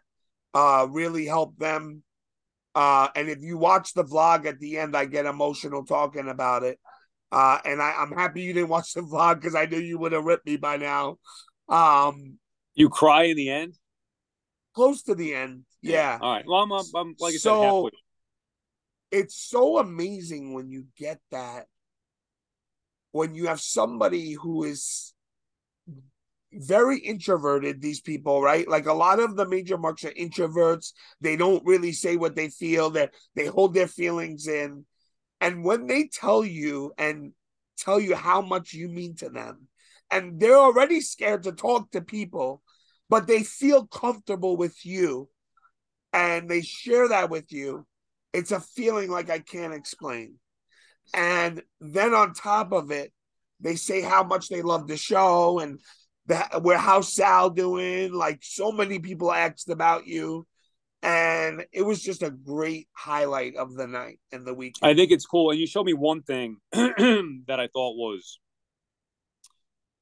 uh 0.55 0.87
really 0.89 1.25
helped 1.25 1.59
them 1.59 2.01
uh 2.73 3.07
and 3.15 3.29
if 3.29 3.39
you 3.41 3.57
watch 3.57 3.93
the 3.93 4.03
vlog 4.03 4.45
at 4.47 4.59
the 4.59 4.79
end 4.79 4.95
i 4.97 5.05
get 5.05 5.27
emotional 5.27 5.85
talking 5.85 6.27
about 6.27 6.63
it 6.63 6.79
uh 7.31 7.59
and 7.65 7.81
I, 7.81 7.93
i'm 7.99 8.11
happy 8.11 8.41
you 8.41 8.53
didn't 8.53 8.69
watch 8.69 8.93
the 8.93 9.01
vlog 9.01 9.35
because 9.35 9.53
i 9.55 9.65
knew 9.65 9.77
you 9.77 9.99
would 9.99 10.11
have 10.11 10.23
ripped 10.23 10.45
me 10.47 10.57
by 10.57 10.77
now 10.77 11.17
um 11.69 12.39
You 12.73 12.89
cry 12.89 13.23
in 13.25 13.37
the 13.37 13.49
end. 13.49 13.77
close 14.73 15.03
to 15.03 15.13
the 15.15 15.35
end 15.35 15.65
yeah 15.81 16.17
All 16.19 16.33
right. 16.33 16.45
Well, 16.47 16.63
I'm, 16.63 16.71
I'm, 16.71 16.85
I'm 16.95 17.15
like 17.19 17.35
I 17.35 17.37
said, 17.37 17.51
halfway. 17.61 17.91
It's 19.13 19.35
so 19.35 19.77
amazing 19.77 20.53
when 20.53 20.71
you 20.71 20.85
get 20.97 21.19
that 21.31 21.67
when 23.11 23.35
you 23.35 23.45
have 23.45 23.61
somebody 23.61 24.33
who 24.33 24.63
is 24.63 25.13
very 26.51 26.97
introverted 26.97 27.79
these 27.79 28.01
people 28.01 28.41
right? 28.41 28.67
Like 28.67 28.87
a 28.87 28.93
lot 28.93 29.19
of 29.19 29.35
the 29.35 29.47
major 29.47 29.77
marks 29.77 30.03
are 30.03 30.11
introverts. 30.11 30.93
They 31.21 31.35
don't 31.35 31.63
really 31.65 31.91
say 31.91 32.17
what 32.17 32.35
they 32.35 32.49
feel. 32.49 32.89
That 32.91 33.13
they 33.35 33.45
hold 33.45 33.73
their 33.73 33.87
feelings 33.87 34.47
in. 34.47 34.85
And 35.41 35.63
when 35.63 35.87
they 35.87 36.07
tell 36.07 36.43
you 36.43 36.91
and 36.97 37.33
tell 37.77 37.99
you 37.99 38.15
how 38.15 38.41
much 38.41 38.73
you 38.73 38.89
mean 38.89 39.15
to 39.17 39.29
them 39.29 39.67
and 40.09 40.39
they're 40.39 40.57
already 40.57 41.01
scared 41.01 41.43
to 41.43 41.51
talk 41.51 41.89
to 41.91 42.01
people 42.01 42.61
but 43.09 43.27
they 43.27 43.43
feel 43.43 43.85
comfortable 43.87 44.55
with 44.57 44.85
you 44.85 45.27
and 46.13 46.49
they 46.49 46.61
share 46.61 47.09
that 47.09 47.29
with 47.29 47.51
you 47.51 47.85
it's 48.33 48.51
a 48.51 48.59
feeling 48.59 49.09
like 49.09 49.29
I 49.29 49.39
can't 49.39 49.73
explain. 49.73 50.35
And 51.13 51.61
then 51.79 52.13
on 52.13 52.33
top 52.33 52.71
of 52.71 52.91
it, 52.91 53.13
they 53.59 53.75
say 53.75 54.01
how 54.01 54.23
much 54.23 54.49
they 54.49 54.61
love 54.61 54.87
the 54.87 54.97
show 54.97 55.59
and 55.59 55.79
that 56.25 56.63
where 56.63 56.77
how's 56.77 57.13
Sal 57.13 57.49
doing? 57.49 58.11
Like 58.11 58.39
so 58.41 58.71
many 58.71 58.99
people 58.99 59.31
asked 59.31 59.69
about 59.69 60.07
you. 60.07 60.47
And 61.01 61.65
it 61.73 61.81
was 61.81 62.01
just 62.01 62.23
a 62.23 62.31
great 62.31 62.87
highlight 62.93 63.57
of 63.57 63.75
the 63.75 63.87
night 63.87 64.19
and 64.31 64.47
the 64.47 64.53
weekend. 64.53 64.89
I 64.89 64.95
think 64.95 65.11
it's 65.11 65.25
cool. 65.25 65.51
And 65.51 65.59
you 65.59 65.67
showed 65.67 65.85
me 65.85 65.93
one 65.93 66.23
thing 66.23 66.57
that 66.71 67.57
I 67.59 67.67
thought 67.67 67.97
was 67.97 68.39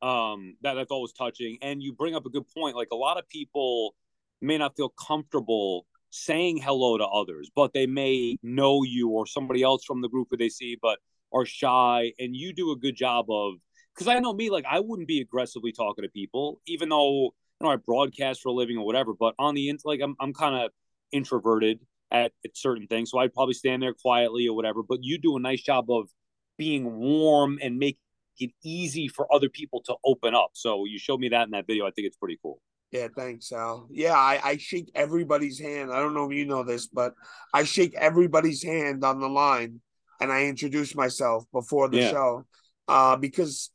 um 0.04 0.56
that 0.62 0.78
I 0.78 0.86
thought 0.86 1.02
was 1.02 1.14
touching. 1.14 1.58
And 1.62 1.82
you 1.82 1.94
bring 1.94 2.16
up 2.16 2.26
a 2.26 2.30
good 2.30 2.48
point. 2.56 2.76
Like 2.76 2.90
a 2.92 2.96
lot 2.96 3.18
of 3.18 3.28
people 3.30 3.96
may 4.42 4.60
not 4.60 4.76
feel 4.76 4.90
comfortable 4.90 5.88
saying 6.12 6.58
hello 6.58 6.98
to 6.98 7.06
others, 7.06 7.50
but 7.56 7.74
they 7.74 7.88
may 7.88 8.38
know 8.44 8.84
you 8.84 9.10
or 9.10 9.26
somebody 9.26 9.64
else 9.64 9.84
from 9.84 10.02
the 10.02 10.10
group 10.10 10.28
who 10.30 10.38
they 10.38 10.50
see, 10.50 10.78
but 10.80 11.00
are 11.34 11.46
shy. 11.46 12.14
And 12.20 12.36
you 12.36 12.54
do 12.54 12.72
a 12.72 12.76
good 12.76 12.96
job 12.96 13.26
of 13.30 13.56
because 13.96 14.08
I 14.08 14.20
know 14.20 14.34
me, 14.34 14.50
like 14.50 14.66
I 14.70 14.80
wouldn't 14.80 15.08
be 15.08 15.22
aggressively 15.22 15.72
talking 15.72 16.04
to 16.04 16.10
people, 16.10 16.62
even 16.68 16.90
though 16.90 17.24
you 17.24 17.32
know 17.62 17.70
I 17.70 17.78
broadcast 17.78 18.42
for 18.42 18.50
a 18.50 18.54
living 18.54 18.78
or 18.78 18.86
whatever. 18.86 19.14
But 19.18 19.36
on 19.40 19.56
the 19.56 19.74
like 19.86 20.02
I'm 20.02 20.16
I'm 20.20 20.34
kind 20.34 20.64
of 20.64 20.72
introverted 21.12 21.80
at, 22.12 22.34
at 22.46 22.56
certain 22.56 22.88
things, 22.88 23.10
so 23.10 23.18
I'd 23.20 23.34
probably 23.34 23.54
stand 23.54 23.82
there 23.82 23.94
quietly 23.94 24.48
or 24.48 24.56
whatever. 24.56 24.84
But 24.84 25.00
you 25.02 25.18
do 25.18 25.38
a 25.38 25.40
nice 25.40 25.62
job 25.62 25.90
of 25.90 26.10
being 26.58 26.94
warm 27.00 27.58
and 27.62 27.80
make 27.80 27.98
it 28.40 28.52
easy 28.64 29.08
for 29.08 29.32
other 29.34 29.50
people 29.50 29.82
to 29.86 29.96
open 30.04 30.36
up. 30.36 30.52
So 30.54 30.86
you 30.86 31.00
showed 31.00 31.20
me 31.20 31.30
that 31.30 31.44
in 31.44 31.52
that 31.52 31.68
video. 31.68 31.86
I 31.86 31.92
think 31.92 32.08
it's 32.08 32.18
pretty 32.18 32.40
cool. 32.42 32.60
Yeah, 32.92 33.08
thanks, 33.16 33.48
Sal. 33.48 33.88
Yeah, 33.90 34.16
I, 34.16 34.40
I 34.44 34.58
shake 34.58 34.92
everybody's 34.94 35.60
hand. 35.60 35.92
I 35.94 36.00
don't 36.00 36.14
know 36.14 36.30
if 36.30 36.36
you 36.38 36.46
know 36.46 36.64
this, 36.64 36.88
but 36.88 37.14
I 37.54 37.64
shake 37.64 37.96
everybody's 37.96 38.62
hand 38.64 39.04
on 39.06 39.20
the 39.22 39.30
line 39.30 39.80
and 40.20 40.32
I 40.32 40.46
introduce 40.46 40.94
myself 40.94 41.46
before 41.54 41.88
the 41.90 42.00
Yeah. 42.00 42.12
show. 42.12 42.46
uh, 42.88 43.16
because 43.16 43.72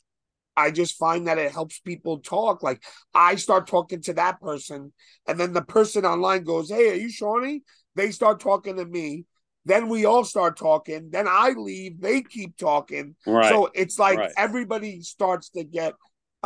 I 0.58 0.70
just 0.70 0.96
find 0.98 1.26
that 1.26 1.38
it 1.38 1.52
helps 1.52 1.78
people 1.78 2.18
talk. 2.18 2.62
Like 2.62 2.82
I 3.14 3.36
start 3.36 3.66
talking 3.66 4.02
to 4.02 4.12
that 4.14 4.40
person, 4.40 4.92
and 5.26 5.40
then 5.40 5.54
the 5.54 5.62
person 5.62 6.04
online 6.04 6.44
goes, 6.44 6.68
"Hey, 6.68 6.90
are 6.90 6.94
you 6.94 7.08
Seany?" 7.08 7.60
They 7.94 8.10
start 8.10 8.40
talking 8.40 8.76
to 8.76 8.84
me. 8.84 9.24
Then 9.64 9.88
we 9.88 10.04
all 10.04 10.24
start 10.24 10.58
talking. 10.58 11.08
Then 11.10 11.26
I 11.28 11.50
leave. 11.56 12.00
They 12.00 12.22
keep 12.22 12.56
talking. 12.58 13.16
Right. 13.26 13.48
So 13.48 13.70
it's 13.74 13.98
like 13.98 14.18
Right. 14.18 14.32
everybody 14.36 15.00
starts 15.00 15.48
to 15.50 15.64
get 15.64 15.94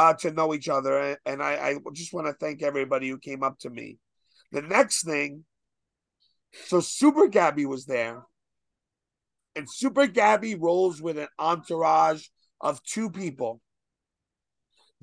uh, 0.01 0.14
to 0.14 0.30
know 0.30 0.55
each 0.55 0.70
other. 0.70 1.18
And, 1.26 1.42
I, 1.42 1.53
I 1.53 1.76
just 1.92 2.14
want 2.14 2.26
to 2.26 2.32
thank 2.32 2.62
everybody 2.62 3.11
who 3.11 3.18
came 3.18 3.42
up 3.42 3.59
to 3.61 3.70
me. 3.70 3.98
The 4.51 4.62
next 4.62 5.05
thing, 5.05 5.44
so 6.64 6.80
Super 6.80 7.28
Gabby 7.28 7.66
was 7.66 7.84
there, 7.84 8.22
and 9.55 9.66
Super 9.70 10.07
Gabby 10.07 10.55
rolls 10.55 11.03
with 11.03 11.18
an 11.18 11.28
entourage 11.38 12.24
of 12.62 12.82
two 12.82 13.11
people. 13.11 13.61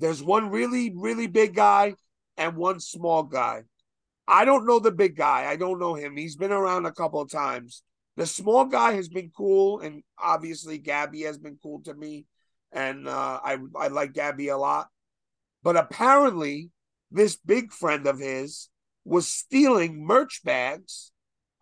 There's 0.00 0.22
one 0.22 0.50
really, 0.50 0.92
really 0.94 1.28
big 1.28 1.54
guy 1.54 1.94
and 2.36 2.56
one 2.56 2.80
small 2.80 3.22
guy. 3.22 3.62
I 4.26 4.44
don't 4.44 4.66
know 4.66 4.80
the 4.80 4.90
big 4.90 5.16
guy. 5.16 5.46
I 5.48 5.54
don't 5.54 5.78
know 5.78 5.94
him. 5.94 6.16
He's 6.16 6.36
been 6.36 6.52
around 6.52 6.86
a 6.86 6.92
couple 6.92 7.20
of 7.20 7.30
times. 7.30 7.82
The 8.16 8.26
small 8.26 8.64
guy 8.64 8.94
has 8.94 9.08
been 9.08 9.30
cool, 9.34 9.78
and 9.78 10.02
obviously 10.18 10.78
Gabby 10.78 11.22
has 11.22 11.38
been 11.38 11.56
cool 11.62 11.82
to 11.84 11.94
me, 11.94 12.26
and 12.72 13.08
uh, 13.08 13.40
I 13.42 13.58
I 13.76 13.88
like 13.88 14.12
Gabby 14.12 14.48
a 14.48 14.56
lot. 14.58 14.88
But 15.62 15.76
apparently, 15.76 16.70
this 17.10 17.36
big 17.36 17.72
friend 17.72 18.06
of 18.06 18.18
his 18.18 18.68
was 19.04 19.26
stealing 19.26 20.04
merch 20.04 20.42
bags 20.44 21.10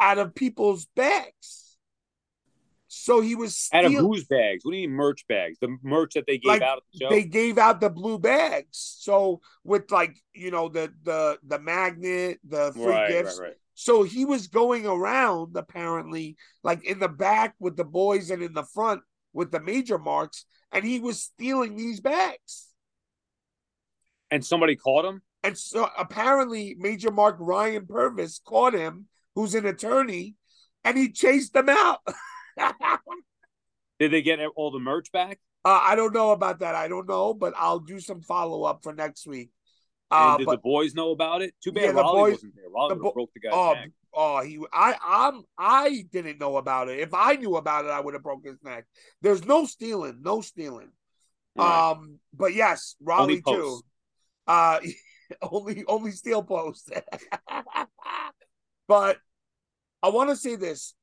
out 0.01 0.19
of 0.19 0.35
people's 0.35 0.87
bags. 0.97 1.77
So 2.89 3.21
he 3.21 3.35
was 3.35 3.69
Out 3.73 3.85
of 3.85 3.91
stealing. 3.91 4.07
whose 4.07 4.25
bags? 4.25 4.65
What 4.65 4.73
do 4.73 4.79
you 4.79 4.89
mean 4.89 4.97
merch 4.97 5.27
bags? 5.29 5.59
The 5.61 5.77
merch 5.83 6.15
that 6.15 6.25
they 6.27 6.39
gave 6.39 6.49
Like, 6.49 6.63
out 6.63 6.79
at 6.79 6.83
the 6.93 6.99
show? 7.05 7.09
they 7.11 7.25
gave 7.25 7.59
out 7.59 7.81
the 7.81 7.91
blue 7.91 8.19
bags. 8.19 8.67
So 9.01 9.41
with 9.65 9.91
like 9.91 10.17
you 10.35 10.51
know 10.51 10.69
the 10.69 10.93
the 11.03 11.39
the 11.47 11.59
magnet, 11.59 12.39
the 12.45 12.73
free 12.73 12.85
right, 12.87 13.09
gifts. 13.09 13.39
right, 13.39 13.49
right. 13.49 13.57
So 13.75 14.03
he 14.05 14.25
was 14.25 14.47
going 14.49 14.87
around 14.87 15.57
apparently, 15.57 16.37
like 16.63 16.85
in 16.85 16.99
the 16.99 17.09
back 17.09 17.55
with 17.59 17.77
the 17.77 17.85
boys 17.85 18.31
and 18.31 18.43
in 18.43 18.55
the 18.55 18.65
front 18.65 19.03
with 19.37 19.53
the 19.53 19.61
major 19.61 19.99
marks, 19.99 20.47
and 20.73 20.85
he 20.85 20.99
was 20.99 21.23
stealing 21.23 21.77
these 21.77 22.01
bags. 22.01 22.67
And 24.31 24.45
somebody 24.45 24.75
caught 24.75 25.05
him? 25.05 25.23
And 25.45 25.57
so 25.57 25.89
apparently, 25.97 26.75
Major 26.79 27.13
Mark 27.13 27.37
Ryan 27.39 27.87
Purvis 27.87 28.41
caught 28.45 28.75
him, 28.75 29.07
who's 29.37 29.55
an 29.55 29.67
attorney, 29.67 30.35
and 30.83 30.99
he 30.99 31.13
chased 31.13 31.53
them 31.53 31.69
out. 31.69 32.01
uh, 32.59 32.73
Did 34.01 34.11
they 34.11 34.23
get 34.23 34.41
all 34.57 34.71
the 34.73 34.81
merch 34.81 35.13
back? 35.13 35.39
I 35.65 35.95
don't 35.97 36.15
know 36.15 36.31
about 36.31 36.61
that. 36.61 36.75
I 36.75 36.87
don't 36.89 37.09
know, 37.09 37.35
but 37.35 37.53
I'll 37.57 37.81
do 37.81 37.99
some 38.01 38.21
follow 38.23 38.63
up 38.65 38.81
for 38.83 38.93
next 38.93 39.27
week. 39.27 39.51
And 40.11 40.31
Uh, 40.35 40.37
did 40.39 40.47
but 40.47 40.53
the 40.57 40.63
boys 40.63 40.95
know 40.95 41.11
about 41.11 41.43
it? 41.43 41.55
Too 41.63 41.73
bad 41.73 41.83
Yeah, 41.85 41.93
the 41.93 41.95
Raleigh 42.03 42.21
boys- 42.21 42.33
wasn't 42.35 42.55
there. 42.55 42.71
Raleigh 42.73 42.95
the 42.95 43.01
bo- 43.01 43.13
broke 43.13 43.31
the 43.35 43.41
guy's 43.41 43.53
oh, 43.55 43.73
neck. 43.75 43.91
Oh, 44.17 44.43
he, 44.43 44.59
I, 44.73 44.97
I'm, 45.05 45.43
I 45.59 46.07
didn't 46.11 46.41
know 46.41 46.57
about 46.57 46.89
it. 46.89 46.99
If 46.99 47.13
I 47.13 47.35
knew 47.35 47.57
about 47.57 47.85
it, 47.85 47.91
I 47.91 48.01
would 48.01 48.15
have 48.15 48.23
broke 48.23 48.45
his 48.45 48.57
neck. 48.65 48.87
There's 49.21 49.45
no 49.45 49.67
stealing, 49.67 50.21
no 50.23 50.41
stealing. 50.41 50.89
Right. 51.55 51.91
Um, 51.91 52.19
but 52.35 52.55
yes, 52.55 52.97
Raleigh 53.01 53.43
too. 53.43 53.81
Uh, 54.47 54.81
only, 55.43 55.85
only 55.87 56.11
steel 56.13 56.43
post. 56.43 56.91
but 58.89 59.19
I 60.03 60.09
want 60.09 60.31
to 60.31 60.37
say 60.37 60.57
this. 60.57 60.95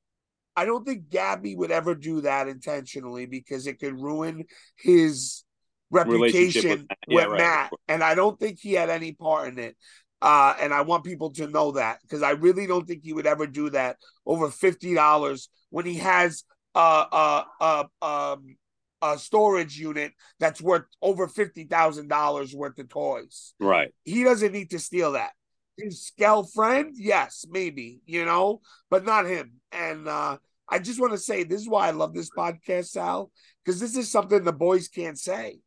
I 0.55 0.66
don't 0.66 0.86
think 0.86 1.09
Gabby 1.09 1.55
would 1.55 1.72
ever 1.72 1.95
do 1.95 2.22
that 2.22 2.47
intentionally 2.47 3.26
because 3.26 3.66
it 3.66 3.80
could 3.80 3.99
ruin 3.99 4.45
his 4.78 5.43
reputation 5.89 6.70
with 6.70 6.80
with. 6.80 6.88
Yeah, 7.07 7.24
right, 7.26 7.38
Matt. 7.38 7.72
And 7.88 8.03
I 8.03 8.16
don't 8.16 8.39
think 8.39 8.59
he 8.59 8.74
had 8.74 8.89
any 8.89 9.14
part 9.14 9.47
in 9.47 9.59
it. 9.59 9.76
Uh, 10.24 10.56
and 10.62 10.74
I 10.74 10.82
want 10.82 11.04
people 11.04 11.32
to 11.32 11.48
know 11.48 11.74
that 11.74 12.00
because 12.02 12.24
I 12.24 12.32
really 12.32 12.66
don't 12.66 12.88
think 12.88 13.04
he 13.04 13.12
would 13.12 13.28
ever 13.28 13.46
do 13.46 13.70
that 13.72 13.98
over 14.26 14.50
fifty 14.50 14.96
dollars 14.96 15.50
when 15.70 15.86
he 15.86 15.96
has 15.96 16.46
a 16.74 16.80
a 16.80 17.46
a, 17.60 18.06
um, 18.06 18.56
a 19.02 19.20
storage 19.20 19.78
unit 19.78 20.14
that's 20.40 20.62
worth 20.62 20.86
over 21.02 21.28
fifty 21.28 21.66
thousand 21.66 22.08
dollars 22.08 22.56
worth 22.56 22.80
of 22.80 22.88
toys. 22.88 23.54
right. 23.60 23.94
He 24.06 24.24
doesn't 24.24 24.54
need 24.54 24.70
to 24.70 24.80
steal 24.80 25.12
that. 25.12 25.32
His 25.78 26.06
Skell 26.06 26.44
friend, 26.44 26.94
yes, 26.96 27.46
maybe, 27.50 28.00
you 28.06 28.24
know, 28.24 28.62
but 28.90 29.04
not 29.04 29.26
him. 29.26 29.60
And 29.74 30.08
uh, 30.08 30.38
I 30.70 30.80
just 30.80 31.02
want 31.02 31.12
to 31.12 31.18
say 31.18 31.44
this 31.44 31.60
is 31.60 31.68
why 31.68 31.90
I 31.90 31.92
love 31.92 32.14
this 32.14 32.30
podcast, 32.30 32.86
Sal, 32.86 33.30
because 33.66 33.82
this 33.82 33.98
is 33.98 34.10
something 34.10 34.46
the 34.46 34.54
boys 34.54 34.88
can't 34.88 35.20
say. 35.20 35.60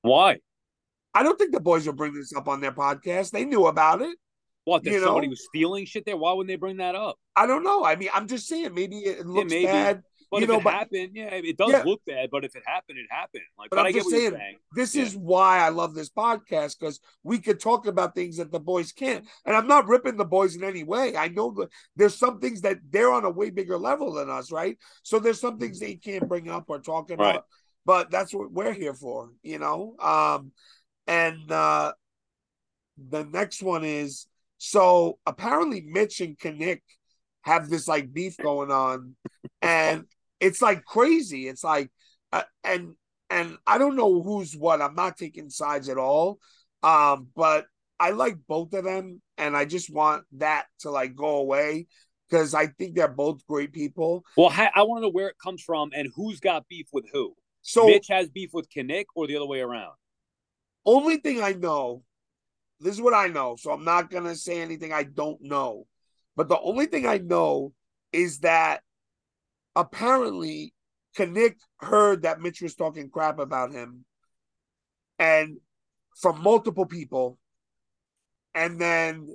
Why? 0.00 0.38
I 1.16 1.22
don't 1.22 1.38
think 1.38 1.52
the 1.52 1.60
boys 1.60 1.86
will 1.86 1.94
bring 1.94 2.12
this 2.12 2.34
up 2.36 2.46
on 2.46 2.60
their 2.60 2.72
podcast. 2.72 3.30
They 3.30 3.44
knew 3.46 3.66
about 3.66 4.02
it. 4.02 4.16
What? 4.64 4.84
That 4.84 4.90
You 4.90 4.98
know? 5.00 5.06
somebody 5.06 5.28
was 5.28 5.44
stealing 5.44 5.86
shit 5.86 6.04
there? 6.04 6.16
Why 6.16 6.32
wouldn't 6.32 6.48
they 6.48 6.56
bring 6.56 6.76
that 6.78 6.94
up? 6.94 7.16
I 7.34 7.46
don't 7.46 7.64
know. 7.64 7.84
I 7.84 7.96
mean, 7.96 8.10
I'm 8.12 8.26
just 8.26 8.46
saying 8.48 8.74
maybe 8.74 8.98
it 8.98 9.24
looks 9.26 9.50
maybe. 9.50 9.66
bad. 9.66 10.02
But 10.28 10.38
You 10.38 10.42
if 10.44 10.48
know, 10.50 10.56
it 10.58 10.64
but- 10.64 10.72
happened, 10.74 11.10
yeah, 11.14 11.28
it 11.34 11.56
does 11.56 11.70
Yeah. 11.70 11.84
look 11.84 12.04
bad. 12.04 12.30
But 12.32 12.44
if 12.44 12.56
it 12.56 12.64
happened, 12.66 12.98
it 12.98 13.06
happened. 13.08 13.44
Like, 13.56 13.70
But 13.70 13.76
but, 13.76 13.82
I'm 13.82 13.86
I 13.86 13.92
get 13.92 13.98
just 14.00 14.06
what 14.06 14.10
saying, 14.18 14.30
you're 14.32 14.40
saying. 14.40 14.56
This 14.74 14.94
Yeah. 14.96 15.02
is 15.04 15.16
why 15.16 15.60
I 15.60 15.68
love 15.68 15.94
this 15.94 16.10
podcast 16.10 16.80
because 16.80 16.98
we 17.22 17.38
could 17.38 17.60
talk 17.60 17.86
about 17.86 18.16
things 18.16 18.36
that 18.38 18.50
the 18.50 18.58
boys 18.58 18.90
can't. 18.90 19.24
And 19.44 19.54
I'm 19.56 19.68
not 19.68 19.86
ripping 19.86 20.16
the 20.16 20.24
boys 20.24 20.56
in 20.56 20.64
any 20.64 20.82
way. 20.82 21.16
I 21.16 21.28
know 21.28 21.52
that 21.52 21.68
there's 21.94 22.16
some 22.18 22.40
things 22.40 22.60
that 22.62 22.78
they're 22.90 23.12
on 23.12 23.24
a 23.24 23.30
way 23.30 23.50
bigger 23.50 23.78
level 23.78 24.12
than 24.14 24.28
us, 24.28 24.50
right? 24.50 24.76
So 25.04 25.20
there's 25.20 25.40
some 25.40 25.58
things 25.60 25.78
they 25.78 25.94
can't 25.94 26.28
bring 26.28 26.50
up 26.50 26.64
or 26.68 26.80
talk 26.80 27.10
about. 27.10 27.34
Right. 27.36 27.42
But 27.84 28.10
that's 28.10 28.34
what 28.34 28.50
we're 28.50 28.72
here 28.72 28.94
for, 28.94 29.30
you 29.44 29.60
know? 29.60 29.94
Um, 30.00 30.50
and 31.06 31.50
uh 31.50 31.92
the 33.08 33.24
next 33.24 33.62
one 33.62 33.84
is 33.84 34.26
so 34.58 35.18
apparently 35.26 35.82
Mitch 35.82 36.20
and 36.20 36.38
Kinnick 36.38 36.80
have 37.42 37.68
this 37.68 37.86
like 37.86 38.12
beef 38.12 38.36
going 38.38 38.70
on, 38.70 39.16
and 39.62 40.04
it's 40.40 40.62
like 40.62 40.84
crazy. 40.84 41.48
It's 41.48 41.62
like, 41.62 41.90
uh, 42.32 42.42
and 42.64 42.94
and 43.30 43.56
I 43.66 43.78
don't 43.78 43.96
know 43.96 44.22
who's 44.22 44.56
what. 44.56 44.80
I'm 44.80 44.94
not 44.94 45.16
taking 45.16 45.50
sides 45.50 45.88
at 45.88 45.98
all. 45.98 46.38
Um, 46.82 47.28
but 47.34 47.66
I 47.98 48.10
like 48.10 48.36
both 48.48 48.72
of 48.72 48.84
them, 48.84 49.20
and 49.38 49.56
I 49.56 49.64
just 49.64 49.92
want 49.92 50.24
that 50.32 50.66
to 50.80 50.90
like 50.90 51.14
go 51.14 51.36
away 51.36 51.86
because 52.28 52.54
I 52.54 52.66
think 52.66 52.94
they're 52.94 53.08
both 53.08 53.46
great 53.46 53.72
people. 53.72 54.24
Well, 54.36 54.50
ha- 54.50 54.72
I 54.74 54.82
want 54.82 54.98
to 54.98 55.02
know 55.02 55.12
where 55.12 55.28
it 55.28 55.36
comes 55.42 55.62
from 55.62 55.90
and 55.94 56.10
who's 56.14 56.40
got 56.40 56.66
beef 56.68 56.88
with 56.92 57.06
who. 57.12 57.34
So 57.62 57.86
Mitch 57.86 58.06
has 58.08 58.28
beef 58.28 58.50
with 58.52 58.68
Kinnick 58.70 59.06
or 59.14 59.26
the 59.26 59.36
other 59.36 59.46
way 59.46 59.60
around. 59.60 59.94
Only 60.86 61.18
thing 61.18 61.42
I 61.42 61.52
know, 61.52 62.02
this 62.80 62.94
is 62.94 63.00
what 63.00 63.14
I 63.14 63.28
know. 63.28 63.56
So 63.58 63.72
I'm 63.72 63.84
not 63.84 64.10
gonna 64.10 64.36
say 64.36 64.60
anything 64.60 64.92
I 64.92 65.02
don't 65.02 65.42
know. 65.42 65.86
But 66.36 66.48
the 66.48 66.60
only 66.60 66.86
thing 66.86 67.06
I 67.06 67.18
know 67.18 67.72
is 68.12 68.40
that 68.40 68.82
apparently 69.74 70.72
Kinnick 71.16 71.56
heard 71.80 72.22
that 72.22 72.40
Mitch 72.40 72.60
was 72.60 72.74
talking 72.74 73.10
crap 73.10 73.38
about 73.38 73.72
him 73.72 74.04
and 75.18 75.56
from 76.20 76.42
multiple 76.42 76.86
people. 76.86 77.38
And 78.54 78.80
then 78.80 79.28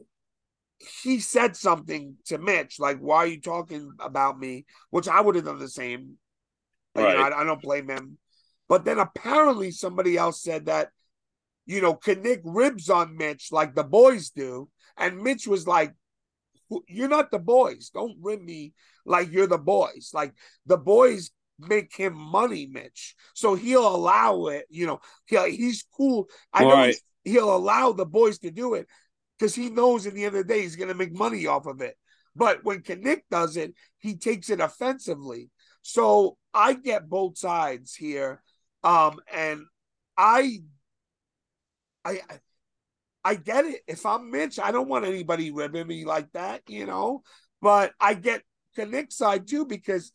he 1.03 1.19
said 1.19 1.55
something 1.55 2.15
to 2.25 2.37
Mitch, 2.37 2.79
like, 2.79 2.97
why 2.99 3.17
are 3.17 3.27
you 3.27 3.41
talking 3.41 3.91
about 3.99 4.39
me? 4.39 4.65
Which 4.89 5.07
I 5.07 5.21
would 5.21 5.35
have 5.35 5.45
done 5.45 5.59
the 5.59 5.69
same. 5.69 6.17
But, 6.93 7.09
you 7.09 7.17
know, 7.17 7.23
I, 7.23 7.41
I 7.41 7.43
don't 7.43 7.61
blame 7.61 7.89
him. 7.89 8.17
But 8.67 8.85
then 8.85 8.99
apparently 8.99 9.71
somebody 9.71 10.17
else 10.17 10.41
said 10.41 10.65
that, 10.65 10.89
you 11.65 11.81
know, 11.81 11.95
Kinnick 11.95 12.41
ribs 12.43 12.89
on 12.89 13.17
Mitch 13.17 13.51
like 13.51 13.75
the 13.75 13.83
boys 13.83 14.29
do. 14.29 14.69
And 14.97 15.21
Mitch 15.21 15.47
was 15.47 15.67
like, 15.67 15.93
you're 16.87 17.09
not 17.09 17.31
the 17.31 17.39
boys. 17.39 17.89
Don't 17.93 18.17
rib 18.21 18.41
me 18.41 18.73
like 19.05 19.31
you're 19.31 19.47
the 19.47 19.57
boys. 19.57 20.11
Like 20.13 20.33
the 20.65 20.77
boys 20.77 21.31
make 21.59 21.95
him 21.95 22.13
money, 22.15 22.67
Mitch. 22.71 23.15
So 23.33 23.55
he'll 23.55 23.87
allow 23.95 24.47
it, 24.47 24.65
you 24.69 24.87
know, 24.87 24.99
he, 25.25 25.37
he's 25.55 25.85
cool. 25.95 26.27
I 26.53 26.63
know 26.63 26.69
Right. 26.75 26.95
he'll 27.23 27.55
allow 27.55 27.91
the 27.91 28.05
boys 28.05 28.39
to 28.39 28.51
do 28.51 28.73
it 28.75 28.87
because 29.37 29.53
he 29.53 29.69
knows 29.69 30.05
at 30.07 30.13
the 30.13 30.25
end 30.25 30.35
of 30.35 30.47
the 30.47 30.53
day 30.53 30.61
he's 30.61 30.75
going 30.75 30.87
to 30.89 30.95
make 30.95 31.13
money 31.13 31.45
off 31.47 31.65
of 31.65 31.81
it. 31.81 31.97
But 32.35 32.63
when 32.63 32.79
Kinnick 32.81 33.23
does 33.29 33.57
it, 33.57 33.73
he 33.99 34.15
takes 34.15 34.49
it 34.49 34.59
offensively. 34.61 35.49
So 35.81 36.37
I 36.53 36.73
get 36.73 37.09
both 37.09 37.37
sides 37.37 37.95
here. 37.95 38.41
Um, 38.83 39.19
and 39.31 39.61
I, 40.17 40.59
I, 42.03 42.19
I 43.23 43.35
get 43.35 43.65
it. 43.65 43.81
If 43.87 44.05
I'm 44.05 44.31
Mitch, 44.31 44.59
I 44.59 44.71
don't 44.71 44.89
want 44.89 45.05
anybody 45.05 45.51
ribbing 45.51 45.87
me 45.87 46.05
like 46.05 46.31
that, 46.33 46.61
you 46.67 46.85
know. 46.85 47.23
But 47.61 47.93
I 47.99 48.13
get 48.15 48.43
Kinnick's 48.77 49.17
side 49.17 49.47
too 49.47 49.65
because 49.65 50.11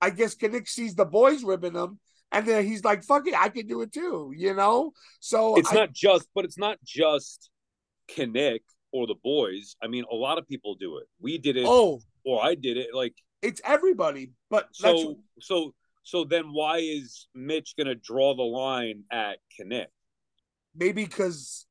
I 0.00 0.10
guess 0.10 0.34
Kinnick 0.34 0.68
sees 0.68 0.94
the 0.94 1.04
boys 1.04 1.44
ribbing 1.44 1.74
him, 1.74 1.98
and 2.32 2.46
then 2.46 2.64
he's 2.64 2.84
like, 2.84 3.04
"Fuck 3.04 3.26
it, 3.26 3.34
I 3.34 3.48
can 3.48 3.66
do 3.66 3.82
it 3.82 3.92
too," 3.92 4.32
you 4.36 4.54
know. 4.54 4.92
So 5.20 5.56
It's 5.56 5.70
I- 5.70 5.74
not 5.74 5.92
just, 5.92 6.28
but 6.34 6.44
it's 6.44 6.58
not 6.58 6.78
just 6.84 7.50
Kinnick 8.08 8.60
or 8.92 9.06
the 9.06 9.16
boys. 9.22 9.76
I 9.82 9.88
mean, 9.88 10.04
a 10.10 10.14
lot 10.14 10.38
of 10.38 10.48
people 10.48 10.74
do 10.76 10.98
it. 10.98 11.06
We 11.20 11.38
did 11.38 11.56
it, 11.56 11.66
Oh, 11.66 12.00
or 12.24 12.42
I 12.42 12.54
did 12.54 12.76
it. 12.76 12.94
Like 12.94 13.14
it's 13.42 13.60
everybody. 13.64 14.32
But 14.48 14.68
so, 14.72 15.18
so, 15.40 15.74
So 16.02 16.24
then 16.24 16.52
why 16.52 16.78
is 16.78 17.26
Mitch 17.34 17.74
going 17.76 17.88
to 17.88 17.96
draw 17.96 18.34
the 18.34 18.42
line 18.42 19.02
at 19.10 19.38
Knick? 19.58 19.88
Maybe 20.76 21.04
because 21.04 21.66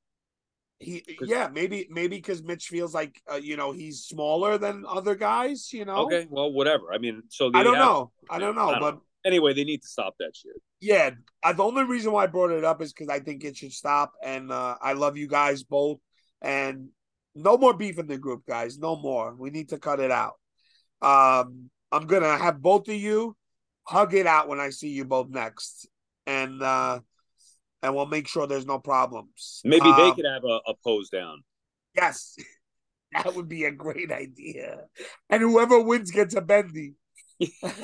he, 0.80 1.06
yeah, 1.22 1.49
maybe 1.51 1.88
maybe 1.89 2.18
because 2.18 2.43
Mitch 2.43 2.68
feels 2.68 2.93
like 2.93 3.22
uh, 3.32 3.36
you 3.36 3.56
know 3.56 3.72
he's 3.72 4.03
smaller 4.03 4.58
than 4.58 4.84
other 4.88 5.16
guys. 5.16 5.72
You 5.72 5.86
know. 5.86 6.06
Okay, 6.06 6.28
well, 6.30 6.51
whatever. 6.51 6.93
I 6.93 6.97
mean, 6.97 7.24
so 7.30 7.49
I 7.53 7.64
don't 7.64 7.78
know. 7.78 8.12
I 8.30 8.39
don't 8.39 8.56
know, 8.56 8.70
I 8.70 8.72
don't 8.72 8.82
but 8.82 8.95
know. 8.95 9.01
anyway, 9.26 9.53
they 9.53 9.64
need 9.64 9.82
to 9.82 9.88
stop 9.88 10.16
that 10.20 10.36
shit. 10.36 10.51
yeah, 10.82 11.12
uh, 11.43 11.53
the 11.53 11.64
only 11.64 11.84
reason 11.84 12.12
why 12.12 12.24
I 12.24 12.28
brought 12.28 12.51
it 12.51 12.64
up 12.64 12.82
is 12.82 12.91
because 12.91 13.10
I 13.10 13.20
think 13.20 13.43
it 13.43 13.56
should 13.56 13.72
stop, 13.74 14.14
and 14.24 14.51
uh, 14.51 14.76
I 14.82 14.93
love 14.93 15.18
you 15.18 15.28
guys 15.28 15.64
both, 15.64 15.99
and 16.41 16.89
no 17.36 17.58
more 17.58 17.74
beef 17.74 17.97
in 17.97 18.08
the 18.08 18.18
group, 18.18 18.43
guys. 18.45 18.78
No 18.78 18.95
more. 18.95 19.34
We 19.36 19.49
need 19.49 19.70
to 19.70 19.80
cut 19.80 19.99
it 19.99 20.12
out. 20.12 20.34
Um, 21.01 21.70
I'm 21.91 22.06
gonna 22.06 22.38
have 22.38 22.62
both 22.62 22.88
of 22.89 22.95
you 22.95 23.38
hug 23.84 24.14
it 24.14 24.28
out 24.28 24.47
when 24.49 24.60
I 24.60 24.72
see 24.72 24.89
you 24.89 25.06
both 25.06 25.30
next, 25.30 25.88
and 26.28 26.62
uh, 26.62 26.99
and 27.86 27.96
we'll 27.96 28.06
make 28.06 28.28
sure 28.28 28.48
there's 28.48 28.66
no 28.66 28.80
problems. 28.80 29.62
Maybe 29.64 29.92
they 29.92 30.10
Um, 30.10 30.16
could 30.16 30.26
have 30.26 30.44
a, 30.44 30.60
a 30.68 30.74
pose 30.84 31.10
down. 31.10 31.44
Yes, 31.96 32.36
that 33.14 33.34
would 33.36 33.48
be 33.48 33.64
a 33.66 33.72
great 33.72 34.12
idea. 34.12 34.82
And 35.30 35.42
whoever 35.42 35.80
wins 35.80 36.12
gets 36.12 36.36
a 36.36 36.42
bendy. 36.42 36.96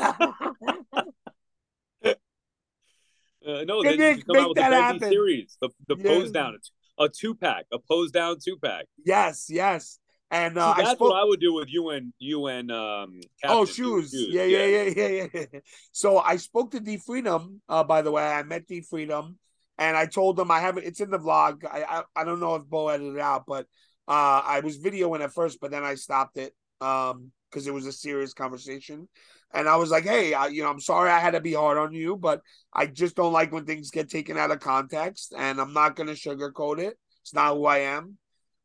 Uh, 3.46 3.64
no, 3.66 3.82
they 3.82 3.98
they 3.98 4.16
need 4.16 4.26
come 4.28 4.36
make 4.36 4.44
out 4.44 4.50
with 4.50 4.58
that 4.58 4.70
Bendy 4.70 5.00
happen? 5.00 5.12
series. 5.12 5.58
The 5.62 5.70
the 5.88 5.96
Yeah. 5.98 6.10
pose 6.10 6.32
down. 6.32 6.58
A 7.00 7.10
two 7.10 7.34
pack, 7.34 7.66
a 7.74 7.80
pose 7.80 8.12
down 8.12 8.38
two 8.44 8.58
pack. 8.58 8.86
yes, 9.04 9.48
yes. 9.50 9.98
And 10.30 10.58
uh, 10.58 10.76
See, 10.76 10.82
I 10.82 10.84
that's 10.86 10.96
spoke. 10.96 11.10
what 11.10 11.20
I 11.20 11.24
would 11.26 11.40
do 11.42 11.54
with 11.54 11.68
you 11.68 11.90
and 11.90 12.14
you 12.20 12.46
and 12.48 12.72
um. 12.72 13.20
Oh, 13.44 13.66
shoes. 13.66 14.12
Shoes. 14.12 14.28
Yeah, 14.30 14.44
yeah, 14.44 14.66
yeah, 14.66 14.94
yeah, 14.96 15.28
yeah. 15.34 15.60
So 15.92 16.20
I 16.20 16.36
spoke 16.38 16.72
to 16.72 16.80
D 16.80 16.98
Freedom. 16.98 17.62
Uh, 17.68 17.84
by 17.84 18.02
the 18.04 18.12
way, 18.12 18.24
I 18.24 18.44
met 18.44 18.68
D 18.68 18.82
Freedom, 18.82 19.38
and 19.82 19.98
I 19.98 20.06
told 20.06 20.40
him 20.40 20.52
I 20.52 20.60
haven't. 20.60 20.86
It's 20.86 21.02
in 21.02 21.10
the 21.10 21.18
vlog. 21.18 21.66
I 21.66 21.84
I, 21.84 22.22
I 22.22 22.24
don't 22.24 22.40
know 22.40 22.56
if 22.56 22.70
Beau 22.70 22.90
edited 22.90 23.16
it 23.16 23.20
out, 23.20 23.46
but 23.48 23.66
uh, 24.08 24.42
I 24.46 24.62
was 24.64 24.78
videoing 24.78 25.22
at 25.22 25.34
first, 25.34 25.60
but 25.60 25.72
then 25.72 25.84
I 25.84 25.96
stopped 25.96 26.38
it 26.38 26.54
um 26.80 27.32
because 27.50 27.68
it 27.68 27.74
was 27.74 27.86
a 27.88 27.92
serious 27.92 28.34
conversation, 28.34 29.10
and 29.54 29.68
I 29.68 29.76
was 29.76 29.90
like, 29.90 30.06
hey, 30.06 30.34
I, 30.34 30.48
you 30.48 30.62
know, 30.64 30.70
I'm 30.70 30.80
sorry 30.80 31.10
I 31.10 31.20
had 31.20 31.32
to 31.32 31.42
be 31.42 31.54
hard 31.54 31.78
on 31.78 31.94
you, 31.94 32.16
but 32.16 32.42
I 32.72 32.86
just 32.86 33.16
don't 33.16 33.34
like 33.34 33.52
when 33.52 33.66
things 33.66 33.92
get 33.92 34.10
taken 34.10 34.38
out 34.38 34.52
of 34.52 34.60
context, 34.60 35.34
and 35.38 35.60
I'm 35.60 35.74
not 35.74 35.96
gonna 35.96 36.14
sugarcoat 36.14 36.80
it. 36.80 36.98
It's 37.24 37.34
not 37.34 37.56
who 37.56 37.66
I 37.66 37.80
am. 37.80 38.18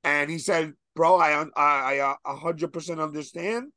And 0.04 0.30
he 0.30 0.38
said, 0.38 0.74
bro, 0.94 1.16
I 1.16 1.46
I 1.56 1.70
I 2.00 2.14
a 2.26 2.36
hundred 2.36 2.72
percent 2.74 3.00
understand. 3.00 3.72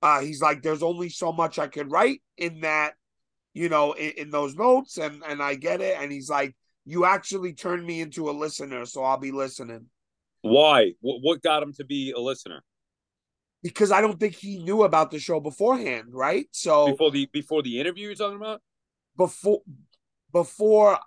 Uh, 0.00 0.20
he's 0.20 0.40
like, 0.40 0.62
there's 0.62 0.82
only 0.82 1.10
so 1.10 1.32
much 1.32 1.58
I 1.58 1.66
could 1.66 1.90
write 1.90 2.22
in 2.36 2.60
that, 2.60 2.94
you 3.52 3.68
know, 3.68 3.92
in, 3.92 4.12
in 4.16 4.30
those 4.30 4.54
notes, 4.54 4.96
and 4.96 5.22
and 5.28 5.42
I 5.42 5.54
get 5.54 5.80
it. 5.82 5.96
And 6.00 6.10
he's 6.10 6.30
like, 6.30 6.56
you 6.88 7.04
actually 7.04 7.52
turned 7.52 7.84
me 7.86 8.00
into 8.00 8.30
a 8.30 8.32
listener, 8.32 8.86
so 8.86 9.04
I'll 9.04 9.18
be 9.18 9.30
listening 9.30 9.86
Why? 10.40 10.94
What, 11.00 11.18
what 11.20 11.42
got 11.42 11.62
him 11.62 11.74
to 11.74 11.84
be 11.84 12.12
a 12.12 12.18
listener 12.18 12.64
because 13.62 13.90
I 13.92 14.00
don't 14.00 14.18
think 14.18 14.34
he 14.34 14.58
knew 14.58 14.84
about 14.84 15.10
the 15.10 15.18
show 15.18 15.38
beforehand, 15.38 16.06
right? 16.12 16.46
So 16.52 16.92
before 16.92 17.10
the 17.10 17.28
before 17.32 17.62
the 17.62 17.78
interview 17.80 18.06
you're 18.06 18.14
talking 18.14 18.36
about, 18.36 18.62
before 19.16 19.60
before 20.32 20.98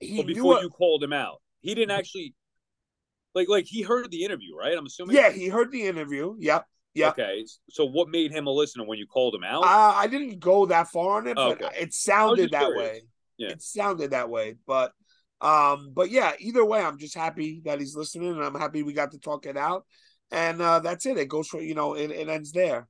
he 0.00 0.22
knew 0.22 0.34
before 0.34 0.58
it- 0.58 0.62
you 0.62 0.70
called 0.70 1.02
him 1.02 1.12
out? 1.12 1.42
He 1.60 1.74
didn't 1.74 1.90
actually 1.92 2.34
like 3.34 3.48
like 3.48 3.66
he 3.66 3.82
heard 3.82 4.10
the 4.10 4.24
interview, 4.24 4.56
right? 4.56 4.76
I'm 4.76 4.86
assuming. 4.86 5.16
yeah, 5.16 5.30
he 5.30 5.48
heard 5.48 5.70
the 5.72 5.82
interview. 5.86 6.36
Yep, 6.38 6.66
yep. 6.94 7.12
Okay. 7.18 7.44
So 7.70 7.84
what 7.84 8.08
made 8.08 8.30
him 8.30 8.46
a 8.46 8.50
listener 8.50 8.84
when 8.84 8.98
you 8.98 9.06
called 9.06 9.34
him 9.34 9.44
out? 9.44 9.64
Uh, 9.64 9.92
I 9.96 10.06
didn't 10.06 10.38
go 10.38 10.66
that 10.66 10.88
far 10.88 11.18
on 11.18 11.26
it, 11.26 11.36
but 11.36 11.60
Okay. 11.60 11.68
it 11.80 11.92
sounded 11.94 12.52
that 12.52 12.66
curious. 12.66 12.92
way. 12.92 13.02
Yeah. 13.38 13.50
It 13.50 13.62
sounded 13.62 14.10
that 14.12 14.30
way, 14.30 14.56
but 14.66 14.92
um, 15.40 15.90
but 15.92 16.10
yeah, 16.10 16.32
either 16.38 16.64
way, 16.64 16.80
I'm 16.80 16.98
just 16.98 17.14
happy 17.14 17.60
that 17.64 17.78
he's 17.78 17.96
listening, 17.96 18.30
and 18.30 18.42
I'm 18.42 18.54
happy 18.54 18.82
we 18.82 18.92
got 18.92 19.12
to 19.12 19.18
talk 19.18 19.44
it 19.46 19.56
out, 19.56 19.84
and 20.30 20.60
uh, 20.62 20.78
that's 20.80 21.04
it. 21.06 21.18
It 21.18 21.28
goes 21.28 21.48
for 21.48 21.60
you 21.60 21.74
know, 21.74 21.94
it, 21.94 22.10
it 22.10 22.28
ends 22.28 22.52
there. 22.52 22.88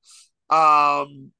Um, 0.50 1.32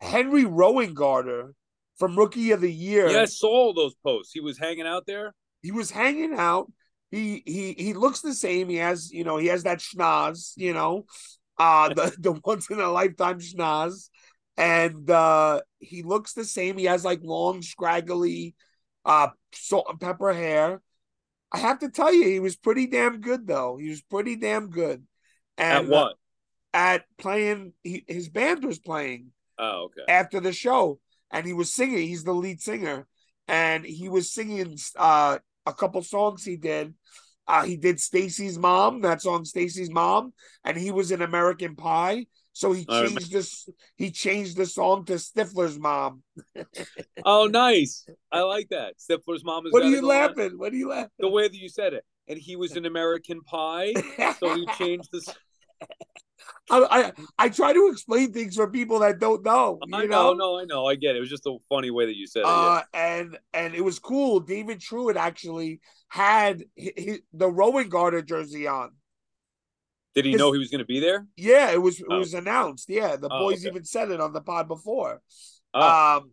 Henry 0.00 0.44
Rowengartner 0.44 1.52
from 1.98 2.16
Rookie 2.16 2.52
of 2.52 2.60
the 2.60 2.72
Year. 2.72 3.08
yeah, 3.08 3.22
I 3.22 3.24
saw 3.24 3.48
all 3.48 3.74
those 3.74 3.94
posts. 4.04 4.32
He 4.32 4.40
was 4.40 4.58
hanging 4.58 4.86
out 4.86 5.06
there. 5.06 5.34
he 5.62 5.72
was 5.72 5.90
hanging 5.90 6.34
out. 6.34 6.70
He 7.10 7.42
he 7.46 7.72
he 7.72 7.94
looks 7.94 8.20
the 8.20 8.34
same. 8.34 8.68
He 8.68 8.76
has 8.76 9.10
you 9.12 9.24
know 9.24 9.38
he 9.38 9.46
has 9.48 9.62
that 9.62 9.78
schnoz, 9.78 10.52
you 10.56 10.74
know, 10.74 11.06
uh 11.58 11.88
the 11.94 12.14
the 12.18 12.40
once 12.44 12.68
in 12.70 12.80
a 12.80 12.90
lifetime 12.90 13.40
schnoz, 13.40 14.08
and 14.56 15.10
uh 15.10 15.60
he 15.78 16.02
looks 16.02 16.32
the 16.32 16.44
same. 16.44 16.78
He 16.78 16.84
has 16.84 17.04
like 17.04 17.20
long 17.22 17.62
scraggly, 17.62 18.54
uh 19.04 19.28
salt 19.52 19.86
and 19.90 20.00
pepper 20.00 20.32
hair. 20.32 20.80
I 21.52 21.58
have 21.58 21.80
to 21.80 21.88
tell 21.88 22.12
you, 22.12 22.24
he 22.24 22.40
was 22.40 22.56
pretty 22.56 22.86
damn 22.86 23.20
good 23.20 23.46
though. 23.46 23.76
He 23.76 23.88
was 23.88 24.02
pretty 24.02 24.36
damn 24.36 24.70
good. 24.70 25.04
And 25.56 25.86
At 25.86 25.86
what? 25.86 26.12
uh, 26.12 26.14
at 26.72 27.04
playing, 27.18 27.72
he, 27.84 28.04
his 28.08 28.28
band 28.28 28.64
was 28.64 28.80
playing 28.80 29.30
oh, 29.58 29.84
okay. 29.84 30.02
after 30.08 30.40
the 30.40 30.52
show 30.52 30.98
and 31.30 31.46
he 31.46 31.52
was 31.52 31.72
singing 31.72 31.98
he's 31.98 32.24
the 32.24 32.32
lead 32.32 32.60
singer 32.60 33.06
and 33.48 33.84
he 33.84 34.08
was 34.08 34.32
singing 34.32 34.76
uh 34.96 35.38
a 35.66 35.72
couple 35.72 36.02
songs 36.02 36.44
he 36.44 36.56
did 36.56 36.94
uh 37.46 37.64
he 37.64 37.76
did 37.76 38.00
Stacy's 38.00 38.58
mom 38.58 39.02
that 39.02 39.22
song 39.22 39.44
Stacy's 39.44 39.90
mom 39.90 40.32
and 40.64 40.76
he 40.76 40.90
was 40.90 41.10
in 41.10 41.22
American 41.22 41.76
Pie 41.76 42.26
so 42.54 42.72
he 42.72 42.86
changed 42.86 43.30
this 43.30 43.68
he 43.96 44.10
changed 44.10 44.56
the 44.56 44.64
song 44.64 45.04
to 45.04 45.14
Stifler's 45.14 45.78
mom 45.78 46.22
Oh, 47.26 47.46
nice. 47.46 48.06
I 48.32 48.40
like 48.42 48.68
that. 48.70 48.94
Stifler's 48.98 49.44
mom 49.44 49.66
is. 49.66 49.72
what 49.72 49.82
are 49.82 49.86
you 49.88 50.00
going 50.00 50.22
on. 50.22 50.28
laughing 50.28 50.58
what 50.58 50.72
are 50.72 50.76
you 50.76 50.88
laughing 50.88 51.10
The 51.18 51.28
way 51.28 51.46
that 51.48 51.56
you 51.56 51.68
said 51.68 51.92
it, 51.94 52.04
and 52.28 52.38
he 52.38 52.56
was 52.56 52.76
an 52.76 52.86
American 52.86 53.42
Pie, 53.42 53.92
so 54.38 54.54
he 54.54 54.66
changed 54.78 55.10
this. 55.12 55.28
I, 56.70 56.86
I 56.90 57.12
I 57.38 57.48
try 57.48 57.72
to 57.72 57.88
explain 57.88 58.32
things 58.32 58.56
for 58.56 58.70
people 58.70 59.00
that 59.00 59.18
don't 59.18 59.44
know 59.44 59.78
you 59.86 59.96
I 59.96 60.06
know, 60.06 60.32
know, 60.32 60.34
no, 60.34 60.60
I 60.60 60.64
know, 60.64 60.86
I 60.86 60.94
get 60.94 61.14
it. 61.14 61.18
It 61.18 61.20
was 61.20 61.30
just 61.30 61.46
a 61.46 61.56
funny 61.68 61.90
way 61.90 62.06
that 62.06 62.16
you 62.16 62.26
said 62.26 62.40
it. 62.40 62.46
Uh, 62.46 62.82
and 62.92 63.38
and 63.52 63.74
it 63.74 63.84
was 63.84 63.98
cool. 63.98 64.40
David 64.40 64.80
Truitt 64.80 65.16
actually 65.16 65.80
had 66.08 66.64
hi 66.78 66.92
hi 66.98 67.18
the 67.32 67.50
Rowengartner 67.50 68.24
jersey 68.26 68.66
on. 68.66 68.92
Did 70.14 70.24
he 70.26 70.34
know 70.34 70.52
he 70.52 70.58
was 70.58 70.70
going 70.70 70.78
to 70.80 70.84
be 70.84 71.00
there? 71.00 71.26
Yeah, 71.36 71.70
it 71.72 71.82
was 71.82 72.00
it 72.00 72.06
Oh. 72.08 72.18
was 72.18 72.34
announced. 72.34 72.88
Yeah, 72.88 73.16
the 73.16 73.28
Oh, 73.30 73.38
boys 73.40 73.60
okay. 73.60 73.68
even 73.70 73.84
said 73.84 74.10
it 74.10 74.20
on 74.20 74.32
the 74.32 74.40
pod 74.40 74.68
before. 74.68 75.20
Oh, 75.74 76.16
Um, 76.18 76.30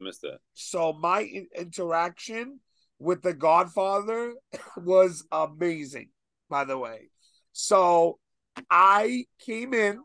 missed 0.00 0.22
that. 0.22 0.38
so 0.54 0.92
my 0.92 1.20
in- 1.20 1.48
interaction 1.56 2.60
with 2.98 3.22
the 3.22 3.34
Godfather 3.34 4.34
was 4.76 5.24
amazing. 5.30 6.08
By 6.48 6.64
the 6.64 6.76
way, 6.76 7.10
so 7.52 8.18
I 8.70 9.26
came 9.38 9.72
in. 9.72 10.02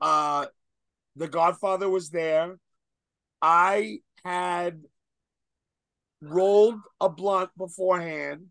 Uh, 0.00 0.46
the 1.14 1.28
Godfather 1.28 1.88
was 1.88 2.10
there. 2.10 2.58
I 3.40 4.00
had 4.24 4.82
rolled 6.20 6.80
a 7.00 7.08
blunt 7.08 7.50
beforehand. 7.56 8.46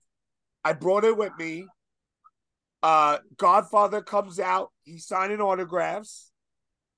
I 0.64 0.74
brought 0.74 1.04
it 1.04 1.18
with 1.18 1.32
me. 1.38 1.66
Uh, 2.84 3.20
Godfather 3.38 4.02
comes 4.02 4.40
out. 4.40 4.72
He's 4.84 5.06
signing 5.06 5.40
autographs. 5.40 6.32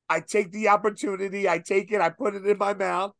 I 0.09 0.21
take 0.21 0.51
the 0.51 0.69
opportunity. 0.69 1.49
I 1.49 1.59
take 1.59 1.91
it. 1.91 2.01
I 2.01 2.09
put 2.09 2.36
it 2.36 2.45
in 2.45 2.57
my 2.57 2.73
mouth. 2.73 3.13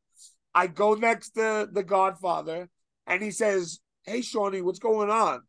I 0.54 0.68
go 0.68 0.94
next 0.94 1.32
to 1.32 1.68
the 1.72 1.84
Godfather, 1.84 2.70
and 3.08 3.22
he 3.22 3.32
says, 3.32 3.80
"Hey, 4.04 4.20
Seany, 4.20 4.62
what's 4.62 4.80
going 4.80 5.10
on?" 5.10 5.42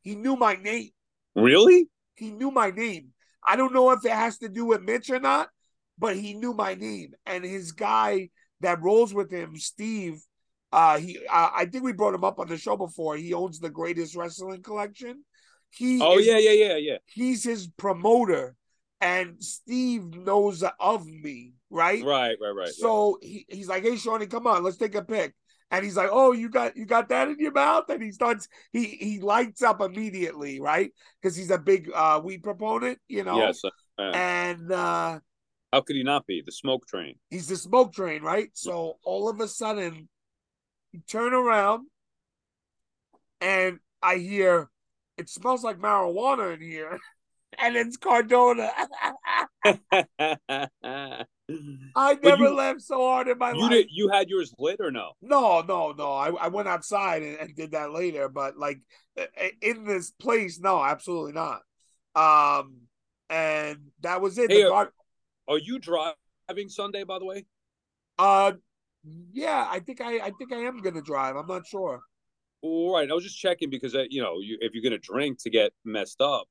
He 0.00 0.14
knew 0.14 0.36
my 0.36 0.54
name. 0.54 0.90
Really? 1.34 1.88
He 2.14 2.30
knew 2.30 2.50
my 2.50 2.70
name. 2.70 3.12
I 3.46 3.56
don't 3.56 3.74
know 3.74 3.90
if 3.90 4.04
it 4.04 4.12
has 4.12 4.38
to 4.38 4.48
do 4.48 4.64
with 4.64 4.82
Mitch 4.82 5.10
or 5.10 5.18
not, 5.18 5.48
but 5.98 6.16
he 6.16 6.34
knew 6.34 6.54
my 6.54 6.74
name. 6.74 7.12
And 7.26 7.44
his 7.44 7.72
guy 7.72 8.30
that 8.60 8.80
rolls 8.82 9.12
with 9.12 9.30
him, 9.30 9.56
Steve, 9.56 10.20
uh, 10.72 10.98
he 10.98 11.18
uh, 11.30 11.50
I 11.54 11.66
think 11.66 11.84
we 11.84 11.92
brought 11.92 12.14
him 12.14 12.24
up 12.24 12.38
on 12.38 12.48
the 12.48 12.56
show 12.56 12.76
before. 12.76 13.16
He 13.16 13.34
owns 13.34 13.58
the 13.58 13.70
greatest 13.70 14.14
wrestling 14.14 14.62
collection. 14.62 15.24
He 15.76 16.00
Oh 16.00 16.18
is- 16.18 16.26
yeah, 16.26 16.38
yeah, 16.38 16.52
yeah, 16.52 16.76
yeah. 16.76 16.96
he's 17.06 17.44
his 17.44 17.66
promoter, 17.76 18.56
and 19.00 19.42
Steve 19.42 20.14
knows 20.14 20.64
of 20.80 21.06
me, 21.06 21.54
right? 21.70 22.02
Right, 22.04 22.36
right, 22.40 22.50
right. 22.50 22.68
So 22.68 23.18
he, 23.22 23.44
he's 23.48 23.68
like, 23.68 23.82
"Hey, 23.82 23.92
Seany, 23.92 24.30
come 24.30 24.46
on, 24.46 24.62
let's 24.62 24.76
take 24.76 24.94
a 24.94 25.02
pic." 25.04 25.34
And 25.70 25.84
he's 25.84 25.96
like, 25.96 26.10
"Oh, 26.12 26.32
you 26.32 26.48
got 26.48 26.76
you 26.76 26.86
got 26.86 27.08
that 27.08 27.28
in 27.28 27.38
your 27.38 27.52
mouth?" 27.52 27.88
And 27.88 28.02
he 28.02 28.12
starts 28.12 28.48
he 28.72 28.84
he 28.86 29.20
lights 29.20 29.62
up 29.62 29.80
immediately, 29.80 30.60
right? 30.60 30.92
Because 31.20 31.36
he's 31.36 31.50
a 31.50 31.58
big 31.58 31.90
uh 31.94 32.20
weed 32.22 32.42
proponent, 32.42 32.98
you 33.08 33.24
know. 33.24 33.38
yes. 33.38 33.62
uh, 33.64 33.70
And 34.02 34.70
uh 34.70 35.20
how 35.72 35.80
could 35.80 35.96
he 35.96 36.04
not 36.04 36.26
be 36.26 36.40
the 36.44 36.52
smoke 36.52 36.86
train? 36.86 37.16
he's 37.30 37.48
the 37.48 37.56
smoke 37.56 37.92
train, 37.92 38.22
right? 38.22 38.50
So 38.52 38.98
all 39.04 39.28
of 39.28 39.40
a 39.40 39.48
sudden, 39.48 40.08
you 40.92 41.00
turn 41.08 41.34
around, 41.34 41.88
and 43.40 43.80
I 44.00 44.16
hear, 44.16 44.70
"It 45.18 45.28
smells 45.28 45.62
like 45.64 45.78
marijuana 45.78 46.54
in 46.54 46.60
here," 46.60 46.98
and 47.58 47.76
it's 47.76 47.96
Cardona. 47.96 48.70
I 51.96 52.14
never 52.14 52.44
you- 52.44 52.54
laughed 52.54 52.82
so 52.82 52.98
hard 52.98 53.28
in 53.28 53.38
my 53.38 53.52
You 53.52 53.60
life. 53.60 53.70
did. 53.70 53.88
You 53.92 54.08
had 54.08 54.28
yours 54.28 54.52
lit 54.58 54.80
or 54.80 54.90
no? 54.90 55.12
No, 55.22 55.60
no, 55.60 55.92
no. 55.92 56.12
I, 56.12 56.30
I 56.30 56.48
went 56.48 56.66
outside 56.68 57.22
and, 57.22 57.38
and 57.38 57.54
did 57.54 57.72
that 57.72 57.92
later, 57.92 58.28
but 58.28 58.56
like 58.58 58.80
in 59.62 59.84
this 59.84 60.10
place, 60.10 60.58
no, 60.58 60.82
absolutely 60.82 61.32
not. 61.32 61.60
Um, 62.16 62.80
and 63.30 63.78
that 64.00 64.20
was 64.20 64.38
it. 64.38 64.50
Hey, 64.50 64.62
The 64.64 64.90
Are 65.48 65.58
you 65.58 65.78
driving 65.78 66.68
Sunday? 66.68 67.04
By 67.04 67.18
the 67.18 67.24
way. 67.26 67.44
uh, 68.18 68.52
yeah, 69.32 69.68
I 69.70 69.80
think 69.80 70.00
I, 70.00 70.18
I 70.18 70.30
think 70.30 70.52
I 70.52 70.58
am 70.58 70.78
gonna 70.78 71.02
drive. 71.02 71.36
I'm 71.36 71.46
not 71.46 71.66
sure. 71.66 72.00
All 72.64 72.94
right. 72.94 73.10
I 73.10 73.12
was 73.12 73.24
just 73.24 73.38
checking 73.38 73.68
because 73.68 73.94
uh, 73.94 74.04
you 74.08 74.22
know, 74.22 74.40
you, 74.40 74.56
if 74.62 74.72
you're 74.72 74.82
gonna 74.82 74.96
drink 74.98 75.38
to 75.42 75.50
get 75.50 75.72
messed 75.84 76.22
up, 76.22 76.46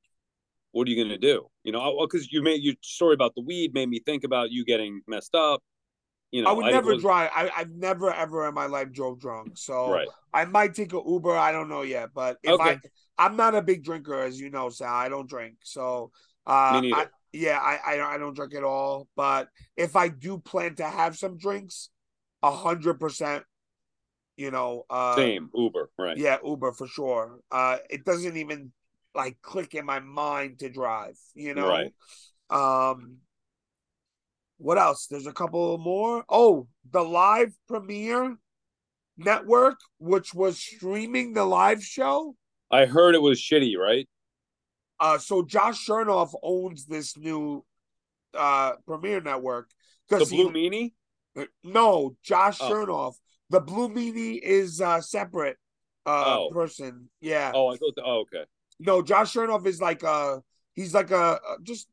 what 0.72 0.88
are 0.88 0.92
you 0.92 1.04
gonna 1.04 1.18
do? 1.18 1.48
You 1.64 1.72
know, 1.72 1.98
because 2.06 2.32
you 2.32 2.44
made 2.44 2.62
your 2.62 2.76
story 2.82 3.16
about 3.16 3.34
the 3.34 3.42
weed 3.42 3.74
made 3.74 3.90
me 3.90 4.00
think 4.00 4.24
about 4.24 4.52
you 4.52 4.64
getting 4.64 5.02
messed 5.08 5.34
up. 5.34 5.64
You 6.30 6.44
know, 6.44 6.50
I 6.50 6.54
would 6.54 6.68
it 6.68 6.72
never 6.72 6.94
was- 6.94 7.02
drive. 7.02 7.32
I, 7.34 7.50
I've 7.58 7.72
never 7.72 8.14
ever 8.14 8.48
in 8.48 8.54
my 8.54 8.68
life 8.68 8.92
drove 8.92 9.20
drunk. 9.20 9.58
So 9.58 9.92
Right. 9.92 10.08
I 10.32 10.46
might 10.46 10.76
take 10.76 10.94
a 10.94 11.02
Uber. 11.04 11.36
I 11.36 11.52
don't 11.52 11.68
know 11.68 11.82
yet, 11.82 12.10
but 12.14 12.38
if 12.44 12.52
Okay. 12.52 12.64
I, 13.18 13.26
I'm 13.26 13.36
not 13.36 13.56
a 13.56 13.64
big 13.64 13.84
drinker, 13.84 14.20
as 14.22 14.40
you 14.40 14.52
know, 14.52 14.70
Sal. 14.70 14.94
I 14.94 15.10
don't 15.10 15.28
drink. 15.28 15.56
So 15.64 16.12
uh. 16.46 16.80
I, 16.84 17.08
yeah, 17.32 17.58
I, 17.58 17.80
I 17.94 17.98
don't- 17.98 18.12
I 18.14 18.18
don't 18.20 18.36
drink 18.36 18.54
at 18.54 18.64
all. 18.64 19.08
But 19.16 19.48
if 19.76 19.96
I 19.96 20.10
do 20.10 20.38
plan 20.38 20.76
to 20.76 20.86
have 20.86 21.18
some 21.18 21.38
drinks, 21.40 21.90
a 22.44 22.52
hundred 22.52 23.00
percent, 23.00 23.44
you 24.38 24.52
know, 24.52 24.86
uh, 24.90 25.16
Same 25.16 25.50
Uber. 25.54 25.90
Right. 25.98 26.18
yeah, 26.18 26.38
Uber 26.44 26.72
for 26.74 26.88
sure. 26.88 27.40
Uh, 27.52 27.78
it 27.90 28.04
doesn't 28.06 28.38
even 28.38 28.72
like 29.16 29.38
click 29.42 29.74
in 29.76 29.86
my 29.86 30.00
mind 30.00 30.60
to 30.60 30.70
drive. 30.70 31.18
You 31.36 31.54
know, 31.54 31.68
Right. 31.68 31.92
um, 32.50 33.18
what 34.58 34.78
else? 34.78 35.08
There's 35.08 35.28
a 35.28 35.34
couple 35.34 35.78
more. 35.78 36.24
Oh, 36.30 36.68
the 36.90 37.02
live 37.04 37.54
premiere 37.68 38.38
network, 39.18 39.80
which 40.00 40.34
was 40.34 40.58
streaming 40.60 41.34
the 41.34 41.46
live 41.46 41.84
show. 41.84 42.36
I 42.72 42.86
heard 42.86 43.14
it 43.16 43.22
was 43.22 43.40
shitty. 43.40 43.78
Right. 43.78 44.08
Uh, 45.00 45.18
so 45.18 45.44
Josh 45.44 45.86
Chernoff 45.88 46.34
owns 46.42 46.86
this 46.86 47.18
new 47.18 47.64
uh 48.34 48.74
premiere 48.88 49.22
network 49.22 49.70
The 50.10 50.26
Blue 50.26 50.50
Meanie. 50.50 50.94
no 51.64 52.16
Josh 52.24 52.58
Oh. 52.62 52.70
Chernoff. 52.72 53.14
The 53.50 53.60
Blue 53.60 53.90
Meanie 53.90 54.40
is 54.42 54.82
uh 54.82 55.02
separate 55.02 55.58
uh 56.06 56.38
Oh. 56.38 56.50
person. 56.52 57.10
Yeah. 57.22 57.52
Oh, 57.54 57.68
I 57.68 57.78
thought. 57.78 57.96
The, 57.96 58.04
oh, 58.04 58.22
okay. 58.22 58.46
No, 58.80 59.02
Josh 59.02 59.34
Chernoff 59.34 59.66
is 59.66 59.80
like 59.82 60.04
a 60.04 60.42
he's 60.74 60.94
like 60.94 61.12
a, 61.12 61.40
a- 61.48 61.58
just 61.64 61.88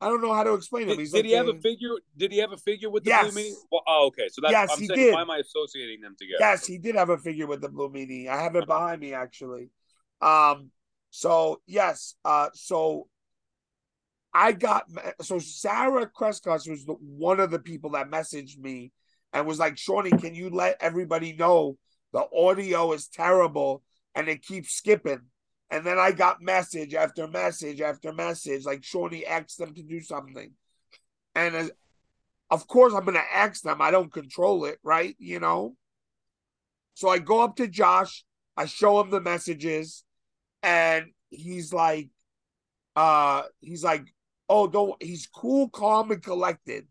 I 0.00 0.08
don't 0.08 0.22
know 0.22 0.32
how 0.32 0.44
to 0.44 0.54
explain 0.54 0.84
him. 0.84 0.88
Did, 0.90 0.98
He's 1.00 1.12
did 1.12 1.18
like 1.18 1.24
he 1.26 1.32
have 1.32 1.48
a 1.48 1.54
figure? 1.60 1.90
Did 2.16 2.32
he 2.32 2.38
have 2.38 2.52
a 2.52 2.56
figure 2.56 2.88
with 2.90 3.04
the 3.04 3.10
Yes. 3.10 3.32
Blue 3.32 3.42
Meanie? 3.42 3.52
Well, 3.70 3.82
oh, 3.86 4.06
okay. 4.06 4.28
So 4.28 4.40
that's 4.42 4.52
Yes, 4.52 4.70
I'm 4.72 4.78
he 4.78 4.86
saying. 4.86 4.98
did. 4.98 5.14
Why 5.14 5.22
am 5.22 5.30
I 5.30 5.38
associating 5.38 6.00
them 6.00 6.16
together? 6.18 6.38
Yes, 6.40 6.66
he 6.66 6.78
did 6.78 6.94
have 6.94 7.10
a 7.10 7.18
figure 7.18 7.46
with 7.46 7.60
the 7.60 7.68
Blue 7.68 7.90
Meanie. 7.90 8.28
I 8.28 8.42
have 8.42 8.56
it 8.56 8.66
behind 8.66 9.00
me 9.00 9.12
actually. 9.14 9.70
Um, 10.22 10.70
so 11.10 11.60
yes, 11.66 12.14
uh, 12.24 12.48
so 12.54 13.08
I 14.32 14.52
got 14.52 14.84
so 15.20 15.38
Sarah 15.38 16.06
Crescus 16.06 16.68
was 16.68 16.84
the, 16.84 16.92
one 16.94 17.40
of 17.40 17.50
the 17.50 17.58
people 17.58 17.90
that 17.90 18.10
messaged 18.10 18.58
me 18.58 18.92
and 19.32 19.46
was 19.46 19.58
like, 19.58 19.76
"Seany, 19.76 20.20
can 20.20 20.34
you 20.34 20.50
let 20.50 20.76
everybody 20.80 21.32
know 21.32 21.78
the 22.12 22.26
audio 22.34 22.92
is 22.92 23.08
terrible 23.08 23.82
and 24.14 24.28
it 24.28 24.42
keeps 24.42 24.72
skipping?" 24.72 25.22
And 25.70 25.86
then 25.86 25.98
I 25.98 26.12
got 26.12 26.42
message 26.42 26.94
after 26.94 27.28
message 27.28 27.80
after 27.80 28.12
message, 28.12 28.64
like 28.64 28.80
Seany 28.80 29.26
asked 29.26 29.58
them 29.58 29.74
to 29.74 29.82
do 29.82 30.00
something, 30.00 30.52
and 31.34 31.54
as, 31.54 31.70
of 32.50 32.66
course 32.66 32.92
I'm 32.94 33.04
gonna 33.04 33.22
ask 33.32 33.62
them. 33.62 33.80
I 33.80 33.90
don't 33.90 34.12
control 34.12 34.64
it, 34.64 34.78
right? 34.82 35.14
You 35.18 35.40
know. 35.40 35.76
So 36.94 37.08
I 37.08 37.18
go 37.18 37.40
up 37.40 37.56
to 37.56 37.68
Josh, 37.68 38.24
I 38.56 38.66
show 38.66 39.00
him 39.00 39.10
the 39.10 39.20
messages, 39.20 40.04
and 40.62 41.06
he's 41.30 41.72
like, 41.72 42.10
uh, 42.96 43.42
he's 43.60 43.84
like, 43.84 44.04
oh, 44.48 44.66
don't 44.66 45.02
he's 45.02 45.26
cool, 45.26 45.68
calm, 45.70 46.10
and 46.10 46.22
collected. 46.22 46.86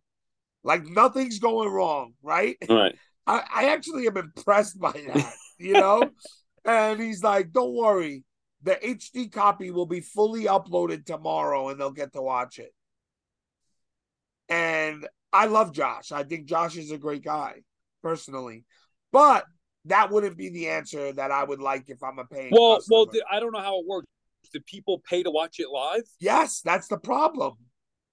Like 0.63 0.85
nothing's 0.85 1.39
going 1.39 1.69
wrong, 1.69 2.13
right? 2.21 2.57
Right. 2.69 2.95
I, 3.27 3.43
I 3.53 3.69
actually 3.73 4.07
am 4.07 4.17
impressed 4.17 4.79
by 4.79 4.91
that, 4.91 5.33
you 5.59 5.73
know? 5.73 6.09
and 6.65 6.99
he's 6.99 7.23
like, 7.23 7.51
don't 7.51 7.75
worry, 7.75 8.23
the 8.63 8.75
HD 8.83 9.31
copy 9.31 9.69
will 9.71 9.85
be 9.85 10.01
fully 10.01 10.45
uploaded 10.45 11.05
tomorrow 11.05 11.69
and 11.69 11.79
they'll 11.79 11.91
get 11.91 12.13
to 12.13 12.21
watch 12.21 12.57
it. 12.57 12.73
And 14.49 15.07
I 15.31 15.45
love 15.45 15.73
Josh. 15.73 16.11
I 16.11 16.23
think 16.23 16.47
Josh 16.47 16.75
is 16.75 16.91
a 16.91 16.97
great 16.97 17.23
guy, 17.23 17.61
personally. 18.01 18.65
But 19.11 19.45
that 19.85 20.11
wouldn't 20.11 20.37
be 20.37 20.49
the 20.49 20.69
answer 20.69 21.13
that 21.13 21.31
I 21.31 21.43
would 21.43 21.61
like 21.61 21.89
if 21.89 22.01
I'm 22.03 22.19
a 22.19 22.25
paying 22.25 22.51
Well, 22.51 22.77
customer. 22.77 22.97
well, 22.97 23.11
I 23.31 23.39
don't 23.39 23.53
know 23.53 23.61
how 23.61 23.79
it 23.79 23.85
works. 23.87 24.07
Do 24.51 24.59
people 24.61 25.03
pay 25.07 25.21
to 25.21 25.29
watch 25.29 25.59
it 25.59 25.69
live? 25.69 26.01
yes, 26.19 26.61
that's 26.61 26.87
the 26.87 26.97
problem. 26.97 27.53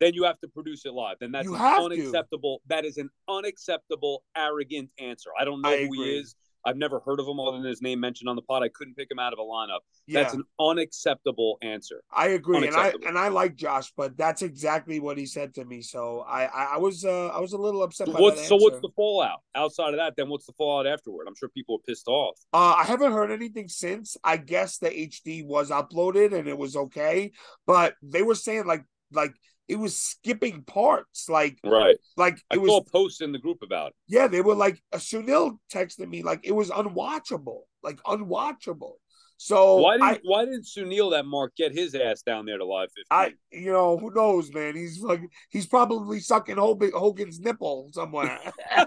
Then 0.00 0.14
you 0.14 0.24
have 0.24 0.38
to 0.40 0.48
produce 0.48 0.84
it 0.84 0.92
live. 0.92 1.16
Then 1.20 1.32
that's 1.32 1.48
have 1.48 1.78
to. 1.78 1.84
unacceptable. 1.84 2.60
That 2.66 2.84
is 2.84 2.98
an 2.98 3.08
unacceptable, 3.28 4.24
arrogant 4.36 4.90
answer. 4.98 5.30
I 5.38 5.44
don't 5.44 5.62
know 5.62 5.70
I 5.70 5.78
who 5.78 5.84
agree. 5.84 5.98
he 5.98 6.18
is. 6.18 6.34
I've 6.66 6.76
never 6.76 6.98
heard 6.98 7.20
of 7.20 7.28
him 7.28 7.38
other 7.38 7.58
than 7.58 7.66
his 7.66 7.80
name 7.80 8.00
mentioned 8.00 8.28
on 8.28 8.34
the 8.34 8.42
pod. 8.42 8.64
I 8.64 8.68
couldn't 8.68 8.96
pick 8.96 9.08
him 9.08 9.20
out 9.20 9.32
of 9.32 9.38
a 9.38 9.42
lineup. 9.42 9.78
Yeah. 10.08 10.22
That's 10.22 10.34
an 10.34 10.42
unacceptable 10.58 11.58
answer. 11.62 12.02
I 12.12 12.28
agree, 12.30 12.66
and 12.66 12.76
I 12.76 12.92
and 13.06 13.16
I 13.16 13.28
like 13.28 13.54
Josh, 13.54 13.92
but 13.96 14.16
that's 14.18 14.42
exactly 14.42 14.98
what 14.98 15.16
he 15.16 15.26
said 15.26 15.54
to 15.54 15.64
me. 15.64 15.80
So 15.80 16.24
I 16.28 16.46
I, 16.46 16.64
I 16.74 16.78
was 16.78 17.04
uh, 17.04 17.28
I 17.28 17.38
was 17.38 17.52
a 17.52 17.56
little 17.56 17.84
upset. 17.84 18.08
What's 18.08 18.40
that 18.40 18.48
so 18.48 18.56
what's 18.56 18.80
the 18.80 18.90
fallout 18.96 19.42
outside 19.54 19.90
of 19.90 19.98
that? 19.98 20.14
Then 20.16 20.28
what's 20.28 20.46
the 20.46 20.54
fallout 20.54 20.88
afterward? 20.88 21.26
I'm 21.28 21.36
sure 21.36 21.48
people 21.48 21.76
are 21.76 21.86
pissed 21.86 22.08
off. 22.08 22.36
Uh, 22.52 22.74
I 22.78 22.84
haven't 22.84 23.12
heard 23.12 23.30
anything 23.30 23.68
since. 23.68 24.16
I 24.24 24.36
guess 24.36 24.78
the 24.78 24.90
HD 24.90 25.46
was 25.46 25.70
uploaded 25.70 26.34
and 26.36 26.48
it 26.48 26.58
was 26.58 26.74
okay, 26.74 27.30
but 27.64 27.94
they 28.02 28.22
were 28.22 28.34
saying 28.34 28.66
like 28.66 28.82
like 29.12 29.34
it 29.68 29.76
was 29.76 29.96
skipping 29.98 30.62
parts, 30.62 31.28
like 31.28 31.58
Right. 31.64 31.96
like 32.16 32.38
I 32.50 32.54
it 32.54 32.60
was 32.62 32.82
a 32.86 32.90
post 32.90 33.20
in 33.20 33.32
the 33.32 33.38
group 33.38 33.62
about 33.62 33.88
it. 33.88 33.94
yeah. 34.08 34.28
They 34.28 34.40
were 34.40 34.54
like 34.54 34.80
uh, 34.92 34.98
Sunil 34.98 35.58
texted 35.72 36.08
me 36.08 36.22
like 36.22 36.40
it 36.44 36.52
was 36.52 36.70
unwatchable, 36.70 37.62
like 37.82 37.96
unwatchable. 38.04 38.94
So 39.38 39.76
Why 39.76 39.94
didn't 39.98 40.08
I 40.08 40.20
Why 40.22 40.44
didn't 40.44 40.64
Sunil 40.64 41.10
that 41.10 41.26
Mark 41.26 41.54
get 41.56 41.72
his 41.72 41.94
ass 41.94 42.22
down 42.22 42.46
there 42.46 42.58
to 42.58 42.64
live 42.64 42.88
15? 42.96 43.04
I 43.10 43.34
you 43.50 43.72
know 43.72 43.98
who 43.98 44.10
knows, 44.14 44.52
man. 44.52 44.76
He's 44.76 45.00
like 45.00 45.20
he's 45.50 45.66
probably 45.66 46.20
sucking 46.20 46.56
Hogan, 46.56 46.92
Hogan's 46.94 47.40
nipple 47.40 47.90
somewhere. 47.92 48.38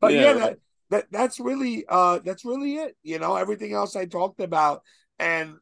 But 0.00 0.12
yeah, 0.12 0.32
right. 0.32 0.38
that, 0.38 0.58
that 0.90 1.06
that's 1.10 1.40
really 1.40 1.84
uh 1.88 2.20
that's 2.24 2.44
really 2.44 2.76
it. 2.76 2.96
You 3.02 3.18
know, 3.18 3.34
everything 3.36 3.72
else 3.72 3.96
I 3.96 4.04
talked 4.04 4.40
about, 4.40 4.82
and 5.18 5.54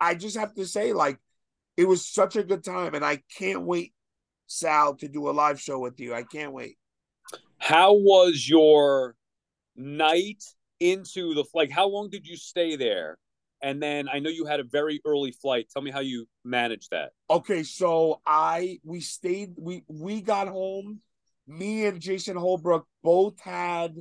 I 0.00 0.14
just 0.14 0.36
have 0.36 0.54
to 0.54 0.66
say, 0.66 0.92
like, 0.92 1.18
it 1.78 1.86
was 1.86 2.04
such 2.04 2.34
a 2.34 2.42
good 2.42 2.64
time, 2.64 2.96
and 2.96 3.04
I 3.04 3.22
can't 3.38 3.62
wait, 3.62 3.94
Sal, 4.48 4.96
to 4.96 5.06
do 5.06 5.28
a 5.28 5.30
live 5.30 5.60
show 5.60 5.78
with 5.78 6.00
you. 6.00 6.12
I 6.12 6.24
can't 6.24 6.52
wait. 6.52 6.76
How 7.56 7.94
was 7.94 8.48
your 8.48 9.14
night 9.76 10.42
into 10.80 11.34
the 11.34 11.44
like? 11.54 11.70
How 11.70 11.86
long 11.86 12.10
did 12.10 12.26
you 12.26 12.36
stay 12.36 12.74
there? 12.74 13.16
And 13.62 13.80
then 13.80 14.08
I 14.12 14.18
know 14.18 14.28
you 14.28 14.44
had 14.44 14.58
a 14.58 14.64
very 14.64 15.00
early 15.04 15.30
flight. 15.30 15.68
Tell 15.72 15.80
me 15.80 15.92
how 15.92 16.00
you 16.00 16.26
managed 16.44 16.90
that. 16.90 17.12
Okay, 17.30 17.62
so 17.62 18.20
I 18.26 18.80
we 18.82 19.00
stayed 19.00 19.54
we 19.56 19.84
we 19.86 20.20
got 20.20 20.48
home. 20.48 21.00
Me 21.46 21.86
and 21.86 22.00
Jason 22.00 22.36
Holbrook 22.36 22.88
both 23.04 23.38
had 23.38 23.94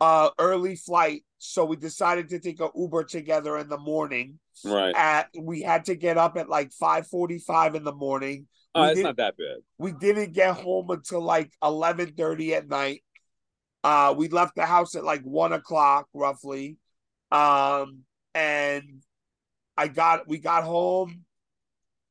uh 0.00 0.30
early 0.38 0.76
flight, 0.76 1.22
so 1.46 1.64
we 1.64 1.76
decided 1.76 2.28
to 2.30 2.38
take 2.40 2.60
a 2.60 2.70
Uber 2.74 3.04
together 3.04 3.58
in 3.58 3.68
the 3.68 3.78
morning. 3.78 4.38
Right. 4.64 4.94
At 4.96 5.28
we 5.38 5.60
had 5.62 5.84
to 5.86 5.94
get 5.94 6.16
up 6.16 6.36
at 6.36 6.48
like 6.48 6.72
five 6.72 7.06
forty 7.06 7.38
five 7.38 7.74
in 7.74 7.84
the 7.84 7.92
morning. 7.94 8.46
Oh, 8.74 8.82
we 8.84 8.88
it's 8.90 9.00
not 9.02 9.16
that 9.18 9.36
bad. 9.36 9.58
we 9.78 9.92
didn't 9.92 10.32
get 10.32 10.56
home 10.56 10.90
until 10.90 11.20
like 11.20 11.52
11.30 11.62 12.52
at 12.56 12.68
night 12.68 13.04
uh 13.84 14.12
we 14.16 14.26
left 14.28 14.56
the 14.56 14.66
house 14.66 14.96
at 14.96 15.04
like 15.04 15.22
one 15.22 15.52
o'clock 15.52 16.08
roughly 16.12 16.76
um 17.30 18.00
and 18.34 18.82
i 19.76 19.86
got 19.86 20.26
we 20.26 20.38
got 20.38 20.64
home 20.64 21.22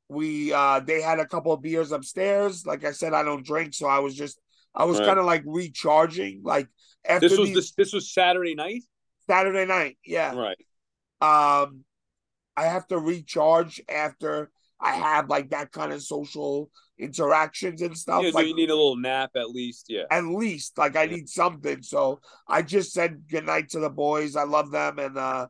we 0.08 0.54
uh 0.54 0.80
they 0.80 1.02
had 1.02 1.20
a 1.20 1.26
couple 1.28 1.52
of 1.52 1.62
beers 1.62 1.92
upstairs 1.92 2.66
like 2.66 2.86
i 2.86 2.92
said 2.92 3.14
i 3.14 3.24
don't 3.24 3.46
drink 3.46 3.74
so 3.74 3.88
i 3.88 4.00
was 4.00 4.16
just 4.16 4.40
i 4.74 4.86
was 4.86 5.00
Right. 5.00 5.08
kind 5.08 5.20
of 5.20 5.26
like 5.26 5.44
recharging 5.46 6.42
like 6.46 6.68
after 7.06 7.28
This 7.28 7.38
was 7.38 7.50
these- 7.50 7.56
this 7.58 7.72
this 7.74 7.94
was 7.94 8.14
Saturday 8.14 8.56
night. 8.56 8.84
Saturday 9.30 9.66
night 9.66 9.98
yeah 10.06 10.34
Right. 10.36 10.58
um 11.22 11.84
i 12.58 12.64
have 12.66 12.88
to 12.88 12.98
recharge 13.00 13.82
after 13.90 14.52
i 14.80 14.92
have 14.94 15.30
like 15.30 15.50
that 15.52 15.72
kind 15.72 15.92
of 15.94 16.02
social 16.02 16.70
interactions 17.00 17.82
and 17.82 17.98
stuff 17.98 18.24
Yeah, 18.24 18.32
so 18.32 18.38
like 18.38 18.48
you 18.48 18.56
need 18.56 18.70
a 18.70 18.76
little 18.76 18.96
nap 18.98 19.32
at 19.36 19.50
least. 19.50 19.88
Yeah. 19.90 20.04
at 20.12 20.26
least 20.26 20.78
like 20.78 20.96
I 20.96 21.08
need 21.08 21.28
something. 21.28 21.82
So 21.82 22.20
I 22.48 22.62
just 22.62 22.94
said 22.94 23.24
goodnight 23.30 23.70
to 23.70 23.80
the 23.80 23.90
boys. 23.90 24.36
I 24.36 24.44
love 24.44 24.70
them 24.72 25.00
and 25.00 25.18
uh 25.18 25.48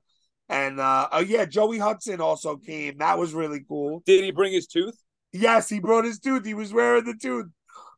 and 0.47 0.79
uh 0.79 1.09
oh 1.11 1.19
yeah, 1.19 1.43
Joey 1.45 1.79
Hudson 1.79 2.21
also 2.21 2.55
came. 2.55 2.97
That 2.99 3.19
was 3.19 3.33
really 3.33 3.63
cool. 3.67 4.01
Did 4.05 4.23
he 4.23 4.31
bring 4.31 4.53
his 4.53 4.67
tooth? 4.67 4.97
Yes, 5.33 5.67
he 5.67 5.79
brought 5.79 6.05
his 6.05 6.19
tooth. 6.19 6.45
He 6.45 6.53
was 6.53 6.71
wearing 6.73 7.03
the 7.03 7.15
tooth. 7.21 7.47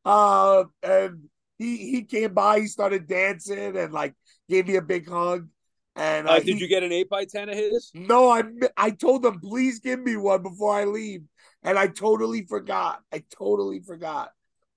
Uh, 0.03 0.63
and 0.81 1.25
he 1.59 1.77
he 1.91 2.03
came 2.03 2.33
by. 2.33 2.61
He 2.61 2.67
started 2.67 3.07
dancing 3.07 3.77
and 3.77 3.93
like 3.93 4.15
gave 4.49 4.67
me 4.67 4.75
a 4.75 4.81
big 4.81 5.07
hug. 5.07 5.47
And 5.95 6.27
uh, 6.27 6.31
Uh, 6.33 6.39
did 6.39 6.55
he- 6.55 6.61
you 6.61 6.67
get 6.67 6.83
an 6.83 6.91
eight 6.91 7.09
by 7.09 7.25
ten 7.25 7.49
of 7.49 7.55
his? 7.55 7.91
No, 7.93 8.29
I 8.29 8.43
I 8.75 8.91
told 8.91 9.25
him 9.25 9.39
please 9.39 9.79
give 9.79 9.99
me 9.99 10.17
one 10.17 10.43
before 10.43 10.75
I 10.75 10.85
leave, 10.85 11.23
and 11.63 11.77
I 11.79 11.87
totally 11.87 12.45
forgot. 12.45 13.01
I 13.13 13.23
totally 13.37 13.79
forgot. 13.81 14.31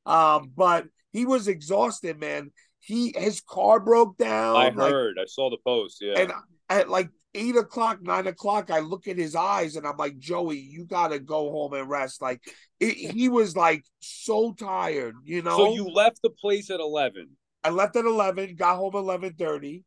Um, 0.07 0.53
but 0.57 0.87
he 1.13 1.27
was 1.27 1.49
exhausted, 1.49 2.19
man. 2.21 2.53
He 2.81 3.13
his 3.17 3.41
car 3.41 3.81
broke 3.81 4.17
down. 4.17 4.57
I 4.57 4.69
like, 4.69 4.93
heard. 4.93 5.17
I 5.21 5.27
saw 5.27 5.51
the 5.51 5.59
post. 5.65 5.99
Yeah. 6.01 6.19
and 6.19 6.33
at 6.69 6.89
like 6.89 7.11
eight 7.35 7.57
o'clock, 7.57 8.01
nine 8.01 8.27
o'clock, 8.27 8.71
I 8.71 8.79
look 8.81 9.09
at 9.09 9.19
his 9.19 9.35
eyes 9.35 9.77
and 9.77 9.87
I'm 9.87 9.97
like, 9.97 10.19
Joey, 10.19 10.59
you 10.59 10.85
gotta 10.85 11.19
go 11.19 11.51
home 11.51 11.73
and 11.75 11.89
rest. 11.89 12.23
Like 12.23 12.41
it, 12.79 12.95
he 12.95 13.29
was 13.29 13.57
like 13.57 13.85
so 14.01 14.53
tired, 14.53 15.17
you 15.25 15.43
know. 15.43 15.57
so 15.57 15.75
you 15.75 15.89
left 15.89 16.21
the 16.23 16.31
place 16.31 16.71
at 16.71 16.81
eleven. 16.81 17.31
I 17.65 17.71
left 17.71 17.97
at 17.97 18.05
eleven, 18.05 18.55
got 18.55 18.77
home 18.77 18.95
eleven 18.95 19.35
thirty, 19.35 19.85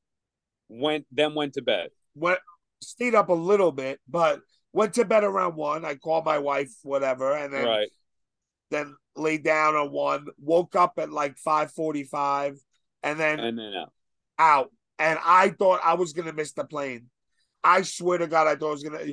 Went 0.74 1.06
then 1.12 1.36
went 1.36 1.54
to 1.56 1.62
bed. 1.62 1.90
went 2.16 2.40
stayed 2.82 3.14
up 3.14 3.28
a 3.28 3.34
little 3.34 3.72
bit, 3.74 4.00
but 4.08 4.42
went 4.72 4.94
to 4.94 5.04
bed 5.04 5.26
around 5.26 5.56
one. 5.58 5.84
I 5.84 5.96
called 5.96 6.24
my 6.24 6.40
wife, 6.40 6.72
whatever, 6.84 7.34
and 7.34 7.54
then 7.54 7.66
Right. 7.66 7.90
then 8.70 8.96
laid 9.18 9.44
down 9.44 9.76
at 9.76 9.92
one, 9.92 10.28
woke 10.40 10.78
up 10.78 10.94
at 10.98 11.12
like 11.12 11.38
five 11.38 11.74
forty 11.74 12.04
five, 12.06 12.58
and 13.04 13.20
then 13.20 13.40
And 13.40 13.60
then 13.60 13.74
out. 13.74 13.94
out. 14.40 14.72
And 14.98 15.20
I 15.26 15.50
thought 15.50 15.82
I 15.84 15.96
was 15.96 16.14
gonna 16.14 16.32
miss 16.32 16.54
the 16.54 16.64
plane. 16.64 17.10
I 17.64 17.82
swear 17.82 18.18
to 18.18 18.28
God, 18.28 18.48
I 18.48 18.56
thought 18.56 18.70
I 18.70 18.72
was 18.72 18.84
gonna. 18.84 19.04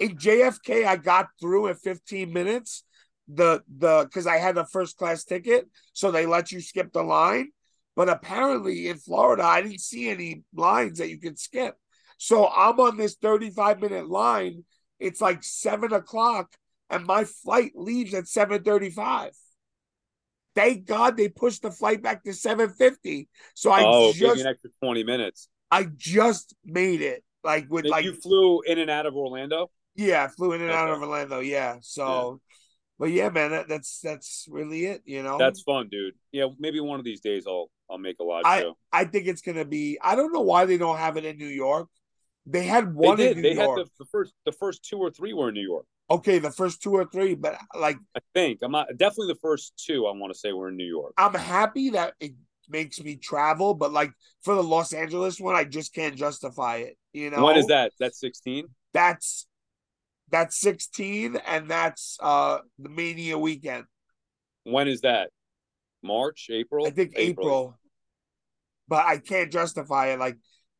In 0.00 0.18
JFK, 0.18 0.84
I 0.84 0.96
got 0.96 1.28
through 1.40 1.68
in 1.68 1.76
15 1.76 2.30
minutes. 2.30 2.84
The 3.26 3.62
the 3.78 4.04
because 4.04 4.26
I 4.26 4.36
had 4.36 4.58
a 4.58 4.66
first 4.66 4.98
class 4.98 5.24
ticket, 5.24 5.66
so 5.94 6.10
they 6.10 6.26
let 6.26 6.52
you 6.52 6.60
skip 6.60 6.92
the 6.92 7.02
line. 7.02 7.52
But 7.96 8.08
apparently 8.08 8.88
in 8.88 8.96
Florida, 8.96 9.44
I 9.44 9.62
didn't 9.62 9.80
see 9.80 10.08
any 10.08 10.42
lines 10.54 10.98
that 10.98 11.10
you 11.10 11.18
could 11.18 11.38
skip. 11.38 11.76
So 12.18 12.48
I'm 12.48 12.78
on 12.80 12.96
this 12.96 13.16
35 13.20 13.80
minute 13.80 14.08
line. 14.08 14.64
It's 14.98 15.20
like 15.20 15.42
seven 15.42 15.92
o'clock, 15.92 16.52
and 16.88 17.06
my 17.06 17.24
flight 17.24 17.72
leaves 17.74 18.14
at 18.14 18.24
7:35. 18.24 19.30
Thank 20.54 20.86
God 20.86 21.16
they 21.16 21.28
pushed 21.28 21.62
the 21.62 21.70
flight 21.70 22.02
back 22.02 22.24
to 22.24 22.30
7:50. 22.30 23.28
So 23.54 23.70
I 23.70 23.82
oh, 23.84 24.12
just 24.12 24.40
an 24.40 24.46
extra 24.46 24.70
twenty 24.80 25.04
minutes. 25.04 25.48
I 25.70 25.86
just 25.96 26.54
made 26.64 27.00
it. 27.00 27.24
Like 27.42 27.66
with 27.68 27.86
like 27.86 28.04
you 28.04 28.14
flew 28.14 28.62
in 28.62 28.78
and 28.78 28.90
out 28.90 29.06
of 29.06 29.14
Orlando. 29.14 29.70
yeah, 29.96 30.24
I 30.24 30.28
flew 30.28 30.52
in 30.52 30.62
and 30.62 30.70
out 30.70 30.90
of 30.90 31.02
Orlando. 31.02 31.40
Yeah. 31.40 31.76
So 31.82 32.40
but 32.98 33.10
yeah, 33.10 33.28
man, 33.28 33.50
that, 33.50 33.68
that's 33.68 34.00
that's 34.00 34.46
really 34.48 34.86
it, 34.86 35.02
you 35.04 35.22
know. 35.22 35.36
That's 35.36 35.62
fun, 35.62 35.88
dude. 35.90 36.14
Yeah, 36.30 36.46
maybe 36.58 36.80
one 36.80 36.98
of 37.00 37.04
these 37.04 37.20
days 37.20 37.44
I'll 37.46 37.70
I'll 37.90 37.98
make 37.98 38.16
a 38.20 38.24
live 38.24 38.42
I 38.44 38.60
show. 38.60 38.76
I 38.92 39.04
think 39.04 39.26
it's 39.26 39.42
gonna 39.42 39.64
be 39.64 39.98
I 40.02 40.16
don't 40.16 40.32
know 40.32 40.40
why 40.40 40.64
they 40.64 40.78
don't 40.78 40.98
have 40.98 41.16
it 41.16 41.24
in 41.24 41.36
New 41.38 41.46
York. 41.48 41.88
They 42.46 42.64
had 42.64 42.86
They 42.88 43.08
one 43.08 43.16
did. 43.16 43.36
in 43.36 43.42
New 43.42 43.48
They 43.50 43.54
York. 43.54 43.78
had 43.78 43.86
the, 43.86 43.90
the 44.00 44.06
first 44.10 44.32
the 44.46 44.52
first 44.52 44.82
two 44.84 44.98
or 44.98 45.10
three 45.10 45.32
were 45.32 45.48
in 45.48 45.54
New 45.54 45.62
York. 45.66 45.86
Okay, 46.10 46.38
the 46.38 46.50
first 46.50 46.82
two 46.82 46.92
or 46.92 47.06
three, 47.06 47.34
but 47.34 47.58
like 47.74 47.96
I 48.14 48.20
think. 48.34 48.60
I'm 48.62 48.72
not 48.72 48.88
definitely 48.96 49.28
the 49.34 49.40
first 49.40 49.72
two 49.76 50.06
I 50.06 50.12
want 50.12 50.32
to 50.32 50.38
say 50.38 50.52
were 50.52 50.68
in 50.68 50.76
New 50.76 50.84
York. 50.84 51.14
I'm 51.16 51.34
happy 51.34 51.90
that 51.90 52.14
it 52.20 52.32
makes 52.68 53.02
me 53.02 53.16
travel, 53.16 53.74
but 53.74 53.92
like 53.92 54.12
for 54.42 54.54
the 54.54 54.62
Los 54.62 54.92
Angeles 54.92 55.40
one, 55.40 55.54
I 55.54 55.64
just 55.64 55.94
can't 55.94 56.16
justify 56.16 56.76
it. 56.78 56.96
You 57.12 57.30
know 57.30 57.44
When 57.44 57.56
is 57.56 57.66
that? 57.66 57.92
That's 57.98 58.20
16? 58.20 58.66
That's 58.92 59.46
that's 60.30 60.58
16 60.60 61.36
and 61.46 61.70
that's 61.70 62.18
uh 62.20 62.58
the 62.78 62.88
mania 62.88 63.38
weekend. 63.38 63.84
When 64.64 64.88
is 64.88 65.02
that? 65.02 65.30
March, 66.04 66.48
April? 66.52 66.86
I 66.86 66.90
think 66.90 67.12
April. 67.16 67.78
But 68.86 69.06
I 69.06 69.16
can't 69.18 69.50
justify 69.50 70.08
it. 70.08 70.18
Like 70.18 70.36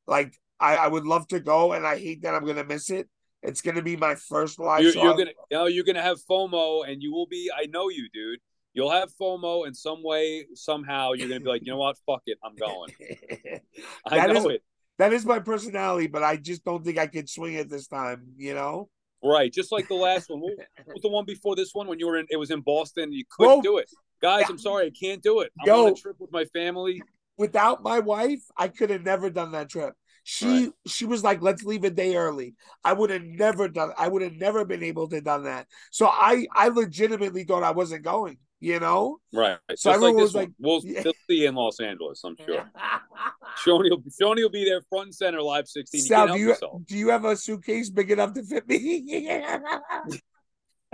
like 0.06 0.34
I, 0.60 0.76
I 0.76 0.88
would 0.88 1.04
love 1.06 1.26
to 1.28 1.40
go 1.40 1.72
and 1.72 1.86
I 1.86 1.98
hate 1.98 2.22
that 2.22 2.34
I'm 2.34 2.44
gonna 2.46 2.64
miss 2.64 2.90
it. 2.90 3.08
It's 3.42 3.60
gonna 3.62 3.82
be 3.82 3.96
my 3.96 4.14
first 4.14 4.58
live 4.58 4.82
You're, 4.82 4.92
you're 4.94 5.16
gonna 5.16 5.32
you 5.50 5.56
know, 5.56 5.66
you're 5.66 5.84
gonna 5.84 6.02
have 6.02 6.18
FOMO 6.30 6.88
and 6.88 7.02
you 7.02 7.12
will 7.12 7.26
be 7.26 7.50
I 7.56 7.66
know 7.66 7.88
you, 7.88 8.08
dude. 8.12 8.40
You'll 8.74 8.90
have 8.90 9.10
FOMO 9.20 9.66
in 9.66 9.72
some 9.74 10.02
way, 10.02 10.46
somehow 10.54 11.12
you're 11.12 11.28
gonna 11.28 11.40
be 11.40 11.48
like, 11.48 11.62
you 11.64 11.72
know 11.72 11.78
what, 11.78 11.96
fuck 12.06 12.22
it, 12.26 12.38
I'm 12.44 12.56
going. 12.56 12.90
I 14.06 14.16
That 14.18 14.30
know 14.30 14.40
is- 14.50 14.56
it. 14.56 14.62
that 14.98 15.12
is 15.12 15.24
my 15.24 15.38
personality, 15.38 16.08
but 16.08 16.22
I 16.22 16.36
just 16.36 16.64
don't 16.64 16.84
think 16.84 16.98
I 16.98 17.06
could 17.06 17.28
swing 17.30 17.54
it 17.54 17.70
this 17.70 17.86
time, 17.86 18.32
you 18.36 18.54
know? 18.54 18.88
Right, 19.22 19.50
just 19.50 19.72
like 19.72 19.88
the 19.88 19.94
last 19.94 20.28
one. 20.28 20.40
What 20.40 20.52
was 20.86 21.00
the 21.02 21.08
one 21.08 21.24
before 21.24 21.56
this 21.56 21.70
one 21.72 21.86
when 21.86 21.98
you 21.98 22.06
were 22.06 22.18
in? 22.18 22.26
It 22.28 22.36
was 22.36 22.50
in 22.50 22.60
Boston. 22.60 23.10
You 23.10 23.24
couldn't 23.30 23.62
do 23.62 23.78
it, 23.78 23.88
guys. 24.24 24.44
I'm 24.48 24.58
sorry, 24.58 24.86
I 24.86 24.90
can't 24.90 25.22
do 25.22 25.40
it. 25.40 25.52
I'm 25.60 25.66
Yo. 25.66 25.86
on 25.86 25.92
a 25.92 25.94
trip 25.94 26.16
with 26.18 26.32
my 26.32 26.44
family. 26.46 27.02
Without 27.36 27.82
my 27.82 27.98
wife, 27.98 28.40
I 28.56 28.68
could 28.68 28.90
have 28.90 29.02
never 29.02 29.28
done 29.28 29.52
that 29.52 29.68
trip. 29.68 29.94
She 30.26 30.46
Right. 30.46 30.72
she 30.86 31.04
was 31.04 31.22
like, 31.22 31.42
let's 31.42 31.62
leave 31.64 31.84
a 31.84 31.90
day 31.90 32.16
early. 32.16 32.54
I 32.82 32.92
would 32.94 33.10
have 33.10 33.22
never 33.24 33.68
done 33.68 33.92
I 33.98 34.08
would 34.08 34.22
have 34.22 34.36
never 34.36 34.64
been 34.64 34.82
able 34.82 35.06
to 35.08 35.20
done 35.20 35.44
that. 35.44 35.66
So 35.90 36.06
I 36.06 36.46
I 36.54 36.68
legitimately 36.68 37.44
thought 37.44 37.62
I 37.62 37.72
wasn't 37.72 38.04
going, 38.04 38.38
you 38.60 38.80
know? 38.80 39.18
Right, 39.34 39.58
So 39.74 39.74
just 39.74 39.84
like 39.86 39.94
everyone 39.96 40.14
this 40.16 40.22
was 40.22 40.34
one. 40.34 40.42
like- 40.44 40.52
we'll 40.58 40.80
Yeah. 40.84 41.02
see 41.28 41.42
you 41.42 41.48
in 41.48 41.54
Los 41.54 41.78
Angeles. 41.80 42.22
I'm 42.24 42.36
sure. 42.36 42.70
Seany 43.64 43.90
will, 43.90 44.02
Seany 44.18 44.36
will 44.42 44.48
be 44.50 44.64
there 44.64 44.80
front 44.88 45.06
and 45.06 45.14
center, 45.14 45.42
live 45.42 45.68
16. 45.68 46.00
Sal, 46.00 46.26
can't 46.26 46.36
do 46.36 46.42
you 46.42 46.48
yourself. 46.48 46.82
do 46.86 46.96
you 46.96 47.08
have 47.10 47.24
a 47.26 47.36
suitcase 47.36 47.90
big 47.90 48.10
enough 48.10 48.32
to 48.34 48.42
fit 48.42 48.66
me? 48.66 49.00
do 50.08 50.18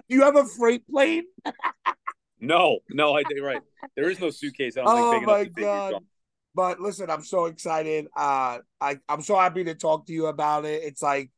you 0.08 0.22
have 0.22 0.36
a 0.36 0.44
freight 0.44 0.82
plane? 0.88 1.24
No, 2.40 2.80
no, 2.90 3.14
I 3.14 3.22
think 3.24 3.40
right. 3.42 3.62
There 3.96 4.10
is 4.10 4.20
no 4.20 4.30
suitcase. 4.30 4.76
I 4.76 4.82
don't 4.82 4.90
Oh 4.90 5.10
think 5.10 5.22
big 5.22 5.26
my 5.26 5.40
enough 5.40 5.54
to 5.88 5.92
god! 5.92 6.04
But 6.54 6.80
listen, 6.80 7.10
I'm 7.10 7.22
so 7.22 7.46
excited. 7.46 8.06
Uh, 8.16 8.58
I 8.80 8.98
I'm 9.08 9.22
so 9.22 9.36
happy 9.38 9.64
to 9.64 9.74
talk 9.74 10.06
to 10.06 10.12
you 10.12 10.26
about 10.26 10.64
it. 10.64 10.82
It's 10.82 11.02
like 11.02 11.30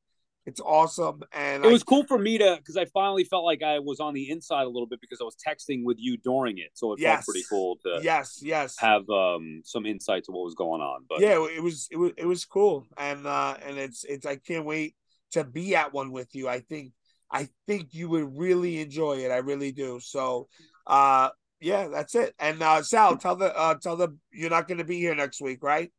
it's 0.47 0.61
awesome, 0.61 1.23
and 1.33 1.65
It 1.65 1.69
I- 1.69 1.73
was 1.73 1.83
cool 1.85 2.05
for 2.05 2.19
me 2.19 2.39
to 2.39 2.57
because 2.57 2.77
I 2.77 2.87
finally 2.87 3.25
felt 3.25 3.45
like 3.45 3.63
I 3.63 3.79
was 3.79 4.01
on 4.01 4.13
the 4.15 4.29
inside 4.31 4.63
a 4.65 4.69
little 4.69 4.87
bit 4.87 5.01
because 5.01 5.21
I 5.21 5.25
was 5.25 5.37
texting 5.37 5.85
with 5.85 5.99
you 6.01 6.17
during 6.17 6.59
it, 6.59 6.71
so 6.75 6.93
it 6.93 7.01
Yes. 7.01 7.25
felt 7.25 7.27
pretty 7.27 7.45
cool 7.49 7.77
to 7.85 8.01
yes, 8.03 8.41
yes, 8.43 8.77
have 8.79 9.09
um 9.11 9.63
some 9.65 9.87
insight 9.87 10.25
to 10.25 10.33
what 10.33 10.45
was 10.45 10.55
going 10.55 10.81
on. 10.81 11.05
But 11.09 11.21
yeah. 11.21 11.45
It 11.47 11.63
was 11.63 11.89
it 11.91 11.97
was 11.97 12.13
it 12.17 12.27
was 12.27 12.45
cool, 12.45 12.87
and 12.97 13.27
uh, 13.27 13.57
and 13.65 13.79
it's 13.79 14.05
it's 14.05 14.27
I 14.27 14.37
can't 14.37 14.65
wait 14.65 14.95
to 15.33 15.45
be 15.45 15.77
at 15.77 15.93
one 15.93 16.11
with 16.11 16.35
you. 16.35 16.49
I 16.49 16.61
think 16.61 16.93
I 17.31 17.49
think 17.67 17.95
you 17.95 18.09
would 18.09 18.37
really 18.37 18.81
enjoy 18.81 19.19
it. 19.19 19.31
I 19.31 19.39
really 19.39 19.73
do. 19.73 20.01
So, 20.01 20.49
uh, 20.87 21.31
yeah, 21.61 21.89
that's 21.89 22.15
it. 22.15 22.35
And 22.39 22.63
uh, 22.63 22.83
Sal, 22.83 23.17
tell 23.17 23.37
the 23.37 23.57
uh, 23.57 23.75
tell 23.77 23.97
the 23.97 24.17
you're 24.33 24.51
not 24.51 24.67
going 24.69 24.79
to 24.79 24.85
be 24.85 24.99
here 24.99 25.15
next 25.15 25.41
week, 25.41 25.63
right? 25.63 25.91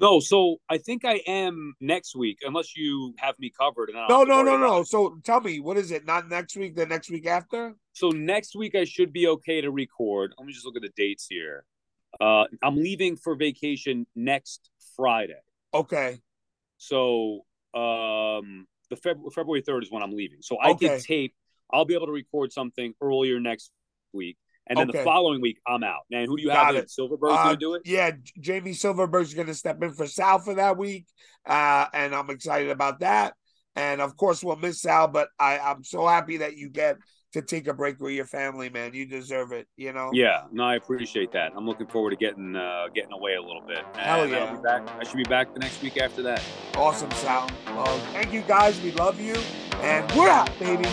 no, 0.00 0.18
so 0.18 0.56
I 0.68 0.78
think 0.78 1.04
I 1.04 1.22
am 1.26 1.74
next 1.80 2.16
week 2.16 2.38
unless 2.44 2.76
you 2.76 3.14
have 3.18 3.38
me 3.38 3.52
covered. 3.56 3.88
And 3.88 3.98
No, 4.08 4.24
no, 4.24 4.42
no, 4.42 4.56
no. 4.56 4.80
it. 4.80 4.88
So 4.88 5.18
tell 5.22 5.40
me, 5.40 5.60
what 5.60 5.76
is 5.76 5.92
it? 5.92 6.04
Not 6.04 6.28
next 6.28 6.56
week, 6.56 6.74
the 6.74 6.86
next 6.86 7.08
week 7.08 7.26
after? 7.26 7.76
So 7.92 8.08
next 8.10 8.56
week 8.56 8.74
I 8.74 8.84
should 8.84 9.12
be 9.12 9.28
okay 9.28 9.60
to 9.60 9.70
record. 9.70 10.34
Let 10.36 10.46
me 10.46 10.52
just 10.52 10.66
look 10.66 10.74
at 10.76 10.82
the 10.82 10.90
dates 10.96 11.26
here. 11.28 11.64
Uh, 12.20 12.44
I'm 12.62 12.76
leaving 12.76 13.16
for 13.16 13.36
vacation 13.36 14.06
next 14.16 14.70
Friday. 14.96 15.40
Okay. 15.72 16.20
So 16.78 17.44
um, 17.74 18.66
the 18.90 18.96
Feb- 18.96 19.32
February 19.32 19.62
third 19.62 19.84
is 19.84 19.90
when 19.90 20.02
I'm 20.02 20.16
leaving. 20.16 20.38
So 20.42 20.58
I 20.60 20.70
Okay. 20.70 20.88
can 20.88 21.00
tape. 21.00 21.34
I'll 21.72 21.84
be 21.84 21.94
able 21.94 22.06
to 22.06 22.12
record 22.12 22.52
something 22.52 22.92
earlier 23.00 23.38
next 23.40 23.70
week, 24.12 24.36
and 24.66 24.78
then 24.78 24.88
Okay. 24.88 24.98
the 24.98 25.04
following 25.04 25.40
week 25.40 25.58
I'm 25.66 25.82
out. 25.84 26.02
Man, 26.10 26.26
who 26.26 26.36
do 26.36 26.42
you 26.42 26.48
Got 26.48 26.66
have? 26.66 26.76
it. 26.76 26.90
Silverberg's 26.90 27.34
Uh, 27.34 27.44
gonna 27.44 27.56
do 27.56 27.74
it. 27.74 27.82
Yeah, 27.84 28.12
Jamie 28.40 28.72
Silverberg's 28.74 29.34
going 29.34 29.48
to 29.48 29.54
step 29.54 29.82
in 29.82 29.92
for 29.92 30.06
Sal 30.06 30.38
for 30.38 30.54
that 30.54 30.76
week, 30.76 31.06
uh, 31.46 31.86
and 31.92 32.14
I'm 32.14 32.30
excited 32.30 32.70
about 32.70 33.00
that. 33.00 33.34
And 33.74 34.00
of 34.00 34.16
course, 34.16 34.44
we'll 34.44 34.56
miss 34.56 34.82
Sal, 34.82 35.08
but 35.08 35.28
I, 35.38 35.58
I'm 35.58 35.82
so 35.82 36.06
happy 36.06 36.38
that 36.38 36.56
you 36.56 36.68
get 36.68 36.98
to 37.32 37.40
take 37.40 37.66
a 37.66 37.72
break 37.72 37.98
with 37.98 38.12
your 38.12 38.26
family, 38.26 38.68
man. 38.68 38.92
You 38.92 39.06
deserve 39.06 39.52
it. 39.52 39.66
You 39.78 39.94
know. 39.94 40.10
Yeah, 40.12 40.42
no, 40.52 40.64
I 40.64 40.74
appreciate 40.74 41.32
that. 41.32 41.52
I'm 41.56 41.64
looking 41.66 41.86
forward 41.86 42.10
to 42.10 42.16
getting 42.16 42.54
uh, 42.54 42.88
getting 42.94 43.12
away 43.12 43.36
a 43.36 43.40
little 43.40 43.62
bit. 43.66 43.78
And 43.94 43.96
Hell 43.96 44.20
I'll 44.20 44.28
yeah. 44.28 44.54
be 44.54 44.60
back. 44.62 44.86
I 45.00 45.04
should 45.04 45.16
be 45.16 45.22
back 45.24 45.54
the 45.54 45.60
next 45.60 45.80
week 45.82 45.96
after 45.96 46.20
that. 46.24 46.42
Awesome, 46.76 47.10
Sal. 47.12 47.50
Well, 47.68 47.98
thank 48.12 48.30
you 48.34 48.42
guys. 48.42 48.78
We 48.82 48.92
love 48.92 49.18
you, 49.18 49.36
and 49.80 50.12
we're 50.12 50.28
out, 50.28 50.50
baby. 50.58 50.84